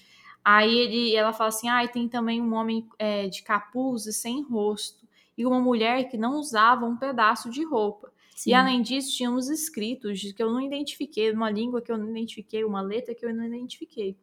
Aí 0.43 0.77
ele, 0.77 1.15
ela 1.15 1.31
fala 1.31 1.47
assim: 1.47 1.69
ah, 1.69 1.87
tem 1.87 2.09
também 2.09 2.41
um 2.41 2.53
homem 2.53 2.87
é, 2.99 3.27
de 3.27 3.41
capuz 3.43 4.05
e 4.05 4.13
sem 4.13 4.43
rosto, 4.43 5.07
e 5.37 5.45
uma 5.45 5.59
mulher 5.59 6.09
que 6.09 6.17
não 6.17 6.33
usava 6.37 6.85
um 6.85 6.97
pedaço 6.97 7.49
de 7.49 7.63
roupa. 7.63 8.11
Sim. 8.35 8.49
E 8.49 8.53
além 8.53 8.81
disso, 8.81 9.15
tinha 9.15 9.31
uns 9.31 9.47
escritos 9.47 10.33
que 10.33 10.43
eu 10.43 10.51
não 10.51 10.59
identifiquei, 10.59 11.31
uma 11.31 11.49
língua 11.49 11.81
que 11.81 11.91
eu 11.91 11.97
não 11.97 12.09
identifiquei, 12.09 12.65
uma 12.65 12.81
letra 12.81 13.15
que 13.15 13.25
eu 13.25 13.33
não 13.33 13.45
identifiquei. 13.45 14.17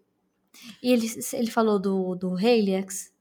E 0.82 0.92
ele, 0.92 1.06
ele 1.32 1.50
falou 1.50 1.78
do, 1.78 2.14
do 2.16 2.38
Helix, 2.38 3.12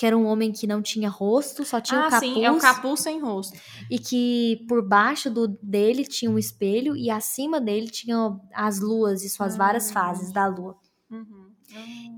que 0.00 0.06
era 0.06 0.16
um 0.16 0.24
homem 0.24 0.50
que 0.50 0.66
não 0.66 0.80
tinha 0.80 1.10
rosto, 1.10 1.62
só 1.62 1.78
tinha 1.78 2.00
ah, 2.00 2.06
o 2.06 2.10
capuz. 2.10 2.32
sim, 2.32 2.42
é 2.42 2.50
o 2.50 2.58
capuz 2.58 3.00
sem 3.00 3.20
rosto. 3.20 3.58
E 3.90 3.98
que 3.98 4.64
por 4.66 4.80
baixo 4.82 5.30
do, 5.30 5.46
dele 5.62 6.06
tinha 6.06 6.30
um 6.30 6.38
espelho 6.38 6.96
e 6.96 7.10
acima 7.10 7.60
dele 7.60 7.90
tinha 7.90 8.34
as 8.54 8.80
luas 8.80 9.22
e 9.22 9.28
suas 9.28 9.58
várias 9.58 9.90
Ah. 9.90 9.92
fases 9.92 10.32
da 10.32 10.46
lua. 10.46 10.74
Uhum. 11.10 11.50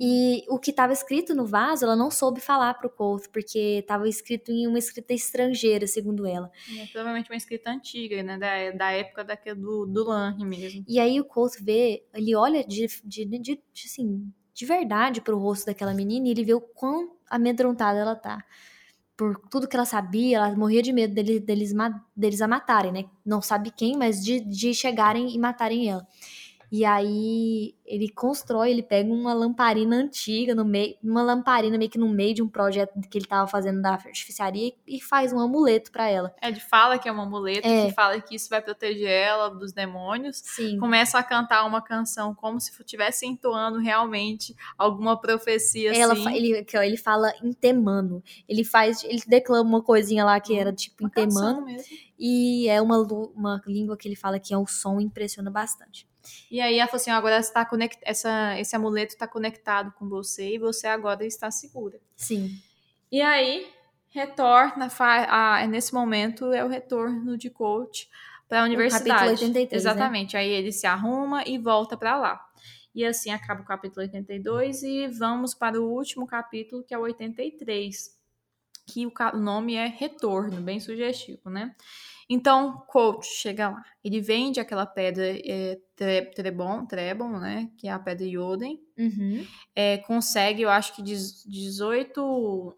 E 0.00 0.44
o 0.48 0.60
que 0.60 0.70
estava 0.70 0.92
escrito 0.92 1.34
no 1.34 1.44
vaso, 1.44 1.84
ela 1.84 1.96
não 1.96 2.08
soube 2.08 2.40
falar 2.40 2.74
pro 2.74 2.88
Colt, 2.88 3.26
porque 3.32 3.58
estava 3.80 4.08
escrito 4.08 4.52
em 4.52 4.68
uma 4.68 4.78
escrita 4.78 5.12
estrangeira, 5.12 5.84
segundo 5.88 6.24
ela. 6.24 6.52
É 6.78 6.86
provavelmente 6.86 7.30
uma 7.30 7.36
escrita 7.36 7.68
antiga, 7.68 8.22
né? 8.22 8.38
Da, 8.38 8.70
da 8.78 8.92
época 8.92 9.24
daquele, 9.24 9.56
do, 9.56 9.86
do 9.86 10.04
Lange 10.04 10.44
mesmo. 10.44 10.84
E 10.86 11.00
aí 11.00 11.20
o 11.20 11.24
Colt 11.24 11.54
vê, 11.60 12.04
ele 12.14 12.32
olha 12.36 12.64
de, 12.64 12.86
de, 13.04 13.24
de, 13.24 13.38
de, 13.40 13.60
assim, 13.84 14.32
de 14.54 14.66
verdade 14.66 15.20
pro 15.20 15.38
rosto 15.38 15.66
daquela 15.66 15.94
menina 15.94 16.28
e 16.28 16.30
ele 16.30 16.44
vê 16.44 16.54
o 16.54 16.60
quão 16.60 17.16
amedrontada 17.32 17.98
ela 17.98 18.16
tá. 18.16 18.44
Por 19.16 19.38
tudo 19.50 19.68
que 19.68 19.76
ela 19.76 19.84
sabia, 19.86 20.38
ela 20.38 20.56
morria 20.56 20.82
de 20.82 20.92
medo 20.92 21.14
dele, 21.14 21.40
deles, 21.40 21.72
ma- 21.72 22.04
deles 22.16 22.40
a 22.42 22.48
matarem, 22.48 22.92
né? 22.92 23.04
Não 23.24 23.42
sabe 23.42 23.70
quem, 23.70 23.96
mas 23.96 24.24
de, 24.24 24.40
de 24.40 24.74
chegarem 24.74 25.34
e 25.34 25.38
matarem 25.38 25.88
ela. 25.90 26.06
E 26.74 26.86
aí 26.86 27.74
ele 27.84 28.08
constrói, 28.08 28.70
ele 28.70 28.82
pega 28.82 29.12
uma 29.12 29.34
lamparina 29.34 29.94
antiga 29.94 30.54
no 30.54 30.64
meio, 30.64 30.96
uma 31.04 31.22
lamparina 31.22 31.76
meio 31.76 31.90
que 31.90 31.98
no 31.98 32.08
meio 32.08 32.32
de 32.32 32.42
um 32.42 32.48
projeto 32.48 32.98
que 33.10 33.18
ele 33.18 33.26
tava 33.26 33.46
fazendo 33.46 33.82
da 33.82 33.90
artificiaria 33.90 34.72
e 34.86 34.98
faz 34.98 35.34
um 35.34 35.38
amuleto 35.38 35.92
pra 35.92 36.08
ela. 36.08 36.34
Ele 36.42 36.58
fala 36.58 36.98
que 36.98 37.06
é 37.06 37.12
um 37.12 37.20
amuleto, 37.20 37.68
É. 37.68 37.88
que 37.88 37.92
fala 37.92 38.18
que 38.22 38.34
isso 38.34 38.48
vai 38.48 38.62
proteger 38.62 39.10
ela 39.10 39.50
dos 39.50 39.70
demônios. 39.74 40.38
Sim. 40.42 40.78
Começa 40.78 41.18
a 41.18 41.22
cantar 41.22 41.66
uma 41.66 41.82
canção 41.82 42.34
como 42.34 42.58
se 42.58 42.72
estivesse 42.72 43.26
entoando 43.26 43.78
realmente 43.78 44.56
alguma 44.78 45.20
profecia 45.20 45.94
Ela, 45.94 46.14
assim. 46.14 46.34
ele, 46.34 46.66
ele 46.72 46.96
fala 46.96 47.30
em 47.42 47.52
temano. 47.52 48.22
Ele 48.48 48.64
faz, 48.64 49.04
ele 49.04 49.20
declama 49.26 49.68
uma 49.68 49.82
coisinha 49.82 50.24
lá 50.24 50.40
que 50.40 50.56
era 50.58 50.72
tipo 50.72 51.04
Uma 51.04 51.10
canção 51.10 51.48
temano 51.56 51.66
mesmo. 51.66 51.86
e 52.18 52.66
é 52.66 52.80
uma, 52.80 52.96
uma 53.34 53.60
língua 53.66 53.94
que 53.94 54.08
ele 54.08 54.16
fala 54.16 54.40
que 54.40 54.54
é 54.54 54.56
um 54.56 54.66
som 54.66 54.98
impressiona 54.98 55.50
bastante. 55.50 56.10
E 56.50 56.60
aí 56.60 56.78
ela 56.78 56.86
falou 56.86 57.00
assim: 57.00 57.10
agora 57.10 57.38
está 57.38 57.64
conect... 57.64 57.98
essa, 58.02 58.58
esse 58.58 58.74
amuleto 58.74 59.14
está 59.14 59.26
conectado 59.26 59.92
com 59.92 60.08
você 60.08 60.54
e 60.54 60.58
você 60.58 60.86
agora 60.86 61.24
está 61.24 61.50
segura. 61.50 62.00
Sim. 62.16 62.50
E 63.10 63.20
aí 63.20 63.70
retorna, 64.08 64.90
fa... 64.90 65.26
ah, 65.28 65.66
nesse 65.66 65.94
momento 65.94 66.52
é 66.52 66.64
o 66.64 66.68
retorno 66.68 67.36
de 67.36 67.50
coach 67.50 68.08
para 68.48 68.62
a 68.62 68.64
universidade. 68.64 69.08
capítulo 69.08 69.30
83, 69.32 69.70
né? 69.70 69.76
Exatamente. 69.76 70.36
Aí 70.36 70.48
ele 70.48 70.72
se 70.72 70.86
arruma 70.86 71.42
e 71.46 71.58
volta 71.58 71.96
para 71.96 72.16
lá. 72.16 72.46
E 72.94 73.04
assim 73.04 73.30
acaba 73.30 73.62
o 73.62 73.64
capítulo 73.64 74.02
82 74.02 74.82
e 74.82 75.08
vamos 75.08 75.54
para 75.54 75.80
o 75.80 75.90
último 75.90 76.26
capítulo, 76.26 76.84
que 76.84 76.92
é 76.92 76.98
o 76.98 77.02
83, 77.02 78.14
que 78.86 79.06
o 79.06 79.12
o 79.32 79.38
nome 79.38 79.74
é 79.74 79.86
Retorno, 79.86 80.60
bem 80.60 80.78
sugestivo, 80.78 81.48
né? 81.48 81.74
Então, 82.32 82.82
coach 82.88 83.26
chega 83.26 83.68
lá. 83.68 83.84
Ele 84.02 84.20
vende 84.20 84.58
aquela 84.58 84.86
pedra 84.86 85.24
é, 85.26 85.78
tre- 85.94 86.26
Trebon, 86.34 86.86
Trebon, 86.86 87.38
né? 87.38 87.70
Que 87.76 87.88
é 87.88 87.90
a 87.92 87.98
pedra 87.98 88.24
Yoden. 88.26 88.80
Uhum. 88.98 89.46
É, 89.76 89.98
consegue, 89.98 90.62
eu 90.62 90.70
acho 90.70 90.94
que 90.96 91.02
dez- 91.02 91.44
18. 91.46 92.74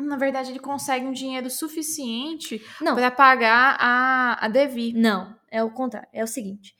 Na 0.00 0.16
verdade, 0.16 0.50
ele 0.52 0.60
consegue 0.60 1.04
um 1.04 1.12
dinheiro 1.12 1.50
suficiente 1.50 2.62
para 2.94 3.10
pagar 3.10 3.76
a, 3.80 4.44
a 4.44 4.48
Devi. 4.48 4.92
não, 4.92 5.34
é 5.50 5.62
o 5.64 5.70
contrário. 5.70 6.08
É 6.12 6.22
o 6.22 6.26
seguinte. 6.28 6.76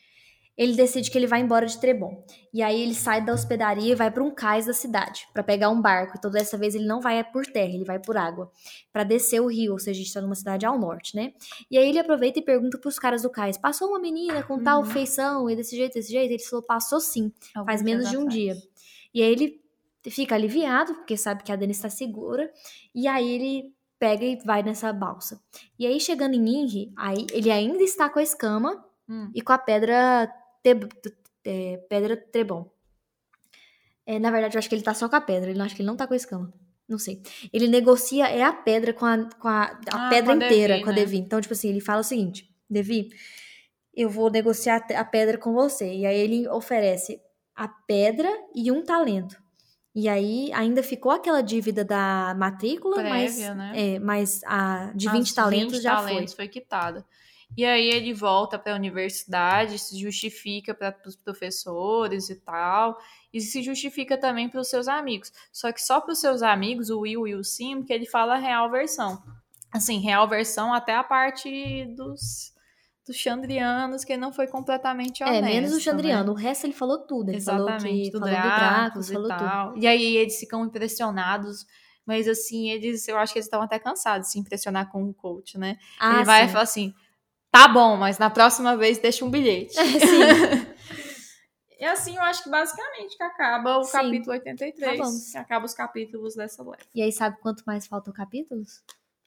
Ele 0.59 0.75
decide 0.75 1.09
que 1.11 1.17
ele 1.17 1.29
vai 1.29 1.41
embora 1.41 1.65
de 1.67 1.79
Trebon. 1.79 2.25
E 2.53 2.61
aí 2.63 2.83
ele 2.83 2.95
sai 2.95 3.25
da 3.25 3.33
hospedaria 3.33 3.93
e 3.93 3.95
vai 3.95 4.11
para 4.11 4.25
um 4.25 4.31
cais 4.35 4.67
da 4.67 4.73
cidade 4.73 5.29
para 5.33 5.45
pegar 5.45 5.69
um 5.71 5.81
barco. 5.81 6.15
Então 6.19 6.31
dessa 6.31 6.59
vez 6.59 6.75
ele 6.75 6.85
não 6.85 7.01
vai 7.01 7.23
por 7.23 7.47
terra, 7.47 7.73
ele 7.73 7.85
vai 7.85 8.01
por 8.01 8.17
água 8.17 8.51
para 8.93 9.05
descer 9.05 9.41
o 9.41 9.47
rio, 9.47 9.73
ou 9.73 9.79
seja, 9.79 10.01
a 10.01 10.03
gente 10.03 10.13
tá 10.13 10.21
numa 10.21 10.35
cidade 10.35 10.67
ao 10.67 10.77
norte, 10.77 11.15
né? 11.15 11.33
E 11.71 11.79
aí 11.79 11.89
ele 11.89 12.01
aproveita 12.01 12.41
e 12.41 12.43
pergunta 12.43 12.77
pros 12.77 12.99
caras 12.99 13.23
do 13.23 13.31
cais: 13.31 13.57
"Passou 13.57 13.89
uma 13.91 14.01
menina 14.01 14.43
com 14.43 14.61
tal 14.61 14.81
Uhum. 14.81 14.87
feição 14.87 15.49
e 15.49 15.55
desse 15.55 15.77
jeito, 15.77 15.95
desse 15.95 16.11
jeito?" 16.13 16.33
Ele 16.33 16.43
falou: 16.43 16.65
"Passou 16.65 17.01
sim." 17.01 17.33
alguns 17.55 17.67
faz 17.71 17.81
menos 17.83 18.11
de 18.11 18.17
um 18.17 18.23
atrás. 18.23 18.35
dia. 18.35 18.57
E 19.15 19.23
aí 19.23 19.31
ele 19.31 19.61
fica 20.11 20.35
aliviado, 20.35 20.93
porque 20.95 21.17
sabe 21.17 21.43
que 21.45 21.53
a 21.53 21.57
Dani 21.57 21.71
está 21.73 21.89
segura. 21.89 22.51
E 22.95 23.07
aí 23.07 23.29
ele 23.31 23.73
pega 23.99 24.25
e 24.25 24.37
vai 24.45 24.63
nessa 24.63 24.93
balsa. 24.93 25.41
E 25.79 25.87
aí, 25.87 25.99
chegando 26.01 26.35
em 26.35 26.49
Inri, 26.63 26.93
aí 26.97 27.27
ele 27.33 27.51
ainda 27.51 27.83
está 27.83 28.09
com 28.09 28.19
a 28.19 28.23
escama 28.23 28.85
Hum. 29.09 29.31
e 29.35 29.41
com 29.43 29.53
a 29.53 29.59
pedra, 29.59 30.31
é, 31.45 31.77
pedra 31.89 32.17
Trebon. 32.17 32.71
É, 34.07 34.19
na 34.19 34.31
verdade, 34.31 34.57
eu 34.57 34.59
acho 34.59 34.69
que 34.69 34.75
ele 34.75 34.83
tá 34.83 34.95
só 34.95 35.09
com 35.09 35.17
a 35.17 35.21
pedra. 35.21 35.51
Eu 35.51 35.63
acho 35.63 35.75
que 35.77 35.83
ele 35.83 35.87
não 35.87 35.97
tá 35.97 36.07
com 36.07 36.15
a 36.15 36.17
escama. 36.17 36.53
Não 36.89 36.99
sei. 36.99 37.23
Ele 37.53 37.69
negocia 37.69 38.27
é 38.27 38.43
a 38.43 38.53
pedra 38.53 38.95
com 38.95 39.05
a, 39.05 39.19
com 39.39 39.49
a, 39.49 39.65
a 39.93 40.07
Ah, 40.07 40.09
pedra 40.09 40.35
com 40.35 40.43
inteira, 40.43 40.75
Devi, 40.75 40.85
com 40.85 40.91
a 40.91 40.93
né? 40.93 40.99
Devi. 41.01 41.19
Então, 41.19 41.41
tipo 41.41 41.53
assim, 41.53 41.69
ele 41.69 41.81
fala 41.81 42.01
o 42.01 42.05
seguinte: 42.05 42.51
Devi, 42.69 43.11
eu 43.95 44.09
vou 44.09 44.31
negociar 44.31 44.87
a 44.95 45.05
pedra 45.05 45.37
com 45.37 45.53
você. 45.53 45.93
E 45.93 46.07
aí 46.07 46.19
ele 46.19 46.49
oferece 46.49 47.21
a 47.55 47.69
pedra 47.69 48.31
e 48.55 48.73
um 48.73 48.83
talento. 48.83 49.37
E 49.95 50.09
aí 50.09 50.51
ainda 50.55 50.83
ficou 50.83 51.13
aquela 51.13 51.43
dívida 51.43 51.85
da 51.85 52.35
matrícula, 52.39 53.03
mas, 53.03 53.35
Prévia, 53.35 53.55
né? 53.55 53.73
é, 53.75 53.99
mas 53.99 54.41
a 54.45 54.93
de 54.95 55.11
20 55.11 55.23
As 55.23 55.33
talentos 55.33 55.73
20 55.75 55.83
já 55.83 55.97
talentos 55.97 56.35
foi 56.35 56.49
quitada. 56.49 57.05
E 57.57 57.65
aí 57.65 57.89
ele 57.89 58.13
volta 58.13 58.59
para 58.59 58.73
a 58.73 58.77
universidade, 58.77 59.79
se 59.79 59.99
justifica 59.99 60.75
para 60.75 60.95
os 61.07 61.17
professores 61.17 62.29
e 62.31 62.37
tal, 62.37 62.99
e 63.33 63.41
se 63.41 63.63
justifica 63.63 64.17
também 64.17 64.49
para 64.49 64.61
os 64.61 64.69
seus 64.69 64.87
amigos. 64.87 65.33
Só 65.53 65.73
que 65.73 65.83
só 65.83 66.01
para 66.01 66.13
os 66.13 66.21
seus 66.21 66.43
amigos, 66.43 66.91
o 66.91 67.01
Will 67.01 67.27
e 67.27 67.35
o 67.35 67.43
Sim, 67.43 67.83
que 67.83 67.93
ele 67.93 68.07
fala 68.07 68.35
a 68.35 68.39
real 68.39 68.71
versão. 68.71 69.23
Assim, 69.73 69.99
real 69.99 70.27
versão 70.29 70.73
até 70.73 70.95
a 70.95 71.03
parte 71.03 71.85
dos, 71.97 72.53
dos 73.07 73.17
Chandrianos, 73.17 74.05
que 74.05 74.13
ele 74.13 74.21
não 74.21 74.33
foi 74.33 74.47
completamente 74.47 75.23
honesto. 75.23 75.45
É, 75.45 75.49
menos 75.49 75.73
o 75.73 75.75
né? 75.77 75.81
Chandriano. 75.81 76.33
O 76.33 76.35
resto 76.35 76.65
ele 76.65 76.73
falou 76.73 76.99
tudo. 76.99 77.31
Ele 77.31 77.37
Exatamente, 77.39 77.83
falou 77.83 78.03
que 78.05 78.11
do 78.11 78.19
falou 78.21 78.35
do 78.35 78.41
Dracos, 78.41 78.61
Dracos 78.61 79.11
e 79.11 79.13
falou 79.13 79.29
tudo. 79.29 79.39
tal. 79.39 79.79
E 79.79 79.87
aí 79.87 80.17
eles 80.17 80.39
ficam 80.39 80.65
impressionados, 80.65 81.67
mas 82.07 82.29
assim, 82.29 82.71
eles, 82.71 83.07
eu 83.09 83.19
acho 83.19 83.33
que 83.33 83.39
eles 83.39 83.47
estão 83.47 83.61
até 83.61 83.79
cansados 83.79 84.29
de 84.29 84.33
se 84.33 84.39
impressionar 84.39 84.91
com 84.91 85.05
o 85.05 85.13
coach, 85.13 85.59
né? 85.59 85.77
Ah, 86.01 86.17
Ele 86.17 86.25
vai 86.25 86.47
sim. 86.47 86.53
falar 86.53 86.65
assim: 86.65 86.95
tá 87.51 87.69
bom, 87.69 87.97
mas 87.97 88.19
na 88.19 88.31
próxima 88.31 88.77
vez 88.77 88.99
deixa 88.99 89.25
um 89.25 89.31
bilhete. 89.31 89.75
Sim. 89.75 89.81
E 91.81 91.85
assim 91.85 92.17
eu 92.17 92.23
acho 92.23 92.43
que 92.43 92.51
basicamente 92.51 93.17
que 93.17 93.23
acaba 93.23 93.79
o 93.79 93.85
Sim. 93.85 93.93
capítulo 93.93 94.33
83. 94.33 94.83
Acabamos. 94.83 95.31
que 95.31 95.39
acaba 95.39 95.65
os 95.65 95.75
capítulos 95.75 96.35
dessa 96.35 96.61
leva. 96.61 96.77
E 96.93 97.01
aí, 97.01 97.13
sabe 97.13 97.37
quanto 97.41 97.63
mais 97.65 97.87
faltam 97.87 98.13
capítulos? 98.13 98.83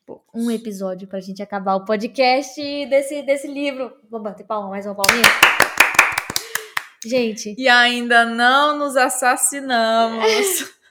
Poucos. 0.05 0.27
Um 0.33 0.51
episódio 0.51 1.07
pra 1.07 1.21
gente 1.21 1.41
acabar 1.41 1.75
o 1.75 1.85
podcast 1.85 2.59
desse, 2.87 3.21
desse 3.23 3.47
livro. 3.47 3.93
Vamos 4.09 4.25
bater 4.29 4.43
palma, 4.45 4.67
mais 4.69 4.85
uma 4.85 4.93
palminha? 4.95 5.23
Gente, 7.05 7.55
E 7.57 7.69
ainda 7.69 8.25
não 8.25 8.77
nos 8.77 8.97
assassinamos. 8.97 10.25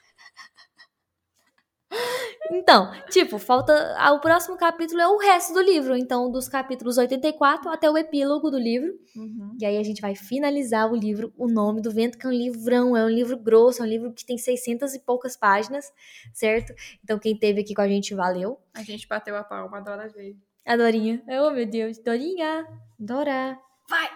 então, 2.51 2.91
tipo, 3.09 3.37
falta. 3.39 3.95
ah, 3.97 4.11
O 4.11 4.19
próximo 4.19 4.57
capítulo 4.57 4.99
é 5.01 5.07
o 5.07 5.17
resto 5.17 5.53
do 5.53 5.61
livro. 5.61 5.95
Então, 5.95 6.29
dos 6.29 6.47
capítulos 6.49 6.97
84 6.97 7.69
até 7.69 7.89
o 7.89 7.97
epílogo 7.97 8.51
do 8.51 8.59
livro. 8.59 8.93
Uhum. 9.15 9.55
E 9.59 9.65
aí 9.65 9.77
a 9.77 9.83
gente 9.83 10.01
vai 10.01 10.15
finalizar 10.15 10.91
o 10.91 10.95
livro 10.95 11.33
O 11.37 11.47
Nome 11.47 11.81
do 11.81 11.91
Vento, 11.91 12.17
que 12.17 12.25
é 12.25 12.29
um 12.29 12.33
livrão, 12.33 12.95
é 12.95 13.03
um 13.05 13.09
livro 13.09 13.37
grosso, 13.37 13.81
é 13.81 13.85
um 13.85 13.89
livro 13.89 14.13
que 14.13 14.25
tem 14.25 14.37
600 14.37 14.93
e 14.93 14.99
poucas 14.99 15.37
páginas, 15.37 15.91
certo? 16.33 16.73
Então, 17.03 17.17
quem 17.17 17.37
teve 17.37 17.61
aqui 17.61 17.73
com 17.73 17.81
a 17.81 17.87
gente, 17.87 18.13
valeu. 18.13 18.59
A 18.73 18.83
gente 18.83 19.07
bateu 19.07 19.35
a 19.35 19.43
palma, 19.43 19.77
adora 19.77 20.09
ver. 20.09 20.35
A 20.65 20.75
Dorinha. 20.75 21.23
Oh, 21.27 21.51
meu 21.51 21.65
Deus. 21.65 21.97
Dorinha. 21.97 22.67
Dora. 22.99 23.57
Vai! 23.89 24.09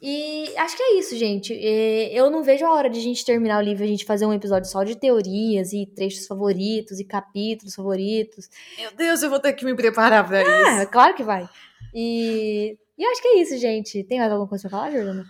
E 0.00 0.52
acho 0.56 0.76
que 0.76 0.82
é 0.82 0.98
isso, 0.98 1.16
gente. 1.16 1.52
É, 1.54 2.12
Eu 2.12 2.30
não 2.30 2.42
vejo 2.42 2.64
a 2.64 2.72
hora 2.72 2.88
de 2.90 2.98
a 2.98 3.02
gente 3.02 3.24
terminar 3.24 3.58
o 3.58 3.62
livro 3.64 3.82
e 3.82 3.86
a 3.86 3.88
gente 3.88 4.04
fazer 4.04 4.26
um 4.26 4.32
episódio 4.32 4.70
só 4.70 4.82
de 4.84 4.96
teorias 4.96 5.72
e 5.72 5.86
trechos 5.86 6.26
favoritos 6.26 6.98
e 7.00 7.04
capítulos 7.04 7.74
favoritos. 7.74 8.48
Meu 8.78 8.90
Deus, 8.94 9.22
eu 9.22 9.30
vou 9.30 9.40
ter 9.40 9.52
que 9.52 9.64
me 9.64 9.74
preparar 9.74 10.26
pra 10.26 10.42
isso. 10.42 10.82
Ah, 10.82 10.86
claro 10.86 11.14
que 11.14 11.22
vai. 11.22 11.48
E, 11.94 12.76
e 12.98 13.04
acho 13.04 13.22
que 13.22 13.28
é 13.28 13.40
isso, 13.42 13.56
gente. 13.58 14.02
Tem 14.04 14.18
mais 14.18 14.30
alguma 14.32 14.48
coisa 14.48 14.68
pra 14.68 14.78
falar, 14.78 14.90
Jordana? 14.90 15.24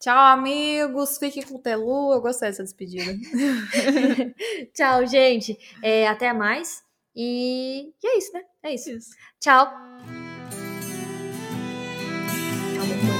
Tchau, 0.00 0.18
amigos. 0.18 1.16
Fiquem 1.18 1.44
com 1.44 1.54
o 1.54 1.62
Telu. 1.62 2.12
Eu 2.12 2.20
gostei 2.20 2.48
dessa 2.48 2.64
despedida. 2.64 3.14
Tchau, 4.74 5.06
gente. 5.06 5.56
É, 5.80 6.08
até 6.08 6.32
mais. 6.32 6.82
E, 7.14 7.92
e 8.02 8.06
é 8.08 8.18
isso, 8.18 8.32
né? 8.32 8.40
É 8.64 8.74
isso. 8.74 8.90
Isso. 8.90 9.10
Tchau. 9.38 9.66
Amor. 12.80 13.11